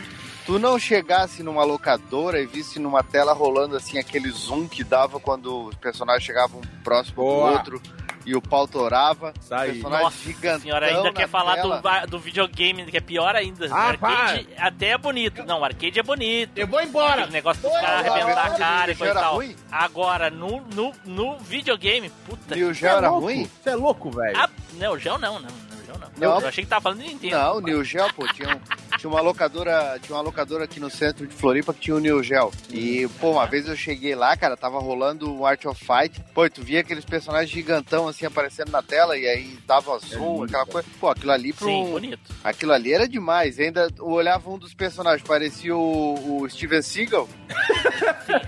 [0.45, 5.19] tu não chegasse numa locadora e visse numa tela rolando assim aquele zoom que dava
[5.19, 7.49] quando os personagens chegavam um próximo Boa.
[7.51, 7.81] do outro
[8.25, 9.33] e o pau torava.
[9.51, 9.73] Aí.
[9.73, 11.75] Personagem Nossa gigantão senhora, ainda na quer falar tela.
[11.77, 13.67] do, va- do videogame, que é pior ainda.
[13.71, 15.43] Ah, arcade até é bonito.
[15.45, 16.57] Não, arcade é bonito.
[16.57, 17.21] Eu vou embora.
[17.21, 19.35] Aquele negócio dos caras arrebentar a cara e coisa e era tal.
[19.35, 19.55] ruim?
[19.71, 22.73] Agora, no, no, no videogame, puta E o.
[22.73, 23.25] Geo era louco?
[23.25, 23.49] ruim?
[23.61, 24.37] Você é louco, velho.
[24.37, 25.72] Ah, não, o Geo não, não.
[25.99, 26.09] Não.
[26.17, 26.39] Não.
[26.41, 27.35] Eu achei que tava falando de Nintendo.
[27.37, 30.89] Não, o Neo Geo, pô, tinha, um- tinha uma locadora, tinha uma locadora aqui no
[30.89, 32.51] centro de Floripa que tinha o Neo Geo.
[32.69, 36.19] E, pô, uma vez eu cheguei lá, cara, tava rolando o Art of Fight.
[36.33, 40.33] Pô, e tu via aqueles personagens gigantão assim aparecendo na tela e aí dava zoom,
[40.33, 40.87] lindo, aquela coisa.
[40.99, 42.33] Pô, aquilo ali pro Sim, bonito.
[42.43, 43.59] Aquilo ali era demais.
[43.59, 47.27] Ainda eu olhava um dos personagens, parecia o, o Steven Seagal.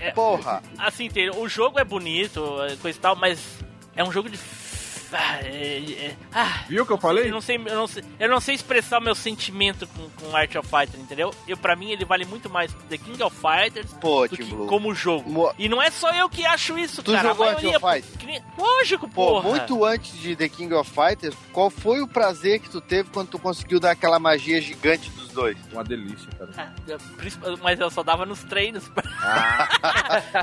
[0.00, 0.62] é- Porra.
[0.78, 3.38] Assim, o jogo é bonito, é coisa e tal, mas
[3.94, 4.36] é um jogo de
[5.12, 7.26] ah, é- é- ah, Viu o que eu falei?
[7.26, 10.36] Eu não sei, eu não sei, eu não sei expressar o meu sentimento com, com
[10.36, 11.34] Art of Fighter, entendeu?
[11.46, 14.66] Eu, pra mim, ele vale muito mais The King of Fighters Pô, do que Blue.
[14.66, 15.52] como jogo.
[15.58, 17.28] E não é só eu que acho isso, Tu cara.
[17.28, 18.18] jogou a Art maioria, of Fighter?
[18.18, 19.48] que nem- Lógico, Pô, porra.
[19.50, 23.28] muito antes de The King of Fighters, qual foi o prazer que tu teve quando
[23.28, 25.56] tu conseguiu dar aquela magia gigante dos dois?
[25.72, 26.74] Uma delícia, cara.
[26.86, 28.90] Eu- principal- Mas eu só dava nos treinos.
[29.22, 29.68] Ah.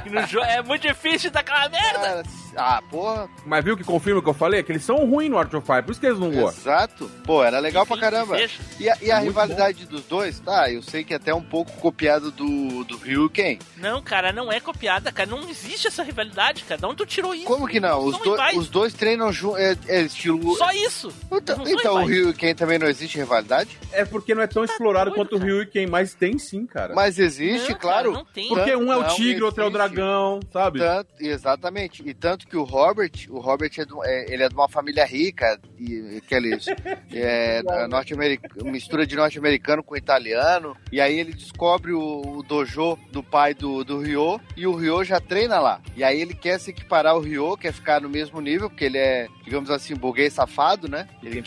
[0.09, 2.23] No jogo é muito difícil daquela merda.
[2.55, 3.29] Ah, porra.
[3.45, 4.61] Mas viu que confirma o que eu falei?
[4.63, 6.61] Que eles são ruins no Art of Fighter, por isso que eles não gostam.
[6.73, 7.11] Exato.
[7.25, 8.37] Pô, era legal pra caramba.
[8.79, 10.69] E a, e a rivalidade dos dois, tá?
[10.71, 13.57] Eu sei que é até um pouco copiado do, do Ryu Ken.
[13.77, 15.29] Não, cara, não é copiada, cara.
[15.29, 16.79] Não existe essa rivalidade, cara.
[16.79, 17.45] De onde tu tirou isso?
[17.45, 18.03] Como que não?
[18.05, 19.59] Os, do- os dois treinam juntos.
[19.59, 20.55] É, é estilo.
[20.55, 21.11] Só isso.
[21.31, 22.09] Então, então o rivais.
[22.09, 23.77] Ryu e Ken também não existe rivalidade?
[23.91, 26.93] É porque não é tão explorado quanto o Ryu e quem mais tem sim, cara.
[26.93, 28.11] Mas existe, Não, claro.
[28.11, 28.47] cara, não tem.
[28.47, 30.79] Porque um é o tigre, outro é o dragão, sabe?
[30.79, 32.03] Tanto- exatamente.
[32.05, 35.05] E tanto que o Robert, o Robert é, do- é- ele é de uma família
[35.05, 36.65] rica, e aqueles
[37.11, 40.75] é, norte-americano, mistura de norte-americano com italiano.
[40.91, 45.03] E aí ele descobre o, o dojo do pai do, do Ryo e o Ryo
[45.03, 45.81] já treina lá.
[45.95, 48.97] E aí ele quer se equiparar ao Ryo, quer ficar no mesmo nível, porque ele
[48.97, 51.07] é, digamos assim, burguês safado, né?
[51.23, 51.41] Ele,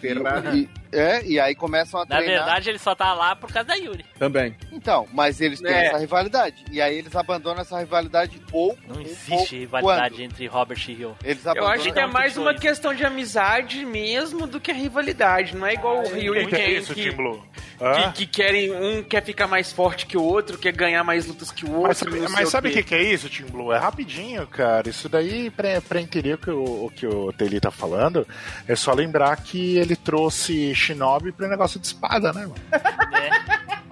[0.56, 2.44] e, é, e aí começam a Na treinar.
[2.44, 4.04] verdade, ele só tá lá por causa da Yuri.
[4.18, 4.54] Também.
[4.72, 5.86] Então, mas eles têm É.
[5.86, 6.64] essa rivalidade.
[6.70, 8.76] E aí eles abandonam essa rivalidade ou.
[8.88, 10.20] Não existe ou rivalidade quando?
[10.24, 11.16] entre Robert e Ryo.
[11.24, 15.54] Eles Eu acho que é mais uma questão de amizade mesmo do que rivalidade.
[15.56, 17.42] Não é igual o Ryu e que é Ken isso, que, Blue?
[17.78, 21.50] que, que querem um quer ficar mais forte que o outro, quer ganhar mais lutas
[21.52, 21.88] que o outro.
[21.88, 23.72] Mas sabe, mas o sabe o que, que é isso, Team Blue?
[23.72, 24.88] É rapidinho, cara.
[24.88, 28.26] Isso daí, pra, pra entender o que o, o que o Teli tá falando,
[28.66, 32.54] é só lembrar que ele trouxe Shinobi pro negócio de espada, né, mano?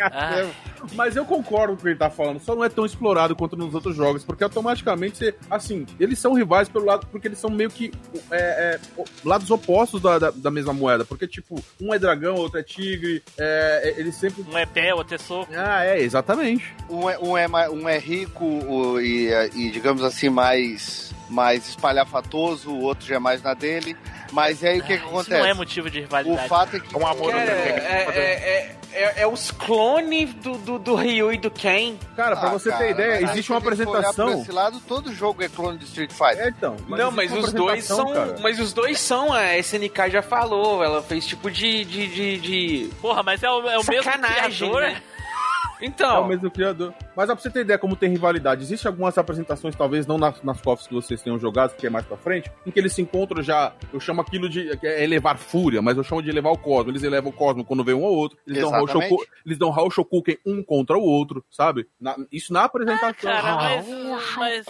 [0.00, 0.48] Ah.
[0.94, 3.56] Mas eu concordo com o que ele tá falando, só não é tão explorado quanto
[3.56, 7.50] nos outros jogos, porque automaticamente, você, assim, eles são rivais pelo lado, porque eles são
[7.50, 7.92] meio que
[8.30, 8.80] é, é,
[9.24, 13.22] lados opostos da, da, da mesma moeda, porque, tipo, um é dragão, outro é tigre,
[13.36, 14.44] é, é, eles sempre...
[14.48, 15.52] Um é pé, outro é soco.
[15.54, 16.74] Ah, é, exatamente.
[16.88, 22.82] Um é, um é, um é rico e, e, digamos assim, mais, mais espalhafatoso, o
[22.82, 23.96] outro já é mais na dele.
[24.32, 25.30] Mas aí o que, que Isso acontece?
[25.38, 26.44] não é motivo de rivalidade.
[26.44, 26.96] O fato é que.
[26.96, 31.38] Um amor Cara, é, é, é, é- é os clones do, do, do Ryu e
[31.38, 31.96] do Ken.
[32.16, 34.32] Cara, pra Ah, você cara, ter ideia, mas existe uma apresentação...
[34.32, 36.46] Por esse lado, todo jogo é clone de Street Fighter.
[36.46, 36.76] É, então.
[36.88, 38.12] não, existe mas os dois são.
[38.12, 38.36] cara.
[38.40, 41.84] Mas os dois são, a SNK já falou, ela fez tipo de.
[41.84, 44.82] de, de, de- Porra, mas é o, é o mesmo sacanagem, criador.
[44.82, 45.02] né?
[45.80, 46.24] É Então.
[46.24, 46.92] o mesmo criador.
[47.16, 50.42] Mas ó, pra você ter ideia como tem rivalidade, existe algumas apresentações, talvez não nas,
[50.42, 53.02] nas COFs que vocês tenham jogado, porque é mais pra frente, em que eles se
[53.02, 53.72] encontram já.
[53.92, 56.90] Eu chamo aquilo de que é elevar fúria, mas eu chamo de elevar o cosmo.
[56.90, 58.36] Eles elevam o cosmo quando vem um ou outro.
[58.46, 59.08] Eles dão Raul Exatamente.
[59.10, 61.86] Shoku- eles dão Raul Shokuken um contra o outro, sabe?
[62.00, 63.14] Na- isso na apresentação.
[63.14, 63.86] Cara, mas,
[64.36, 64.66] mas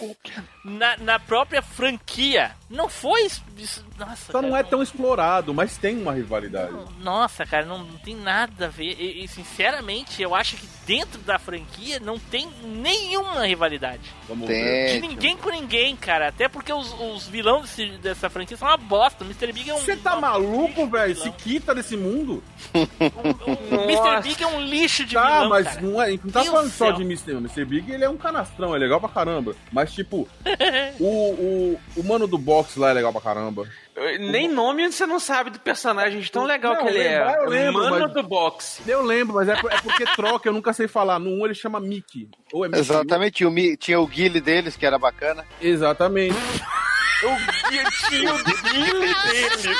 [0.63, 3.23] na, na própria franquia, não foi
[3.57, 3.83] isso.
[3.97, 6.73] nossa, Só não cara, é tão explorado, mas tem uma rivalidade.
[6.99, 8.95] Nossa, cara, não, não tem nada a ver.
[8.99, 14.01] E, e, sinceramente, eu acho que dentro da franquia não tem nenhuma rivalidade.
[14.27, 14.63] Vamos Tem.
[14.63, 14.93] ver.
[14.99, 16.29] De ninguém com ninguém, cara.
[16.29, 19.23] Até porque os, os vilões desse- dessa franquia são uma bosta.
[19.23, 19.53] O Mr.
[19.53, 19.77] Big é um.
[19.77, 21.15] Você tá maluco, velho?
[21.15, 22.43] Se quita desse mundo?
[22.73, 24.21] O Mr.
[24.23, 25.81] Big é um lixo de Tá, vilão, mas cara.
[25.81, 26.93] não, é, não tá Deus falando do só céu.
[26.95, 27.31] de Mr.
[27.33, 27.65] Mr.
[27.65, 29.55] Big, ele é um canastrão, é legal pra caramba.
[29.71, 30.27] Mas, tipo,
[30.99, 33.67] o, o, o mano do boxe lá é legal pra caramba.
[34.19, 37.37] Nem nome você não sabe do personagem de tão legal Não, que ele lembrar é.
[37.37, 38.81] eu lembro, Mano mas- do boxe.
[38.87, 41.19] Eu lembro, mas é, é porque troca, eu nunca sei falar.
[41.19, 42.29] No 1 ele chama Mickey.
[42.53, 42.79] Ou é Mickey?
[42.81, 45.45] Exatamente, o Mi- tinha o Guile deles, que era bacana.
[45.61, 46.35] Exatamente.
[47.21, 47.31] Eu
[48.09, 49.75] tinha o Guile dele.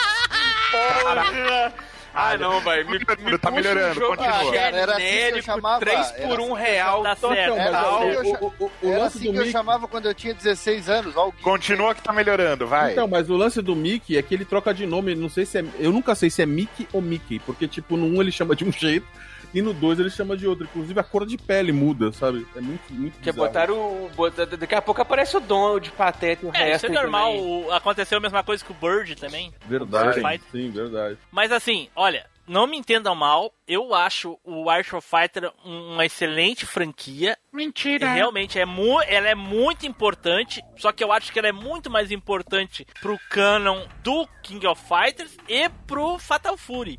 [0.72, 1.74] Porra.
[2.14, 2.84] Ah, não, vai.
[2.84, 4.54] Me, me Tá melhorando, um continua.
[4.54, 7.04] Cara, era assim que eu genérico, chamava, 3 era por 1 assim- real.
[7.04, 9.52] Tá eu o, o, o, lance assim do que eu Mickey...
[9.52, 11.14] chamava quando eu tinha 16 anos.
[11.14, 11.34] Guile.
[11.42, 12.92] Continua que tá melhorando, vai.
[12.92, 15.60] Então, mas o lance do Mickey é que ele troca de nome, não sei se
[15.60, 15.66] é.
[15.80, 18.66] Eu nunca sei se é Mickey ou Mickey, porque, tipo, no 1 ele chama de
[18.66, 19.08] um jeito
[19.54, 20.66] e no 2 ele chama de outro.
[20.66, 22.46] Inclusive a cor de pele muda, sabe?
[22.56, 23.48] É muito, muito Que bizarro.
[23.48, 24.10] botaram o.
[24.58, 26.86] Daqui a pouco aparece o Donald de Pateta e o É, resto.
[26.88, 27.32] isso é normal.
[27.34, 27.72] também.
[27.72, 29.54] Aconteceu a mesma coisa com o Bird também.
[29.68, 30.42] Verdade.
[30.52, 31.18] Sim, verdade.
[31.32, 36.06] Mas assim, olha, não me entendam mal, eu acho o Art of Fighter um- uma
[36.06, 37.38] excelente franquia.
[37.54, 38.12] Mentira.
[38.12, 41.90] Realmente, é mu ela é muito importante, só que eu acho que ela é muito
[41.90, 46.98] mais importante pro canon do King of Fighters e pro Fatal Fury.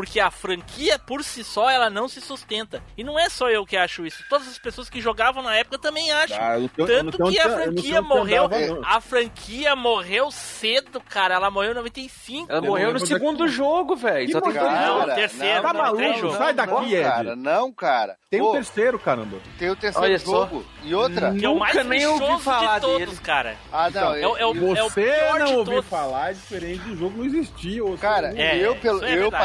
[0.00, 2.82] Porque a franquia por si só ela não se sustenta.
[2.96, 4.24] E não é só eu que acho isso.
[4.30, 6.38] Todas as pessoas que jogavam na época também acham.
[6.40, 8.44] Ah, tenho- Tanto que a franquia morreu.
[8.46, 8.80] andava.
[8.82, 11.34] A franquia morreu cedo, cara.
[11.34, 12.50] Ela morreu em 95.
[12.50, 14.32] Ela morreu no segundo jogo, velho.
[14.32, 15.12] Só tem dois Não, jogos.
[15.12, 16.20] o terceiro, Tá não, três maluco?
[16.20, 16.36] jogos.
[16.38, 17.02] Sai daqui, não, Ed.
[17.02, 18.16] cara, não, cara.
[18.30, 19.36] Tem o terceiro, caramba.
[19.58, 20.30] tem o terceiro Olha só.
[20.46, 20.64] jogo.
[20.82, 21.34] E outra.
[21.34, 23.20] Que é o mais nem ouvi falar de todos, dele.
[23.22, 23.56] cara.
[23.70, 24.14] Ah, não.
[24.14, 27.24] É, o- é o, é o Você não ouviu falar, é diferente do jogo não
[27.26, 27.84] existia.
[27.84, 29.44] ou Cara, É, eu, pelo, isso é eu verdade.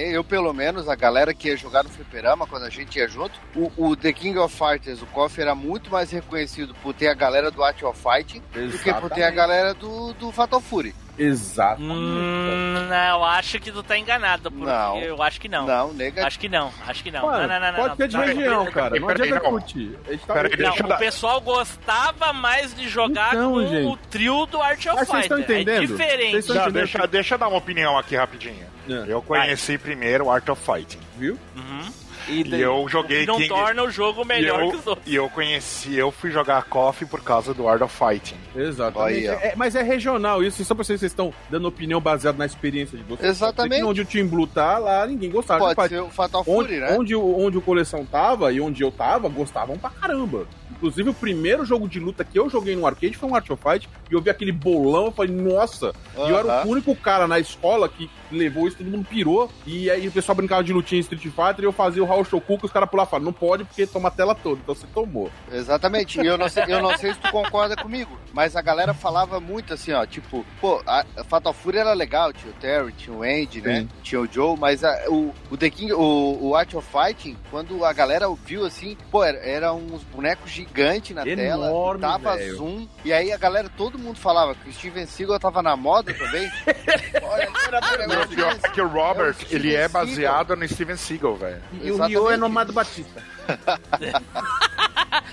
[0.00, 3.38] Eu pelo menos, a galera que ia jogar no fliperama quando a gente ia junto,
[3.54, 7.14] o, o The King of Fighters, o KOF era muito mais reconhecido por ter a
[7.14, 9.34] galera do Art of Fighting do que por ter a Exatamente.
[9.34, 10.94] galera do, do Fatal Fury.
[11.18, 11.92] Exatamente.
[11.92, 14.50] Hum, não, eu acho que tu tá enganado.
[14.50, 14.98] Porque Não.
[14.98, 15.66] Eu acho que não.
[15.66, 16.26] Não, negativo.
[16.26, 17.22] Acho que não, acho que não.
[17.26, 18.24] Mano, não, não, não, pode não, ser de não.
[18.24, 18.98] região, cara.
[19.00, 19.98] Não adianta discutir.
[20.26, 23.98] Tá- o dar- pessoal gostava mais de jogar Então, com o gente.
[24.10, 25.38] trio do Art of Mas vocês Fighter.
[25.38, 25.82] estão entendendo?
[25.82, 26.48] É diferente.
[26.54, 28.66] Não, deixa, deixa eu dar uma opinião aqui rapidinho.
[28.88, 29.04] É.
[29.06, 30.98] Eu conheci primeiro o Art of Fighting.
[31.18, 31.38] Viu?
[31.54, 31.92] Uhum.
[32.28, 33.48] E eu joguei Que não King...
[33.48, 35.06] torna o jogo melhor e eu, que os outros.
[35.06, 38.36] E eu conheci, eu fui jogar KOF por causa do Art of Fighting.
[38.54, 39.26] Exatamente.
[39.26, 42.96] É- mas é regional isso, só pra vocês, vocês estão dando opinião baseada na experiência
[42.96, 43.28] de vocês.
[43.28, 43.82] Exatamente.
[43.84, 45.74] Onde o Team Blue tá, lá ninguém gostava.
[45.74, 46.96] Pode ser o Fatal onde, Fury, né?
[46.98, 50.46] onde, o- onde o coleção tava e onde eu tava, gostavam pra caramba.
[50.70, 53.62] Inclusive, o primeiro jogo de luta que eu joguei no arcade foi um Art of
[53.62, 55.92] Fight, e eu vi aquele bolão, eu falei, nossa!
[56.16, 59.90] E eu era o único cara na escola que levou isso, todo mundo pirou, e
[59.90, 62.58] aí o pessoal brincava de lutinha em Street Fighter, e eu fazia o Raul Shoku,
[62.58, 65.30] que os caras pulavam, falavam, não pode porque toma a tela toda, então você tomou.
[65.50, 66.20] Exatamente.
[66.20, 69.38] E eu não, sei, eu não sei se tu concorda comigo, mas a galera falava
[69.40, 73.22] muito assim, ó, tipo, pô, a Fatal Fury era legal, tinha o Terry, tinha o
[73.22, 73.80] Andy, né?
[73.80, 73.88] Sim.
[74.02, 77.84] Tinha o Joe, mas a- o, o The King, o, o Art of Fighting, quando
[77.84, 82.56] a galera viu assim, pô, era, era uns bonecos gigantes na Enorme, tela, tava velho.
[82.56, 86.12] zoom, e aí a galera, todo mundo falava que o Steven Seagal tava na moda
[86.14, 86.50] também.
[87.22, 87.80] Olha, era
[88.30, 90.06] Não, pior que o Robert, É o ele é Seagal.
[90.06, 91.62] baseado no Steven Seagal, velho.
[91.82, 91.96] E o.
[92.04, 93.22] Ryo é Nomado Batista.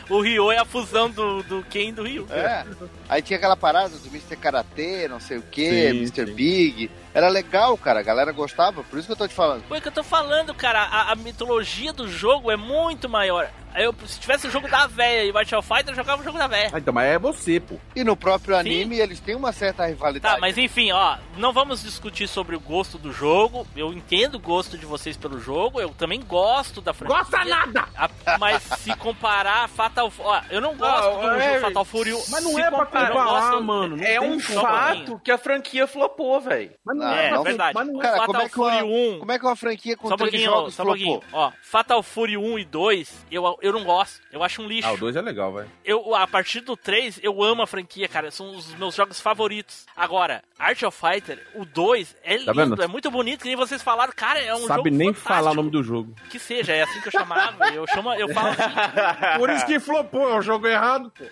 [0.10, 2.26] O Ryo é a fusão do, do Ken e do Ryu.
[2.32, 2.66] É.
[3.08, 4.36] Aí tinha aquela parada do Mr.
[4.36, 6.26] Karate, não sei o que, Mr.
[6.26, 6.34] sim.
[6.34, 6.92] Big.
[7.14, 8.00] Era legal, cara.
[8.00, 9.64] A galera gostava, por isso que eu tô te falando.
[9.68, 10.82] Foi o que eu tô falando, cara.
[10.84, 13.50] A, a mitologia do jogo é muito maior.
[13.76, 16.48] Eu, se tivesse o jogo da véia e of Fighter, eu jogava o jogo da
[16.48, 16.70] véia.
[16.74, 17.76] Ah, então, mas é você, pô.
[17.96, 20.36] E no próprio anime, eles têm uma certa rivalidade.
[20.36, 23.68] Tá, mas enfim, ó, não vamos discutir sobre o gosto do jogo.
[23.76, 27.18] Eu entendo o gosto de vocês pelo jogo, eu também gosto da franquia.
[27.20, 27.86] Gosta nada!
[27.96, 28.10] A-
[28.40, 32.12] mas se comparar Fatal Ó, eu não gosto Não, do é, jogo Fatal Fury.
[32.30, 34.04] Mas não se é pra comparar, eu comparar, gosto- mano.
[34.04, 36.72] É um fato que a franquia flopou, velho.
[36.84, 37.74] Mas não É, não, verdade.
[37.74, 38.84] mas não- Cara, Fatal como é, que Fury uma,
[39.16, 39.20] 1.
[39.20, 41.22] como é que uma franquia com Só um três pouquinho, jogos só um pouquinho.
[41.22, 41.40] flopou?
[41.40, 44.22] Ó, Fatal Fury 1 e 2, eu, eu não gosto.
[44.32, 44.88] Eu acho um lixo.
[44.88, 45.72] Ah, o 2 é legal, velho.
[45.84, 48.30] Eu, a partir do 3, eu amo a franquia, cara.
[48.32, 49.86] São os meus jogos favoritos.
[49.96, 52.84] Agora, Art of Fighter, o 2 é Tá lindo, vendo?
[52.84, 54.14] é muito bonito, que nem vocês falaram.
[54.16, 55.28] Cara, é um Sabe jogo nem fantástico.
[55.28, 56.14] falar o nome do jogo.
[56.30, 57.70] Que seja, é assim que eu chamava.
[57.74, 58.60] Eu, chamo, eu falo assim.
[59.40, 61.24] Por isso que flopou, é o jogo errado, pô.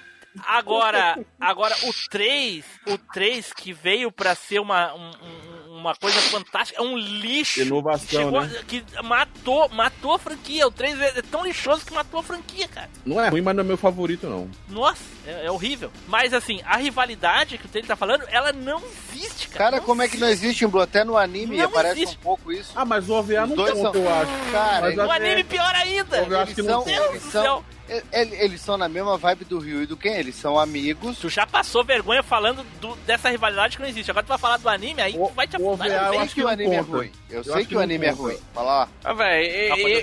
[0.46, 5.47] Agora, agora o 3, o 3 que veio pra ser uma, um- um-
[5.78, 7.62] uma coisa fantástica, é um lixo.
[7.62, 8.64] Inovação, Chegou- né?
[8.68, 10.68] Que matou, matou a franquia.
[10.68, 12.90] O 3 é, é tão lixoso que matou a franquia, cara.
[13.06, 14.50] Não é ruim, mas não é meu favorito, não.
[14.68, 15.92] Nossa, é, é horrível.
[16.08, 18.82] Mas assim, a rivalidade que o Taylor tá falando, ela não
[19.14, 19.72] existe, cara.
[19.72, 20.82] Cara, como é que não existe Blue?
[20.82, 22.18] Até no anime Não aparece existe.
[22.18, 22.72] um pouco isso.
[22.76, 24.52] Ah, mas o OVA Os não dois conta, são- eu acho.
[24.52, 26.18] Cara, Mas No até- anime pior ainda.
[26.18, 26.84] Eu acho que não
[27.32, 27.64] são.
[27.90, 30.14] Eles são, ele- eles são na mesma vibe do Ryu e do Ken.
[30.18, 31.18] Eles são amigos.
[31.20, 34.10] Tu já passou vergonha falando do- dessa rivalidade que não existe.
[34.12, 35.88] Agora tu vai falar do anime, aí tu vai te o afundar.
[35.88, 36.92] OVA Eu eu sei acho que o anime é conta.
[36.98, 37.12] ruim.
[37.30, 38.22] Eu, Eu sei que que o anime é conta.
[38.24, 38.38] ruim.
[38.54, 38.90] Fala lá.
[39.04, 39.22] Ah, quando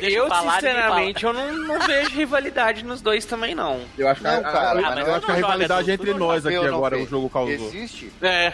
[0.05, 3.81] eu eu, sinceramente, eu não, não vejo rivalidade nos dois também, não.
[3.98, 6.47] Eu acho que, Não, a, cara, a- eu acho que a rivalidade é entre nós
[6.47, 7.52] aqui agora o jogo causou.
[7.55, 8.12] Existe?
[8.23, 8.52] É.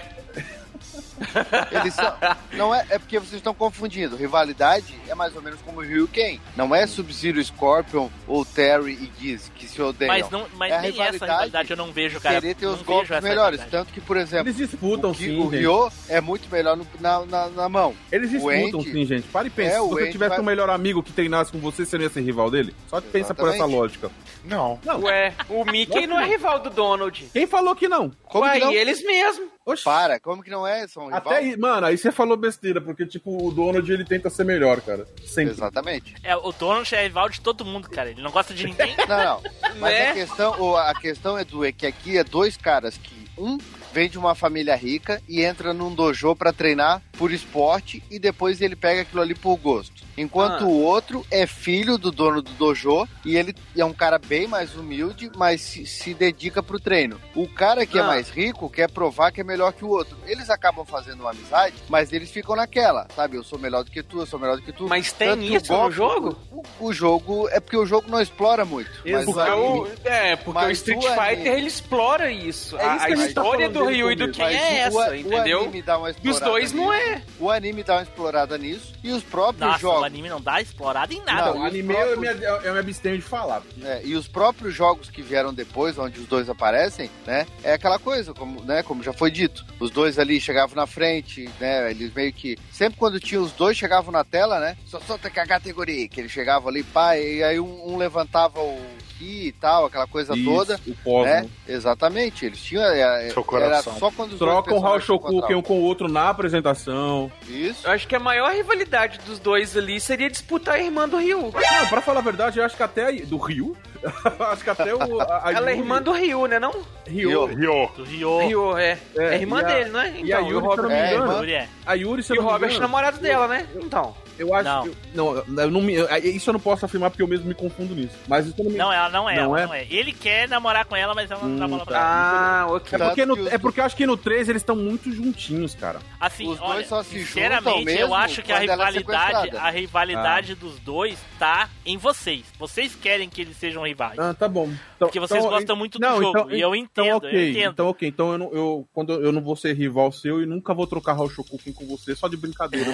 [1.70, 2.12] Eles são,
[2.52, 4.16] não é, é porque vocês estão confundindo.
[4.16, 6.38] Rivalidade é mais ou menos como o Ryu Ken.
[6.56, 10.12] Não é Sub-Zero, Scorpion ou Terry e Giz que se odeiam.
[10.12, 12.40] Mas, não, mas É nem essa rivalidade eu não vejo, cara.
[12.40, 13.60] Querer ter os golpes melhores.
[13.60, 13.70] rivalidade.
[13.70, 15.56] Tanto que, por exemplo, Eles disputam o, Ki- sim, o gente.
[15.60, 17.94] Ryo é muito melhor no- na, na, na mão.
[18.10, 19.28] Eles disputam Andy- sim, gente.
[19.28, 19.76] Para e pensa.
[19.76, 22.04] É, Se você Andy tivesse vai- um melhor amigo que treinasse com você, você não
[22.04, 22.74] ia ser rival dele?
[22.88, 24.10] Só pensa por essa lógica.
[24.44, 24.78] Não.
[24.84, 25.00] Não.
[25.02, 27.28] Ué, o Mickey não é rival do Donald.
[27.32, 28.10] Quem falou que não?
[28.24, 28.72] Como Ué, que não?
[28.72, 29.48] e eles mesmo.
[29.72, 29.84] Oxi.
[29.84, 30.86] Para, como que não é?
[30.88, 31.18] São rival?
[31.18, 34.80] Até aí, mano, aí você falou besteira, porque, tipo, o Donald ele tenta ser melhor,
[34.80, 35.06] cara.
[35.24, 35.52] Sempre.
[35.54, 36.14] Exatamente.
[36.22, 38.10] É, o Donald é rival de todo mundo, cara.
[38.10, 38.94] Ele não gosta de ninguém.
[39.08, 39.42] Não, não.
[39.78, 40.10] Mas Né?
[40.10, 43.58] a questão, a questão Edu, é que aqui é dois caras que um
[43.92, 48.60] vem de uma família rica e entra num dojo pra treinar por esporte e depois
[48.60, 50.02] ele pega aquilo ali por gosto.
[50.20, 50.68] Enquanto Ah.
[50.68, 54.74] o outro é filho do dono do dojo e ele é um cara bem mais
[54.74, 57.20] humilde, mas se, se dedica pro treino.
[57.34, 58.06] O cara que é Ah.
[58.06, 60.16] mais rico quer provar que é melhor que o outro.
[60.26, 63.36] Eles acabam fazendo uma amizade, mas eles ficam naquela, sabe?
[63.36, 64.88] Eu sou melhor do que tu, eu sou melhor do que tu.
[64.88, 66.36] Mas tem Tanto isso no golpe- jogo?
[66.50, 68.90] O, o jogo é porque o jogo não explora muito.
[69.04, 72.76] Mas Porque o o, anime- é, porque o Street o anime- Fighter ele explora isso.
[72.76, 74.30] É a isso a a tá história falando do Ryu e do.
[74.32, 75.60] Ken é essa, o entendeu?
[75.62, 77.22] anime dá uma Dos dois não é.
[77.38, 80.04] O anime dá uma explorada nisso e os próprios Nossa, jogos.
[80.10, 81.54] Anime não dá explorada em nada.
[81.54, 83.62] Não, o anime eu me, eu me abstenho de falar.
[83.82, 87.46] É, e os próprios jogos que vieram depois, onde os dois aparecem, né?
[87.62, 89.64] É aquela coisa, como, né, como já foi dito.
[89.78, 91.90] Os dois ali chegavam na frente, né?
[91.90, 92.58] Eles meio que.
[92.70, 94.76] Sempre quando tinha os dois chegavam na tela, né?
[94.84, 96.08] Só solta que a categoria.
[96.08, 98.80] Que eles chegavam ali, pá, e aí um, um levantava o
[99.20, 100.80] ki e tal, aquela coisa Isso, toda.
[100.86, 101.46] o pós, né?
[101.68, 102.46] Exatamente.
[102.46, 102.82] Eles tinham.
[102.82, 103.98] Era, Seu era coração.
[103.98, 106.28] só quando os Trocam o dois Hao personagens se Shokuken um com o outro na
[106.30, 107.30] apresentação.
[107.48, 107.86] Isso.
[107.86, 111.40] Eu acho que a maior rivalidade dos dois ali seria disputar a irmã do Ryu.
[111.52, 113.08] Não, pra falar a verdade, eu acho que até.
[113.08, 113.76] a- Do Ryu?
[114.50, 115.20] acho que até o.
[115.20, 116.72] A, a Ela é irmã do Ryu, né não?
[117.06, 117.44] Rio.
[117.46, 117.90] Rio.
[117.96, 118.38] Do Ryo.
[118.38, 118.98] Ryu, é.
[119.16, 120.10] É, irmã e a- dele, não é?
[120.22, 121.44] E a Então, Yuri, o se eu não Robert, me É, engano.
[121.50, 121.68] é.
[121.86, 123.66] A Yuri, se e eu o não me Robert é engano, namorado dela, né?
[123.76, 124.14] Então.
[124.40, 124.82] Eu acho Não.
[124.88, 124.96] que.
[125.14, 127.94] Não, eu não me, eu- isso eu não posso afirmar porque eu mesmo me confundo
[127.94, 128.16] nisso.
[128.26, 129.66] Mas isso eu não me Não, ela não é, Não ela é?
[129.66, 129.86] não é.
[129.90, 132.06] Ele quer namorar com ela, mas ela não dá bola pra ela.
[132.06, 132.98] Ah, ok.
[132.98, 135.74] É porque, no, os- é porque eu acho que no 3 eles estão muito juntinhos,
[135.74, 136.00] cara.
[136.18, 138.98] Assim, Os dois olha, só se sinceramente, juntam mesmo eu acho que a é rivalidade,
[138.98, 139.60] sequestrada.
[139.60, 142.44] a rivalidade dos dois tá em vocês.
[142.58, 144.18] Vocês querem que eles sejam rivais.
[144.18, 144.64] Ah, tá bom.
[144.96, 147.30] Então- Porque vocês então- gostam muito do não, jogo, então- e eu então, entendo, ok,
[147.34, 147.72] eu entendo.
[147.72, 148.08] Então, ok.
[148.08, 151.12] Então, eu não, eu, quando eu não vou ser rival seu e nunca vou trocar
[151.12, 152.90] Hao Shokuken com você só de brincadeira.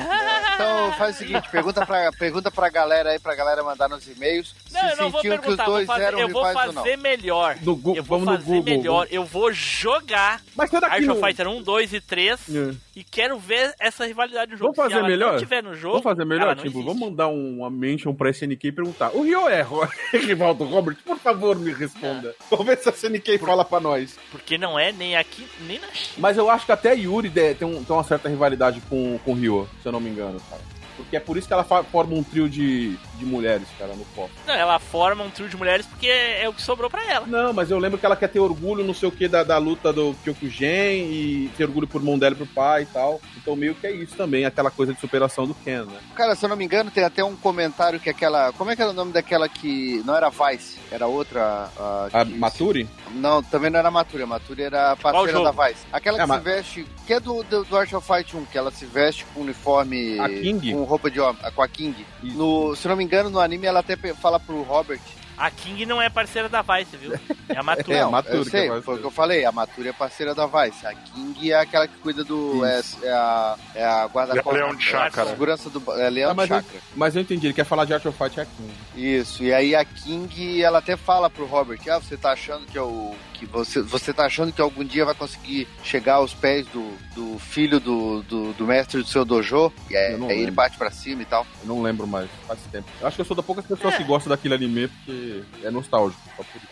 [0.54, 4.54] Então faz o seguinte, pergunta pra, pergunta pra galera aí, pra galera mandar nos e-mails
[4.72, 6.42] Não, se eu não vou sentiam que os perguntar, vou dois fazer- eram eu vou
[6.44, 6.82] rivais ou não.
[6.82, 7.56] fazer melhor.
[7.62, 9.06] Gu- eu vou vamos no fazer Google, melhor.
[9.10, 12.74] Eu vou jogar Mas será que no- Fighter 1, 2 e 3 É.
[12.96, 14.72] e quero ver essa rivalidade no jogo.
[14.72, 15.32] Vamos fazer Se ela melhor?
[15.32, 18.68] não tiver no jogo, Vamos fazer melhor, tipo, vamos mandar um- uma mention pra SNK
[18.68, 19.62] e perguntar: O Rio é
[20.12, 20.96] rival do Robert?
[21.04, 22.34] Por favor, me responda.
[22.50, 24.16] Vamos ver se a SNK fala pra nós.
[24.30, 26.14] Porque não é nem aqui, nem na China.
[26.18, 29.32] Mas eu acho que até a Yuri tem, um- tem uma certa rivalidade com, com
[29.32, 30.62] o Ryo, se eu não me engano, cara.
[30.96, 34.30] Porque é por isso que ela forma um trio de, de mulheres, cara, no pop.
[34.46, 37.26] Não, ela forma um trio de mulheres porque é o que sobrou pra ela.
[37.26, 39.58] Não, mas eu lembro que ela quer ter orgulho, não sei o que, da, da
[39.58, 43.20] luta do Kyokugen e ter orgulho por irmão dela e pro pai e tal.
[43.36, 45.98] Então meio que é isso também, aquela coisa de superação do Ken, né?
[46.14, 48.52] Cara, se eu não me engano, tem até um comentário que aquela.
[48.52, 50.02] Como é que era o nome daquela que.
[50.04, 51.70] Não era Vice, era outra.
[51.78, 52.88] ah, A que- Maturi?
[53.12, 54.22] Não, também não era Maturi.
[54.22, 55.86] A Maturi era a parceira da Vice.
[55.92, 56.86] Aquela que É, se mas- veste.
[57.06, 60.18] Que é do, do, do Art of Fight 1, que ela se veste com uniforme.
[60.18, 60.72] A King?
[60.72, 61.36] Com roupa de homem.
[61.54, 62.06] Com a King.
[62.22, 62.36] Isso.
[62.36, 65.00] No, se não me engano, no anime ela até fala pro Robert.
[65.38, 67.12] A King não é parceira da Vice, viu?
[67.50, 67.94] É a Matura.
[67.94, 69.44] É, a Não, Maturi eu que sei, é a foi o que eu falei.
[69.44, 70.86] A Maturi é parceira da Vice.
[70.86, 72.64] A King é aquela que cuida do.
[72.64, 74.54] É, é a, é a guarda-costas.
[74.54, 75.28] É Leão de chácara.
[75.28, 75.82] Segurança do.
[75.92, 78.16] É Leão Ah, de mas, eu, mas eu entendi, ele quer falar de Art of
[78.16, 78.70] Fight é aqui.
[78.96, 82.78] Isso, e aí a King, ela até fala pro Robert, ah, você tá achando que
[82.78, 86.66] é o que você, você tá achando que algum dia vai conseguir chegar aos pés
[86.68, 89.72] do, do filho do, do, do mestre do seu dojo?
[89.90, 90.54] E aí, Eu não aí ele lembro.
[90.54, 91.46] bate pra cima e tal.
[91.62, 92.88] Eu não lembro mais, faz tempo.
[93.00, 93.96] Eu acho que eu sou da poucas pessoas É.
[93.98, 96.20] que gostam daquele anime porque é nostálgico.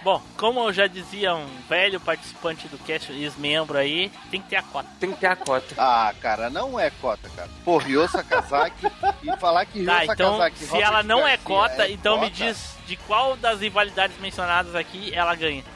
[0.02, 4.56] Bom, como eu já dizia um velho participante do cast, ex-membro aí, tem que ter
[4.56, 4.88] a cota.
[5.00, 5.74] Tem que ter a cota.
[5.78, 7.48] Ah, cara, não é cota, cara.
[7.64, 8.86] Pô, Ryo Sakazaki
[9.22, 10.58] e falar que Ryo Tá, então, Sakazaki...
[10.58, 14.74] se Robert ela não é cota, então me cota, diz de qual das rivalidades mencionadas
[14.74, 15.64] aqui ela ganha.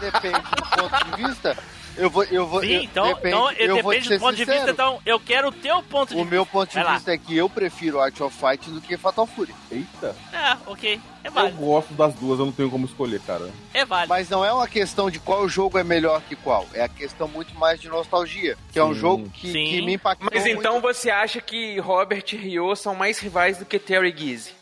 [0.00, 1.56] Depende do ponto de vista.
[1.94, 2.24] Eu vou...
[2.24, 4.56] Eu vou Sim, eu, então, depende, então eu te depende do ponto de sincero.
[4.56, 6.30] vista, então eu quero o teu ponto de O vista.
[6.34, 6.94] meu ponto de Vai lá.
[6.94, 9.54] vista é que eu prefiro Art of Fight do que Fatal Fury.
[9.70, 10.98] Eita, Ah, ok.
[11.22, 11.56] É eu válido.
[11.58, 13.50] gosto das duas, eu não tenho como escolher, cara.
[13.74, 14.08] É válido.
[14.08, 16.66] Mas não é uma questão de qual jogo é melhor que qual.
[16.72, 18.56] É a questão muito mais de nostalgia.
[18.72, 19.00] Que é um Sim.
[19.00, 19.64] jogo que, Sim.
[19.66, 20.58] que me impactou Mas muito.
[20.60, 24.52] então você acha que Robert e Ryo são mais rivais do que Terry Gizzy?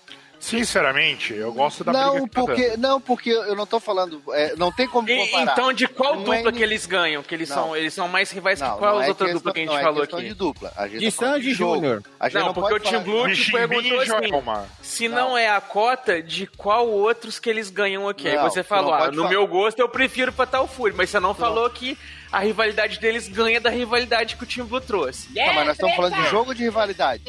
[0.40, 2.78] Sinceramente, eu gosto da Não, briga que tá porque, dando.
[2.80, 4.22] não, porque eu não tô falando.
[4.32, 5.52] é, não tem como E- comparar.
[5.52, 7.22] então de qual Não dupla é que eles ganham?
[7.22, 7.56] Que eles Não.
[7.56, 9.74] são, eles são mais rivais Não, que qual é outras questão- duplas que a gente
[9.74, 10.28] não, falou é questão aqui?
[10.28, 10.72] de dupla.
[10.76, 11.74] A gente De tá falando Sanji jogo.
[11.74, 12.02] Júnior.
[12.18, 14.68] A gente Não, não, porque pode o Team falar- Blue te Vixe, perguntou Ninja, assim,
[14.80, 15.16] se Não.
[15.30, 15.38] não.
[15.38, 18.26] é a cota, de qual outros que eles ganham aqui?
[18.28, 19.28] Aí você falou, ah, no falar.
[19.28, 21.98] meu gosto eu prefiro Fatal Fury, mas você não falou que
[22.32, 25.26] a rivalidade deles ganha da rivalidade que o Team Blue trouxe.
[25.34, 27.22] Tá, mas nós estamos falando de jogo ou de rivalidade?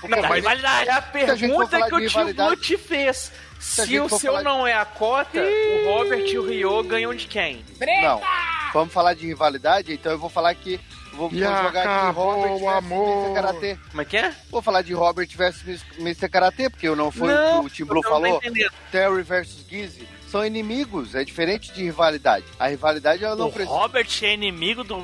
[0.00, 0.88] Porque Não, mas- rivalidade.
[0.88, 3.32] É a pergunta que o Team Blue te fez.
[3.58, 7.12] Se gente o seu de- não é a cota, o Robert e o Ryo ganham
[7.12, 7.64] de quem?
[8.02, 8.20] Não.
[8.72, 10.78] Vamos falar de rivalidade, então eu vou falar que.
[11.12, 13.24] Vou, vou E jogar aqui Robert o amor.
[13.26, 13.34] Mr.
[13.34, 13.80] Karate.
[13.90, 14.32] Como é que é?
[14.50, 16.28] Vou falar de Robert versus Mr.
[16.28, 18.40] Karate, porque não foi Não, o que o Team Blue eu falou.
[18.92, 22.44] Terry versus Gizzy são inimigos, é diferente de rivalidade.
[22.58, 23.74] A rivalidade ela não o precisa.
[23.74, 24.98] Robert é inimigo do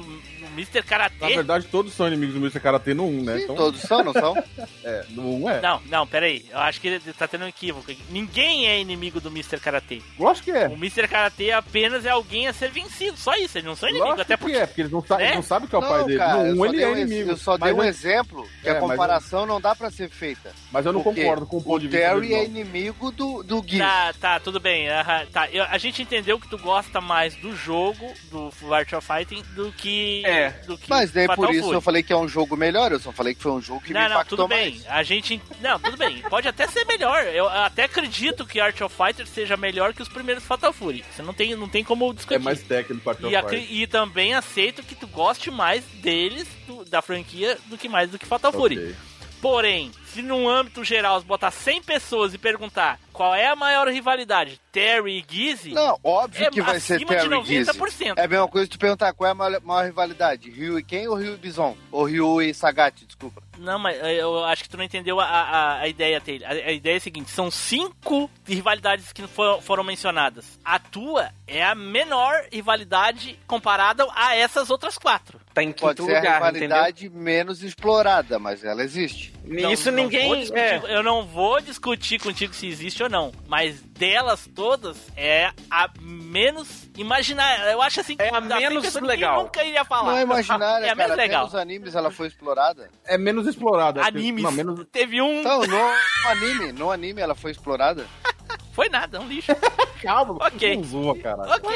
[0.54, 0.82] Mr.
[0.82, 1.16] Karate.
[1.20, 2.60] Na verdade, todos são inimigos do Mr.
[2.60, 3.38] Karate no 1, né?
[3.40, 4.34] Sim, todos são, não são?
[4.84, 5.60] é, no 1 é.
[5.60, 6.44] Não, não, peraí.
[6.50, 7.92] Eu acho que ele tá tendo um equívoco.
[8.10, 9.58] Ninguém é inimigo do Mr.
[9.60, 10.02] Karate.
[10.18, 10.68] Lógico que é.
[10.68, 11.06] O Mr.
[11.08, 13.16] Karate apenas é alguém a ser vencido.
[13.16, 14.10] Só isso, eles não são inimigos.
[14.10, 14.56] Lógico Até que porque.
[14.56, 15.34] é, porque eles não, sa Né?
[15.34, 16.18] não sabem que é o Não, pai dele.
[16.18, 17.30] cara, no só 1 ele é um inimigo.
[17.30, 19.74] Eu só Mas dei um eu- exemplo que É, a mas eu- comparação não dá
[19.74, 20.52] pra ser feita.
[20.70, 23.10] Mas eu não Porque concordo com o ponto de o vista Terry dele, é inimigo
[23.10, 23.78] do, do Gui.
[23.78, 24.88] Tá, tá, tudo bem.
[24.88, 25.48] aham, tá.
[25.50, 29.72] Eu- a gente entendeu que tu gosta mais do jogo, do Art of Fighting, do
[29.72, 30.22] que.
[30.26, 30.43] É.
[30.66, 31.74] Do que Mas nem Fatal por isso Fury.
[31.76, 33.88] eu falei que é um jogo melhor, eu só falei que foi um jogo que
[33.88, 34.72] me Não, não, impactou tudo mais.
[34.74, 34.82] bem.
[34.88, 35.40] A gente.
[35.60, 36.22] Não, tudo bem.
[36.28, 37.24] Pode até ser melhor.
[37.26, 41.04] Eu até acredito que Art of Fighter seja melhor que os primeiros Fatal Fury.
[41.14, 42.34] Você não tem, não tem como discutir.
[42.36, 46.84] É mais técnico para E, acri- e também aceito que tu goste mais deles, do-
[46.84, 48.94] da franquia, do que mais do que Fatal Fury.
[49.40, 54.60] Porém, se num âmbito geral botar 100 pessoas e perguntar qual é a maior rivalidade,
[54.72, 57.78] Terry e Gizzy, Não, óbvio é que vai ser Terry de e Gizzy.
[57.78, 58.14] 90%.
[58.16, 61.06] É a mesma coisa tu perguntar qual é a maior, maior rivalidade, Ryu e quem
[61.06, 61.76] ou Ryu e Bison?
[61.92, 63.42] Ou Ryu e Sagat, desculpa.
[63.56, 66.44] Não, mas eu acho que tu não entendeu a, a, a ideia dele.
[66.44, 70.58] A, a ideia é a seguinte: são cinco rivalidades que for- foram mencionadas.
[70.64, 75.40] A tua é a menor rivalidade comparada a essas outras quatro.
[75.54, 79.32] Tá em Pode ser a rivalidade menos explorada, mas ela existe.
[79.44, 80.96] Então, Isso não ninguém- vou discutir- é.
[80.96, 83.32] Eu não vou discutir contigo se existe ou não.
[83.48, 87.70] Mas delas todas é a menos imaginária.
[87.72, 88.16] Eu acho assim.
[88.18, 89.42] É a menos legal.
[89.44, 90.12] nunca iria falar.
[90.12, 91.08] Não é imaginária, é a cara.
[91.08, 91.44] menos legal.
[91.44, 92.90] nos animes ela foi explorada.
[93.06, 94.02] É menos explorada.
[94.04, 94.42] Animes.
[94.42, 94.84] Não, menos...
[94.92, 95.40] Teve um.
[95.40, 98.06] Então, no anime, no anime ela foi explorada.
[98.74, 99.52] Foi nada, é um lixo.
[100.02, 100.76] Calma, ok.
[100.76, 101.42] não zoa, cara.
[101.54, 101.70] Ok.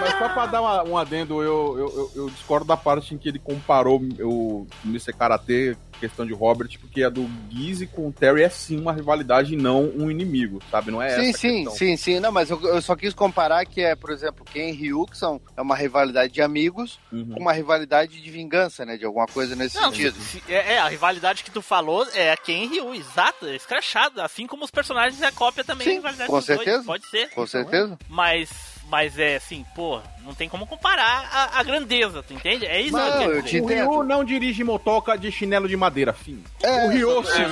[0.00, 3.18] Mas só pra dar uma- um adendo, eu, eu, eu- eu discordo da parte em
[3.18, 5.12] que ele comparou o Mr.
[5.12, 9.54] Karate, questão de Robert, porque a do Gizzy com o Terry é sim uma rivalidade
[9.54, 10.90] e não um inimigo, sabe?
[10.90, 11.74] Não é sim, essa a sim, questão.
[11.74, 12.20] sim, sim.
[12.20, 15.16] Não, mas eu, eu só quis comparar que é, por exemplo, Ken e Ryu, que
[15.16, 17.30] são, é uma rivalidade de amigos, Uhum.
[17.34, 18.96] com uma rivalidade de vingança, né?
[18.96, 20.20] De alguma coisa nesse Não, sentido.
[20.20, 23.54] se- é, é, a rivalidade que tu falou é a Ken e Ryu, exato, é
[23.54, 24.20] escrachado.
[24.20, 26.84] Assim como os personagens é a cópia também Sim, da rivalidade com dos dois, certeza.
[26.84, 27.30] Pode ser.
[27.30, 27.98] Com certeza.
[28.08, 28.50] Mas,
[28.88, 32.66] mas é assim, pô, não tem como comparar a, a grandeza, tu entende?
[32.66, 33.60] É isso que eu quero dizer.
[33.62, 36.42] O Ryu não dirige motoca de chinelo de madeira, fim.
[36.62, 37.42] É, o Ryu, eu tô- sim.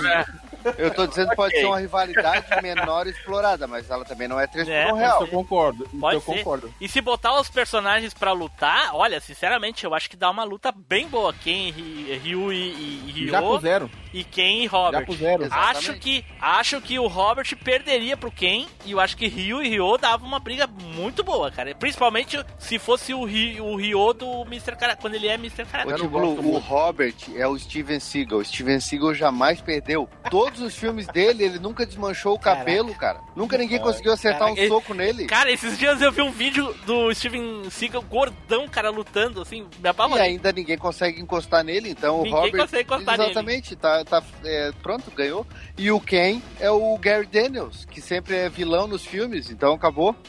[0.78, 1.60] Eu tô dizendo que pode Ok.
[1.60, 5.18] ser uma rivalidade menor explorada, mas ela também não é 3 É, por um real.
[5.18, 5.36] pode ser.
[5.36, 5.88] concordo.
[6.00, 6.34] Pode eu ser.
[6.38, 6.74] concordo.
[6.80, 10.72] E se botar os personagens pra lutar, olha, sinceramente, eu acho que dá uma luta
[10.72, 11.32] bem boa.
[11.32, 13.30] Ken, Ryu e, e Ryo.
[13.30, 13.90] Já puseram.
[14.12, 15.00] E Ken e Robert.
[15.00, 15.44] Já puseram.
[15.50, 16.00] Acho Exatamente.
[16.00, 18.66] que, acho que o Robert perderia pro Ken.
[18.84, 21.74] E eu acho que Ryu e Ryo dava uma briga muito boa, cara.
[21.74, 24.76] Principalmente se fosse o Ryu, o Ryo do Mr.
[24.76, 25.00] Karate.
[25.00, 25.64] Quando ele é Mr.
[25.96, 28.38] Tio Blue, o Robert é o Steven Seagal.
[28.40, 30.08] O Steven Seagal jamais perdeu.
[30.50, 33.20] Todos os filmes dele, ele nunca desmanchou o cabelo, cara.
[33.36, 35.26] Nunca ninguém conseguiu acertar Caraca, um soco nele.
[35.26, 39.68] Cara, esses dias eu vi um vídeo do Steven Seagal gordão, cara, lutando, assim, me
[39.84, 40.24] E apavorei.
[40.24, 42.60] ainda ninguém consegue encostar nele, então Ninguém o Robert.
[42.62, 43.30] consegue encostar nele.
[43.30, 45.46] exatamente, tá, tá é, pronto, ganhou.
[45.78, 50.16] E o Ken é o Gary Daniels, que sempre é vilão nos filmes, então acabou.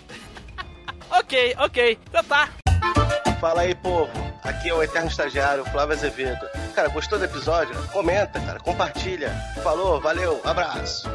[1.13, 2.47] Ok, ok, então tá.
[3.41, 4.11] Fala aí, povo.
[4.43, 6.47] Aqui é o Eterno Estagiário, Flávio Azevedo.
[6.75, 7.73] Cara, gostou do episódio?
[7.87, 9.31] Comenta, cara, compartilha.
[9.63, 11.09] Falou, valeu, abraço.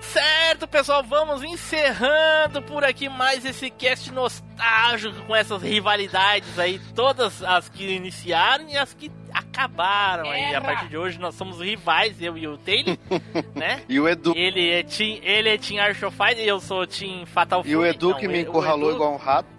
[0.00, 7.40] Certo, pessoal, vamos encerrando por aqui mais esse cast nostálgico com essas rivalidades aí, todas
[7.40, 10.54] as que iniciaram e as que acabaram aí.
[10.54, 12.96] A partir de hoje nós somos rivais, eu e o Taylor,
[13.54, 13.82] né?
[13.88, 14.32] E o Edu.
[14.36, 15.78] Ele é Team, ele é Team
[16.10, 17.72] Fight e eu sou Team Fatal Fury.
[17.72, 19.48] E o Edu Não, que me encurralou Edu- igual um rato.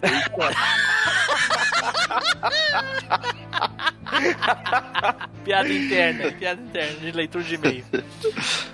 [5.44, 7.84] piada interna, piada interna de leitura de e-mail.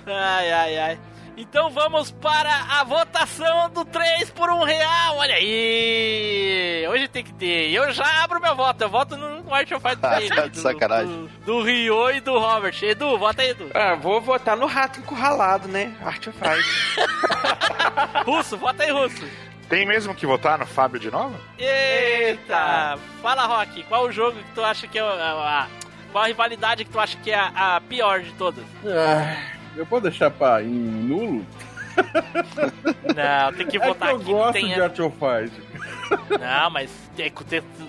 [0.05, 0.99] Ai, ai, ai.
[1.39, 2.49] Então vamos para
[2.79, 5.17] a votação do 3 por 1 real.
[5.17, 6.83] Olha aí!
[6.89, 7.69] Hoje tem que ter.
[7.71, 8.81] Eu já abro meu voto.
[8.81, 10.29] Eu voto no Art of Fight dele.
[10.35, 11.29] Tá de sacanagem.
[11.45, 12.73] Do, do Rio e do Robert.
[12.81, 13.69] Edu, vota aí, Edu.
[13.75, 15.95] Ah, vou votar no rato encurralado, né?
[16.03, 17.05] Art of Fight.
[18.25, 19.23] Russo, vota aí, Russo.
[19.69, 21.39] Tem mesmo que votar no Fábio de novo?
[21.59, 22.97] Eita!
[23.21, 25.67] Fala, Rock, qual o jogo que tu acha que é a, a-
[26.11, 28.63] qual a rivalidade que tu acha que é a, a pior de todas?
[28.85, 29.35] Ah,
[29.77, 31.45] eu posso deixar pra em nulo?
[33.15, 34.25] Não, tem que É que votar eu aqui.
[34.25, 35.51] gosto tem de Art of Fight.
[36.39, 36.89] Não, mas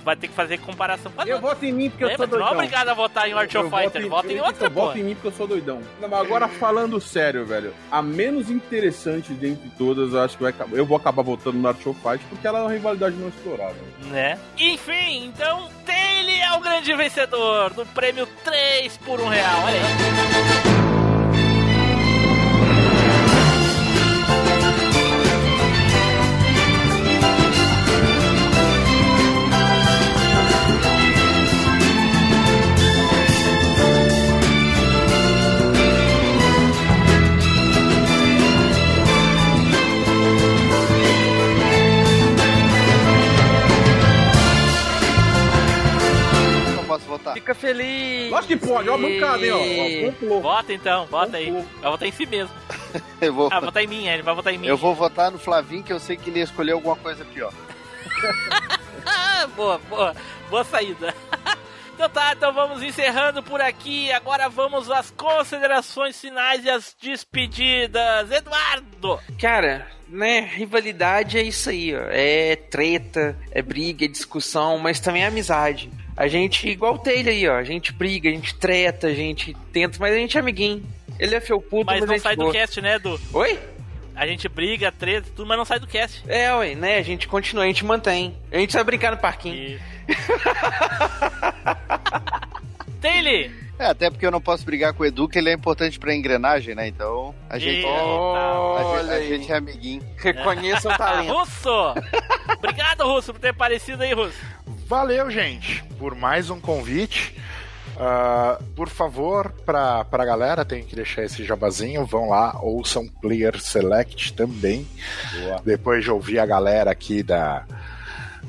[0.03, 2.31] vai ter que fazer comparação com a Eu voto em mim porque eu sou Tu
[2.31, 2.55] não é doidão.
[2.55, 4.81] obrigado a votar em Art of Fighter, vota em outra, Eu pô.
[4.87, 5.83] voto em mim porque eu sou doidão.
[6.01, 10.53] Não, mas agora falando sério, velho, a menos interessante dentre todas, eu acho que vai,
[10.53, 13.29] acabar- eu vou acabar votando no Art of Fight porque ela é uma rivalidade não
[13.29, 13.77] explorada.
[14.11, 14.39] Né?
[14.57, 19.65] Enfim, então Taylor é o grande vencedor do prêmio 3 por 1 real.
[19.65, 20.78] Olha aí.
[47.69, 48.31] Feliz.
[48.31, 50.41] Lógico que pode, ó, bancada, hein, ó, ó, complô.
[50.41, 51.51] Vota então, vota aí.
[51.81, 52.55] Vai votar em si mesmo.
[53.21, 54.67] Eu vou, Ah, votar em mim, ele vai votar em mim.
[54.69, 57.53] eu vou votar no Flavinho, que eu sei que ele ia escolher alguma coisa pior.
[59.57, 60.15] Boa, boa,
[60.51, 61.15] boa saída.
[61.95, 64.13] Então tá, então vamos encerrando por aqui.
[64.13, 68.31] Agora vamos às considerações finais e as despedidas.
[68.31, 69.19] Eduardo!
[69.41, 72.03] Cara, né, rivalidade é isso aí, ó.
[72.11, 75.91] É treta, é briga, é discussão, mas também é amizade.
[76.21, 79.55] A gente, igual o Taylor aí, ó, a gente briga, a gente treta, a gente
[79.73, 80.83] tenta, mas a gente é amiguinho.
[81.17, 82.53] Ele é felpudo, mas, Mas a não gente sai do boa.
[82.53, 83.21] cast, né, Edu?
[83.33, 83.57] Oi?
[84.17, 86.25] A gente briga, treta, tudo, mas não sai do cast.
[86.27, 88.35] É, ué, né, a gente continua, a gente mantém.
[88.51, 89.79] A gente vai brincar no parquinho.
[93.01, 93.51] Taylor!
[93.79, 96.13] É, até porque eu não posso brigar com o Edu, que ele é importante pra
[96.13, 96.89] engrenagem, né?
[96.89, 97.89] Então, a gente, Eita.
[97.89, 100.03] a, gente- a gente é amiguinho.
[100.17, 101.33] Reconheça o talento.
[101.33, 101.95] Russo!
[102.57, 104.37] Obrigado, Russo, por ter aparecido aí, Russo.
[104.89, 107.37] Valeu, gente, por mais um convite.
[108.01, 112.07] Ah, por favor, pra, pra galera, tem que deixar esse jabazinho.
[112.07, 114.89] Vão lá, ouçam Player Select também.
[115.63, 117.67] Depois de ouvir a galera aqui da.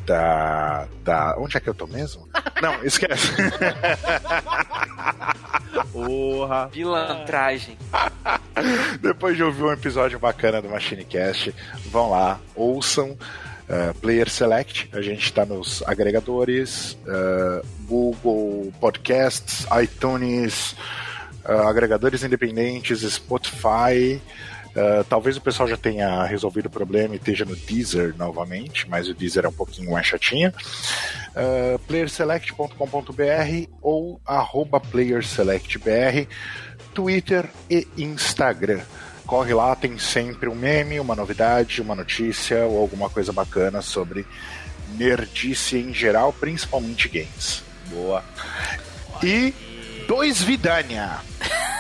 [0.05, 0.87] Da.
[1.03, 2.25] da onde é que eu tô mesmo?
[2.61, 3.33] Não, esquece.
[5.91, 6.69] Porra.
[6.71, 7.77] Pilantragem.
[9.01, 11.53] Depois de ouvir um episódio bacana do MachineCast,
[11.91, 13.17] vão lá, ouçam
[13.69, 14.89] uh, Player Select.
[14.91, 20.75] A gente está nos agregadores, uh, Google Podcasts, iTunes,
[21.45, 24.21] uh, agregadores independentes, Spotify.
[24.69, 29.09] Uh, talvez o pessoal já tenha resolvido o problema e esteja no Deezer novamente, mas
[29.09, 30.53] o Deezer é um pouquinho mais chatinho.
[31.29, 36.27] Uh, playerselect.com.br ou arroba playerselectbr,
[36.93, 38.81] Twitter e Instagram.
[39.30, 44.26] Corre lá, tem sempre um meme, uma novidade, uma notícia ou alguma coisa bacana sobre
[44.97, 47.61] nerdice em geral, principalmente games.
[47.91, 48.26] Boa.
[49.22, 49.53] E
[50.07, 51.19] dois Vidania.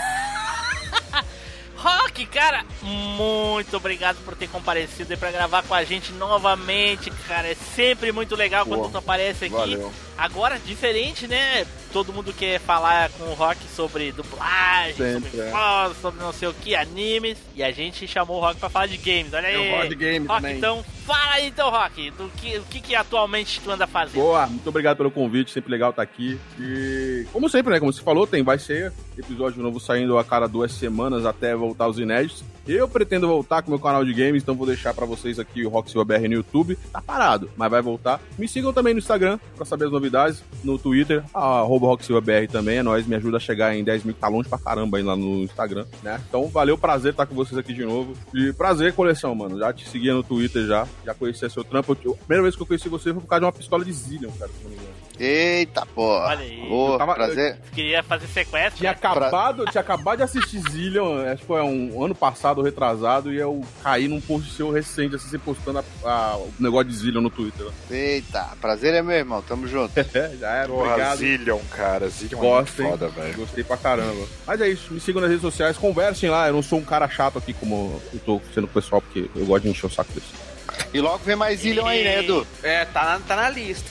[1.81, 7.47] Rock, cara, muito obrigado por ter comparecido aí pra gravar com a gente novamente, cara.
[7.47, 8.91] É sempre muito legal quando Boa.
[8.91, 9.55] tu aparece aqui.
[9.55, 9.89] Valeu.
[10.17, 11.65] Agora, diferente, né?
[11.93, 15.51] Todo mundo quer falar com o Rock sobre dublagem, Sempre, sobre é.
[15.51, 17.37] voz, sobre não sei o que, animes.
[17.55, 19.31] E a gente chamou o Rock pra falar de games.
[19.33, 19.55] Olha aí.
[19.55, 20.57] Eu gosto de games Rock, também.
[20.57, 24.21] então, fala aí então, Rock, do que, o que, que atualmente tu anda fazendo.
[24.21, 26.37] Boa, muito obrigado pelo convite, sempre legal estar aqui.
[26.59, 27.79] E como sempre, né?
[27.79, 31.87] Como você falou, tem, vai ser episódio novo saindo a cada duas semanas até voltar
[31.87, 32.43] os inéditos.
[32.71, 35.65] Eu pretendo voltar com o meu canal de games, então vou deixar pra vocês aqui
[35.65, 36.77] o Rock Silva BR no YouTube.
[36.93, 38.21] Tá parado, mas vai voltar.
[38.37, 40.43] Me sigam também no Instagram pra saber as novidades.
[40.63, 42.77] No Twitter, arroba Rock Silva BR também.
[42.77, 45.15] É nóis, me ajuda a chegar em 10 mil, tá longe pra caramba aí lá
[45.15, 46.21] no Instagram, né?
[46.29, 48.13] Então valeu, prazer estar com vocês aqui de novo.
[48.35, 49.57] E prazer, coleção, mano.
[49.57, 51.97] Já te seguia no Twitter já, já conhecia seu trampo.
[52.05, 53.91] Eu- a primeira vez que eu conheci você foi por causa de uma pistola de
[53.93, 54.89] Zillion, cara, se não me engano.
[55.19, 56.27] Eita, porra.
[56.27, 56.69] Olha aí.
[56.71, 57.59] Ô, tava- prazer.
[57.73, 58.77] Queria fazer sequestro.
[58.77, 58.97] Tinha né?
[58.97, 63.61] acabado, tinha acabado de assistir Zillion, acho que foi um ano passado, retrasado, e eu
[63.83, 67.29] caí num post seu recente, assim, você postando a- a- o negócio de Zillion no
[67.29, 67.67] Twitter.
[67.89, 69.91] Eita, prazer é meu irmão, tamo junto.
[70.13, 71.17] É, já é, Porra, obrigado.
[71.17, 72.09] Zillion, cara.
[72.09, 72.85] Zillion é Gostem.
[72.87, 73.35] muito foda, velho.
[73.37, 74.27] Gostei pra caramba.
[74.45, 76.47] Mas é isso, me sigam nas redes sociais, conversem lá.
[76.47, 79.29] Eu não sou um cara chato aqui como eu tô sendo com o pessoal, porque
[79.35, 80.27] eu gosto de encher o saco desse.
[80.93, 82.47] E logo vem mais Ilhão aí, né, Edu?
[82.63, 83.89] É, tá na, tá na lista.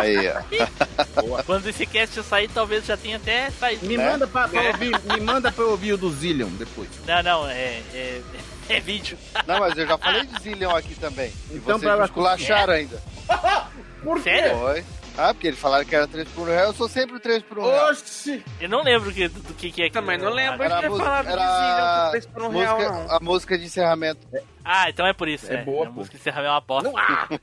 [0.00, 1.42] Aí, ó.
[1.46, 3.86] Quando esse cast sair, talvez já tenha até saído.
[3.86, 4.10] Me né?
[4.10, 4.68] manda pra, pra É.
[4.68, 6.88] ouvir, me manda pra eu ouvir o do Zillion depois.
[7.06, 8.20] Não, não, é, é,
[8.68, 9.16] é vídeo.
[9.46, 11.32] Não, mas eu já falei de Zillion aqui também.
[11.50, 13.00] E Então, vocês pra- esculacharam ainda.
[14.02, 14.58] Por Sério?
[14.58, 14.84] Foi.
[15.16, 17.58] Ah, porque eles falaram que era 3 por 1 real, eu sou sempre 3 por
[17.58, 17.90] 1 real.
[17.90, 18.42] Oxi!
[18.60, 19.92] Eu não lembro que, do, do que, que é que.
[19.92, 22.52] Também não lembro Era a de ter música- falado de era Zillion, três por um
[22.52, 23.16] música, real, não.
[23.16, 24.26] A música de encerramento.
[24.64, 25.52] Ah, então é por isso.
[25.52, 25.92] É É, boa, A pô.
[25.96, 26.90] música de encerramento é uma bosta.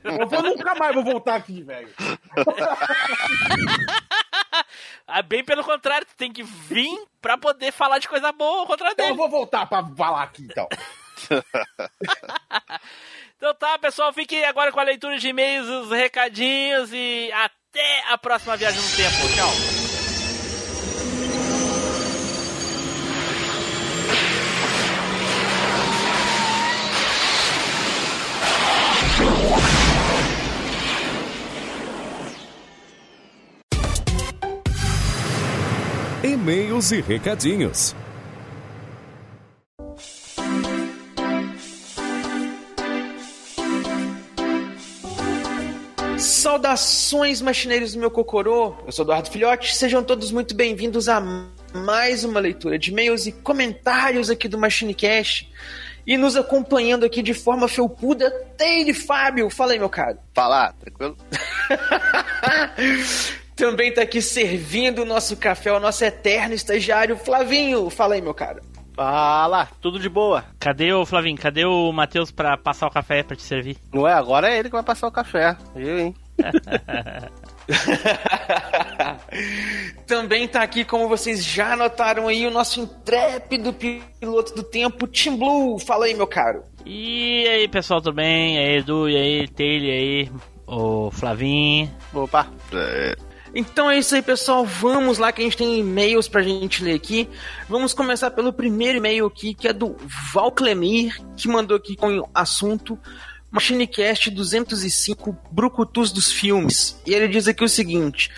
[0.03, 1.89] Eu vou nunca mais vou voltar aqui, velho.
[5.11, 6.87] Ah, bem pelo contrário, tu tem que vir
[7.19, 9.17] pra poder falar de coisa boa contrário Então eu dele.
[9.17, 10.67] vou voltar pra falar aqui, então.
[13.37, 17.55] Então tá, pessoal, fiquem agora com a leitura de e-mails, os recadinhos e até
[18.09, 19.27] a próxima viagem no tempo.
[19.35, 19.53] Tchau.
[36.23, 37.95] E-mails e recadinhos.
[46.19, 48.75] Saudações, machineiros do meu cocorô.
[48.85, 49.73] Eu sou Eduardo Filhote.
[49.73, 51.21] Sejam todos muito bem-vindos a
[51.73, 55.49] mais uma leitura de e-mails e comentários aqui do MachineCast.
[56.05, 59.49] E nos acompanhando aqui de forma felpuda, Teire Fábio.
[59.49, 60.17] Fala aí, meu caro.
[60.33, 61.15] Fala, tranquilo?
[63.55, 67.89] Também tá aqui servindo o nosso café, o nosso eterno estagiário Flavinho.
[67.89, 68.61] Fala aí, meu cara.
[68.99, 70.43] Fala, tudo de boa.
[70.59, 71.37] Cadê o Flavinho?
[71.37, 73.77] Cadê o Matheus pra passar o café pra te servir?
[73.93, 74.11] Não é?
[74.11, 75.55] Agora é ele que vai passar o café.
[75.73, 76.15] Eu, hein?
[80.05, 85.37] Também tá aqui, como vocês já notaram aí, o nosso intrépido piloto do tempo, Tim
[85.37, 85.79] Blue.
[85.79, 86.65] Fala aí, meu caro.
[86.85, 88.57] E aí, pessoal, tudo bem?
[88.57, 90.29] E aí, Edu, e aí, Taylor, e aí,
[90.67, 91.89] o Flavinho.
[92.13, 92.47] Opa.
[93.53, 94.65] Então é isso aí, pessoal.
[94.65, 97.27] Vamos lá que a gente tem e-mails pra gente ler aqui.
[97.67, 99.95] Vamos começar pelo primeiro e-mail aqui, que é do
[100.33, 102.97] Val Clemir, que mandou aqui com o assunto
[103.51, 107.01] Machinecast 205 Brucutus dos Filmes.
[107.05, 108.31] E ele diz aqui o seguinte: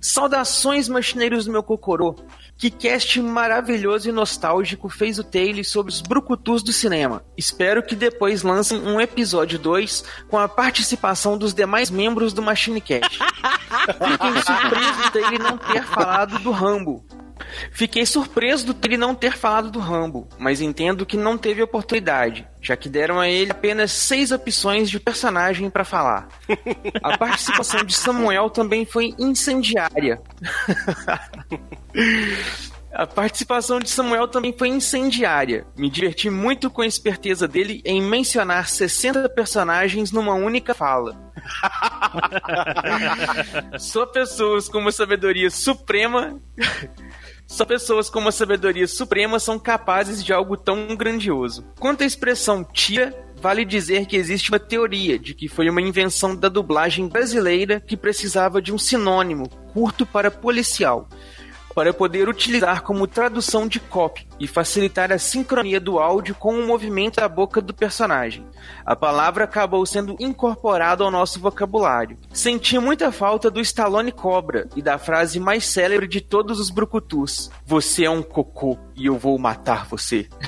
[0.00, 2.14] Saudações, machineiros do meu cocorô.
[2.60, 7.24] Que cast maravilhoso e nostálgico fez o Taylor sobre os brucutus do cinema.
[7.34, 13.16] Espero que depois lancem um episódio 2 com a participação dos demais membros do Machinecast.
[13.16, 17.02] Fiquei surpreso dele não ter falado do Rambo.
[17.72, 22.44] Fiquei surpreso do ele não ter falado do Rambo, mas entendo que não teve oportunidade,
[22.60, 26.28] já que deram a ele apenas seis opções de personagem para falar.
[27.02, 30.20] A participação de Samuel também foi incendiária.
[32.92, 35.64] A participação de Samuel também foi incendiária.
[35.76, 41.16] Me diverti muito com a esperteza dele em mencionar 60 personagens numa única fala.
[43.78, 46.36] Só pessoas com uma sabedoria suprema.
[47.50, 51.66] Só pessoas com uma sabedoria suprema são capazes de algo tão grandioso.
[51.80, 53.12] Quanto à expressão tia,
[53.42, 57.96] vale dizer que existe uma teoria de que foi uma invenção da dublagem brasileira que
[57.96, 61.08] precisava de um sinônimo curto para policial
[61.80, 66.66] para poder utilizar como tradução de copy e facilitar a sincronia do áudio com o
[66.66, 68.44] movimento da boca do personagem.
[68.84, 72.18] A palavra acabou sendo incorporada ao nosso vocabulário.
[72.34, 77.50] Senti muita falta do Stallone Cobra e da frase mais célebre de todos os brucutus:
[77.64, 80.28] Você é um cocô e eu vou matar você.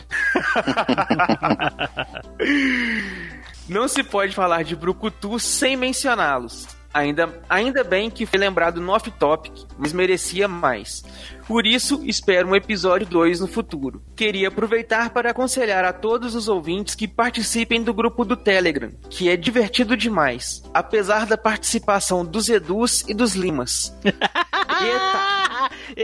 [3.67, 6.82] Não se pode falar de brucutu sem mencioná-los.
[6.95, 11.03] Ainda, ainda bem que foi lembrado no off-topic, mas merecia mais.
[11.47, 14.03] Por isso, espero um episódio 2 no futuro.
[14.15, 19.29] Queria aproveitar para aconselhar a todos os ouvintes que participem do grupo do Telegram, que
[19.29, 23.95] é divertido demais, apesar da participação dos Edus e dos Limas.
[24.05, 25.43] Eita!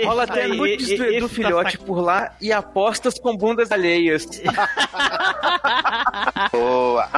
[0.05, 4.27] Rola até nudes do Edu Filhote por lá e apostas com bundas alheias.
[6.52, 7.09] Boa!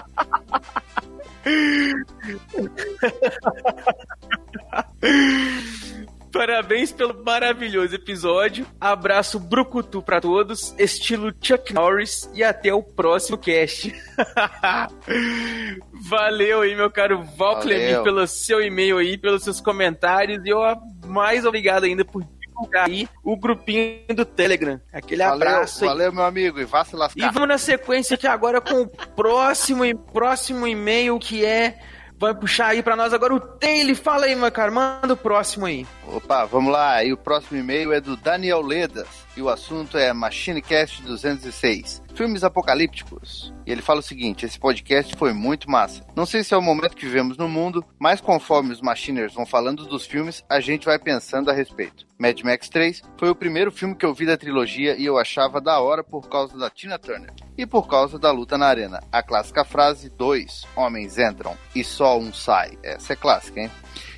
[6.32, 8.64] Parabéns pelo maravilhoso episódio.
[8.80, 13.92] Abraço brucutu pra todos, estilo Chuck Norris e até o próximo cast.
[16.08, 17.60] Valeu aí, meu caro Val.
[17.60, 20.60] Clemir, pelo seu e-mail aí, pelos seus comentários e eu
[21.04, 22.24] mais obrigado ainda por
[22.60, 24.80] divulgar aí o grupinho do Telegram.
[24.92, 27.32] Aquele Valeu, abraço valeu, meu amigo, e vá se E lascar.
[27.32, 31.78] vamos na sequência aqui agora com o próximo e próximo e-mail que é
[32.18, 33.96] vai puxar aí pra nós agora o Taylor.
[33.96, 35.86] Fala aí, meu cara, manda o próximo aí.
[36.06, 37.02] Opa, vamos lá.
[37.02, 39.06] E o próximo e-mail é do Daniel Ledas.
[39.36, 42.02] E o assunto é MachineCast 206.
[42.14, 43.54] Filmes apocalípticos.
[43.64, 46.04] E ele fala o seguinte: esse podcast foi muito massa.
[46.16, 49.46] Não sei se é o momento que vivemos no mundo, mas conforme os Machiners vão
[49.46, 52.06] falando dos filmes, a gente vai pensando a respeito.
[52.18, 55.60] Mad Max 3 foi o primeiro filme que eu vi da trilogia e eu achava
[55.60, 57.32] da hora por causa da Tina Turner.
[57.56, 59.02] E por causa da luta na arena.
[59.12, 62.76] A clássica frase: dois homens entram e só um sai.
[62.82, 63.70] Essa é clássica, hein?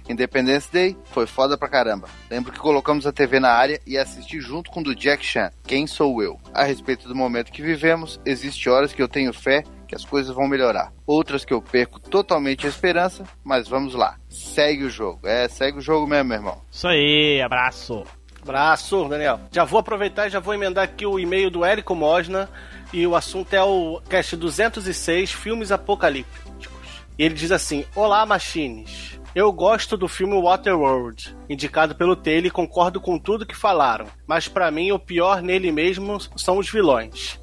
[0.09, 2.09] Independence Day foi foda pra caramba.
[2.31, 5.51] Lembro que colocamos a TV na área e assisti junto com o do Jack Chan,
[5.65, 6.41] Quem Sou Eu.
[6.53, 10.35] A respeito do momento que vivemos, existe horas que eu tenho fé que as coisas
[10.35, 10.91] vão melhorar.
[11.07, 14.16] Outras que eu perco totalmente a esperança, mas vamos lá.
[14.27, 15.27] Segue o jogo.
[15.29, 16.62] É, segue o jogo mesmo, meu irmão.
[16.70, 18.03] Isso aí, abraço.
[18.43, 19.39] Abraço, Daniel.
[19.53, 22.49] Já vou aproveitar e já vou emendar aqui o e-mail do Érico Mosna.
[22.91, 27.03] E o assunto é o cast 206, Filmes Apocalípticos.
[27.19, 29.20] E ele diz assim: Olá, Machines.
[29.35, 34.05] Eu gosto do filme Waterworld, indicado pelo Taylor e concordo com tudo que falaram.
[34.27, 37.41] Mas pra mim, o pior nele mesmo são os vilões.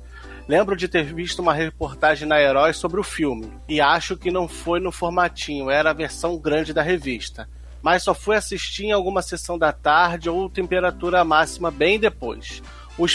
[0.48, 4.48] Lembro de ter visto uma reportagem na Herói sobre o filme, e acho que não
[4.48, 7.49] foi no formatinho, era a versão grande da revista.
[7.82, 12.61] Mas só fui assistir em alguma sessão da tarde ou temperatura máxima bem depois.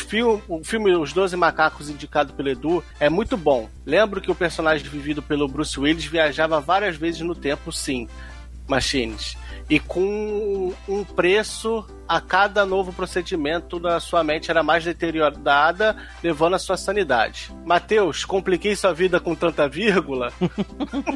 [0.08, 3.68] Fil o filme Os Doze Macacos, indicado pelo Edu, é muito bom.
[3.84, 8.08] Lembro que o personagem vivido pelo Bruce Willis viajava várias vezes no tempo, sim,
[8.68, 9.36] Machines.
[9.68, 16.54] E com um preço a cada novo procedimento na sua mente era mais deteriorada, levando
[16.54, 17.50] a sua sanidade.
[17.64, 20.32] Matheus, compliquei sua vida com tanta vírgula?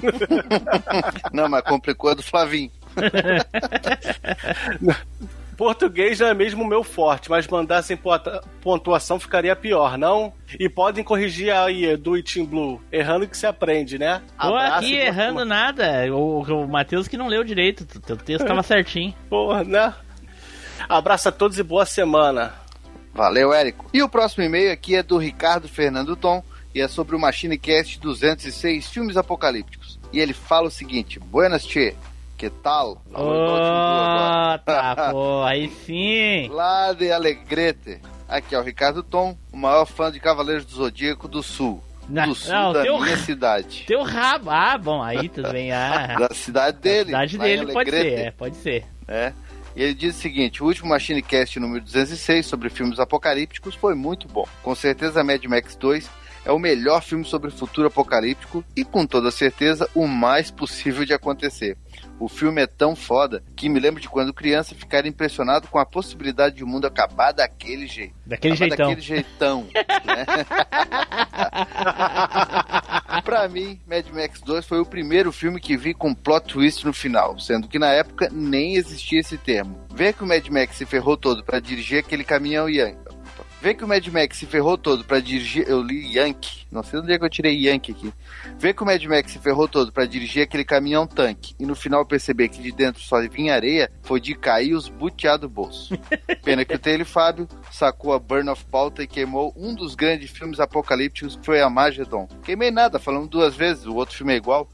[1.32, 2.70] Não, mas complicou a do Flavinho.
[5.58, 10.32] Português não é mesmo o meu forte, mas mandar sem pontua- pontuação ficaria pior, não?
[10.58, 12.80] E podem corrigir aí, Edu e Team Blue.
[12.92, 14.22] Errando que se aprende, né?
[14.40, 16.06] Tô Abraço aqui e errando nada.
[16.14, 17.80] O, o Matheus que não leu direito.
[17.80, 19.12] O teu texto tava certinho.
[19.28, 19.92] Porra, né?
[20.88, 22.54] Abraço a todos e boa semana.
[23.12, 23.90] Valeu, Érico.
[23.92, 26.40] E o próximo e-mail aqui é do Ricardo Fernando Tom
[26.72, 29.98] e é sobre o MachineCast 206 Filmes Apocalípticos.
[30.12, 31.96] E ele fala o seguinte: Buenas, Tchê.
[32.38, 33.02] Que tal?
[33.12, 36.48] Oh, tá, pô, aí sim.
[36.48, 38.00] Lá de Alegrete.
[38.28, 41.82] Aqui é o Ricardo Tom, o maior fã de Cavaleiros do Zodíaco do Sul.
[42.08, 43.84] Não, do sul não, da teu- minha cidade.
[43.86, 44.48] Teu rabo.
[44.50, 45.72] Ah, bom, aí tudo bem.
[45.72, 47.06] Ah, Da cidade dele.
[47.10, 48.84] cidade lá em dele pode ser, é, pode ser.
[49.06, 49.32] É.
[49.76, 54.26] E ele diz o seguinte: o último MachineCast número 206 sobre filmes apocalípticos foi muito
[54.28, 54.46] bom.
[54.62, 56.08] Com certeza, Mad Max 2
[56.46, 61.12] é o melhor filme sobre futuro apocalíptico e, com toda certeza, o mais possível de
[61.12, 61.76] acontecer.
[62.20, 65.86] O filme é tão foda que me lembro de quando criança ficar impressionado com a
[65.86, 68.14] possibilidade de o mundo acabar daquele jeito.
[68.26, 68.88] Daquele acabar jeitão.
[68.88, 69.68] Daquele jeitão.
[70.04, 70.26] né?
[73.24, 76.92] Pra mim, Mad Max 2 foi o primeiro filme que vi com plot twist no
[76.92, 79.78] final, sendo que na época nem existia esse termo.
[79.94, 83.07] Ver que o Mad Max se ferrou todo pra dirigir aquele caminhão Yankee.
[83.60, 85.68] Ver que o Mad Max se ferrou todo pra dirigir.
[85.68, 86.66] Eu li Yankee.
[86.70, 88.12] Não sei onde é que eu tirei Yankee aqui.
[88.56, 91.74] Ver que o Mad Max se ferrou todo pra dirigir aquele caminhão tanque e no
[91.74, 95.98] final perceber que de dentro só vinha areia foi de cair os buteados do bolso.
[96.44, 100.30] Pena que o Taylor Fábio sacou a Burn of Pauta e queimou um dos grandes
[100.30, 102.28] filmes apocalípticos que foi a Magedon.
[102.44, 104.68] Queimei nada, falando duas vezes, o outro filme é igual.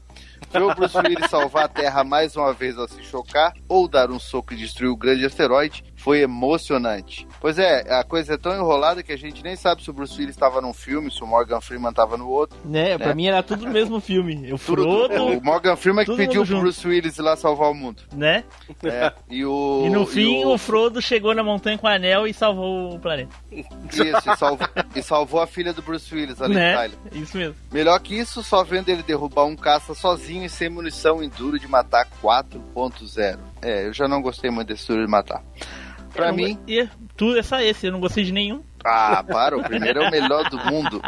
[0.51, 4.11] Ver o Bruce Willis salvar a Terra mais uma vez ao se chocar ou dar
[4.11, 7.27] um soco e destruir o grande asteroide foi emocionante.
[7.45, 10.17] Pois é, a coisa é tão enrolada que a gente nem sabe se o Bruce
[10.17, 12.57] Willis estava num filme, se o Morgan Freeman estava no outro.
[12.65, 14.51] Né, pra mim era tudo no mesmo filme.
[14.51, 16.61] O Frodo, o Morgan Freeman que todo pediu pro junto.
[16.61, 18.01] Bruce Willis ir lá salvar o mundo.
[18.13, 18.43] né?
[18.83, 19.83] É, e o.
[19.85, 22.95] E no e fim, o- o Frodo chegou na montanha com o anel e salvou
[22.95, 23.29] o planeta.
[23.51, 24.01] Isso,
[24.31, 26.73] e salvou, e salvou a filha do Bruce Willis, a Liv Né?
[26.75, 26.97] Tyler.
[27.11, 27.55] Isso mesmo.
[27.71, 31.59] Melhor que isso, só vendo ele derrubar um caça sozinho e sem munição em duro
[31.59, 33.37] de matar 4.0.
[33.61, 35.43] É, eu já não gostei muito desse duro de matar.
[36.15, 36.57] Pra Eu mim.
[36.67, 36.87] E,
[37.17, 38.61] tudo é só esse, eu não gostei de nenhum.
[38.83, 41.01] Ah, para, o primeiro é o melhor do mundo.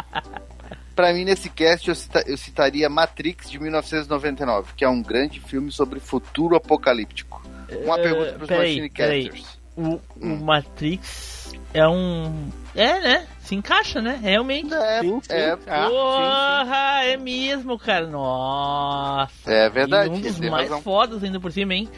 [0.94, 5.38] Pra mim, nesse cast, eu, cita- eu citaria Matrix de 1999, que é um grande
[5.40, 7.40] filme sobre futuro apocalíptico.
[7.84, 8.90] Uma pergunta pros peraí, Machine.
[8.90, 9.58] Casters.
[9.76, 12.48] O, o Matrix é um.
[12.74, 13.26] É, né?
[13.40, 14.18] Se encaixa, né?
[14.20, 14.74] Realmente.
[14.74, 15.32] É, Sim, sim.
[15.32, 18.06] é, Ah, Porra, é mesmo, cara.
[18.08, 19.30] Nossa.
[19.52, 20.82] É verdade, E um dos mais razão.
[20.82, 21.88] fodas ainda por cima, hein?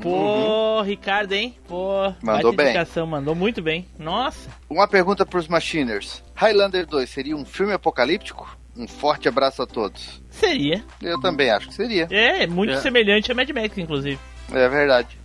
[0.00, 1.56] Pô, Ricardo, hein?
[1.68, 2.66] Pô, Mandou bem.
[2.68, 3.86] indicação, mandou muito bem.
[3.98, 4.48] Nossa.
[4.68, 6.22] Uma pergunta pros Machiners.
[6.34, 8.56] Highlander 2 seria um filme apocalíptico?
[8.76, 10.22] Um forte abraço a todos.
[10.30, 10.82] Seria.
[11.02, 12.08] Eu também acho que seria.
[12.10, 12.80] É, muito É.
[12.80, 14.18] semelhante a Mad Max, inclusive.
[14.52, 15.18] É verdade.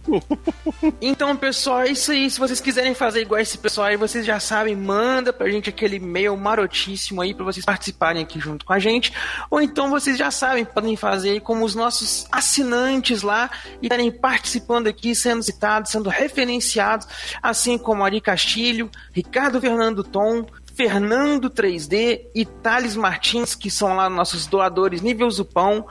[1.01, 2.29] Então, pessoal, é isso aí.
[2.29, 5.97] Se vocês quiserem fazer igual esse pessoal aí, vocês já sabem, manda pra gente aquele
[5.97, 9.11] e-mail marotíssimo aí pra vocês participarem aqui junto com a gente.
[9.51, 13.49] Ou então vocês já sabem, podem fazer aí como os nossos assinantes lá
[13.81, 17.07] e estarem participando aqui, sendo citados, sendo referenciados,
[17.41, 24.09] assim como Ari Castilho, Ricardo Fernando Tom, Fernando 3D e Thales Martins, que são lá
[24.09, 25.85] nossos doadores nível Zupão.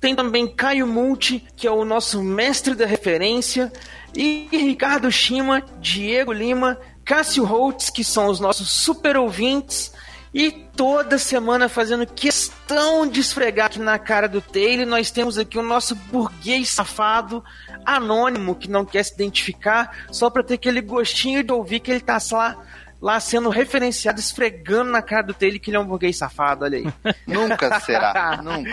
[0.00, 3.70] Tem também Caio Multi, que é o nosso mestre da referência,
[4.14, 9.92] e Ricardo Shima, Diego Lima, Cássio Holtz, que são os nossos super ouvintes,
[10.32, 15.58] e toda semana fazendo questão de esfregar aqui na cara do Taylor, nós temos aqui
[15.58, 17.44] o nosso burguês safado,
[17.84, 22.00] anônimo, que não quer se identificar, só para ter aquele gostinho de ouvir que ele
[22.00, 22.56] tá lá,
[23.00, 26.78] lá sendo referenciado, esfregando na cara do Taylor que ele é um burguês safado, olha
[26.78, 26.86] aí.
[27.26, 28.40] Nunca será.
[28.42, 28.70] Nunca.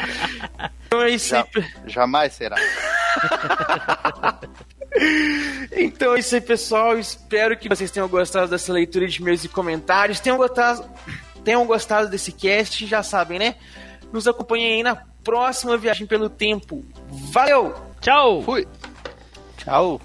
[0.86, 1.44] Então é isso aí.
[1.56, 2.56] Ja- jamais será.
[5.72, 6.98] Então é isso aí, pessoal.
[6.98, 10.20] Espero que vocês tenham gostado dessa leitura de meus e comentários.
[10.20, 10.86] Tenham gostado,
[11.44, 13.56] tenham gostado desse cast, já sabem, né?
[14.12, 16.84] Nos acompanhem aí na próxima viagem pelo tempo.
[17.32, 17.76] Valeu!
[18.02, 18.42] Tchau!
[18.42, 18.68] Fui!
[19.58, 20.02] Tchau!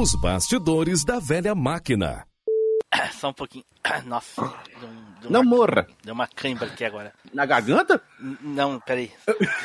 [0.00, 2.24] Os bastidores da velha máquina.
[3.12, 3.64] Só um pouquinho.
[4.06, 4.40] Nossa.
[4.80, 5.86] Deu, um- deu Não uma, morra.
[6.04, 7.12] Deu uma cãibra aqui agora.
[7.34, 8.00] Na garganta?
[8.20, 9.10] N- Não, peraí.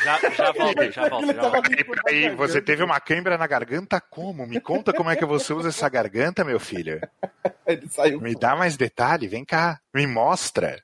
[0.04, 1.28] Já, já volto, já volto.
[1.34, 1.70] Já volto.
[2.08, 4.48] Aí, você teve uma cãibra na garganta como?
[4.48, 7.00] Me conta como é que você usa essa garganta, meu filho.
[7.68, 8.20] Ele saiu.
[8.20, 10.82] Me dá mais detalhe, vem cá, me mostra.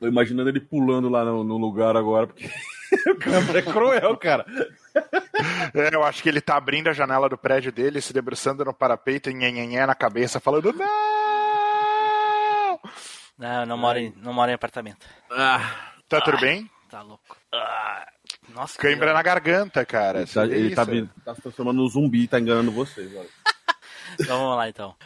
[0.00, 2.48] Tô imaginando ele pulando lá no, no lugar agora, porque
[3.06, 4.46] o câmera é cruel, cara.
[5.74, 8.74] É, eu acho que ele tá abrindo a janela do prédio dele, se debruçando no
[8.74, 10.90] parapeito e nhenhenhé na cabeça, falando não!
[13.38, 15.06] Não, não moro em, não moro em apartamento.
[15.30, 16.68] Ah, Tá tudo bem?
[16.90, 17.36] Tá louco.
[17.54, 18.04] Ah,
[18.48, 20.22] nossa, que Cãibra na garganta, cara.
[20.22, 20.84] ele tá, ele tá,
[21.24, 23.14] tá se transformando num zumbi e tá enganando vocês.
[23.14, 23.28] Olha.
[24.18, 24.96] Então vamos lá então.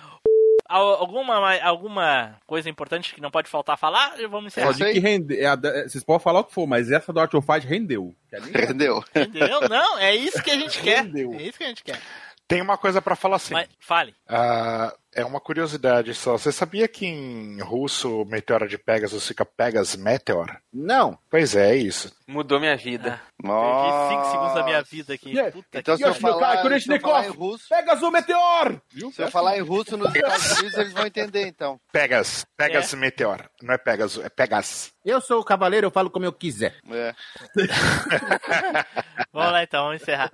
[0.74, 4.14] Al- Alguma, alguma coisa importante que não pode faltar falar?
[4.28, 4.66] Vamos encerrar.
[4.76, 7.20] Pode que rende, é a é, vocês podem falar o que for, mas essa do
[7.20, 8.14] Art of Fight rendeu.
[8.32, 9.04] Nem- Rendeu.
[9.14, 9.60] Entendeu?
[9.68, 11.04] Não, é isso que a gente quer.
[11.04, 11.32] Rendeu.
[11.34, 12.00] É isso que a gente quer.
[12.46, 13.54] Tem uma coisa pra falar sim.
[13.54, 14.14] Mas, fale.
[14.28, 16.32] Ah, é uma curiosidade só.
[16.36, 20.58] Você sabia que em russo o meteoro de Pegasus fica Pegas Meteor?
[20.72, 21.16] Não.
[21.30, 22.14] Pois é, é isso.
[22.26, 23.20] Mudou minha vida.
[23.40, 25.30] Perdi 5 segundos da minha vida aqui.
[25.30, 25.52] Yeah.
[25.52, 27.68] Puta Então, que se eu Yoshi, meu falar, cara, se eu Koreshnikov, falar em russo,
[27.68, 28.82] Pega o meteor!
[28.92, 29.12] Viu?
[29.12, 31.80] se eu falar em russo nos Estados Unidos, eles vão entender, então.
[31.92, 32.44] Pegas.
[32.56, 33.48] Pegas Meteor.
[33.62, 34.92] Não é Pegasus, é Pegas.
[35.04, 36.76] Eu sou o cavaleiro, eu falo como eu quiser.
[36.90, 37.14] É.
[39.32, 40.30] Vamos lá então, vamos encerrar.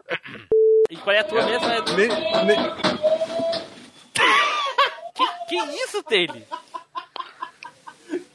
[0.90, 1.66] E qual é a tua mesmo?
[1.72, 1.96] Edu?
[1.96, 2.08] Ne-
[2.44, 2.74] ne-
[5.14, 6.36] Que, que isso, Taylor?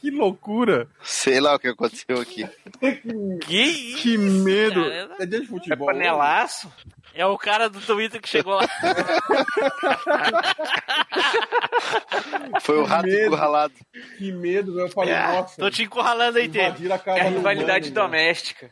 [0.02, 0.88] Que loucura!
[1.04, 2.48] Sei lá o que aconteceu aqui.
[3.46, 3.98] Que isso?
[4.04, 4.84] Que medo!
[4.84, 5.16] cara?
[5.20, 5.88] É dia de futebol.
[5.88, 6.72] Panelaço?
[7.14, 8.68] É o cara do Twitter que chegou lá.
[12.62, 13.26] Foi o rato medo.
[13.28, 13.74] encurralado.
[14.18, 15.56] Que medo, eu falei, nossa.
[15.58, 16.76] Tô te encurralando aí, Taylor.
[17.08, 17.96] A É a rivalidade né?
[17.96, 18.72] doméstica.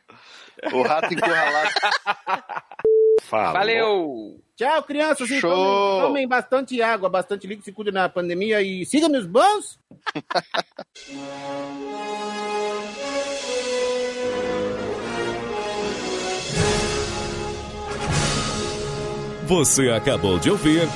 [0.74, 1.70] O rato encurralado.
[3.22, 3.54] Fala.
[3.54, 4.40] Valeu!
[4.56, 5.28] Tchau, crianças.
[5.28, 5.42] Show.
[5.42, 9.80] Tomem, tomem bastante água, bastante líquido, se cuidem na pandemia e sigam meus bons.
[19.46, 20.88] Você acabou de ouvir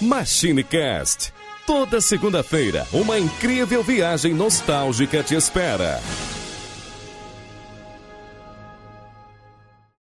[0.00, 1.32] MachineCast.
[1.66, 6.00] Toda segunda-feira, uma incrível viagem nostálgica te espera.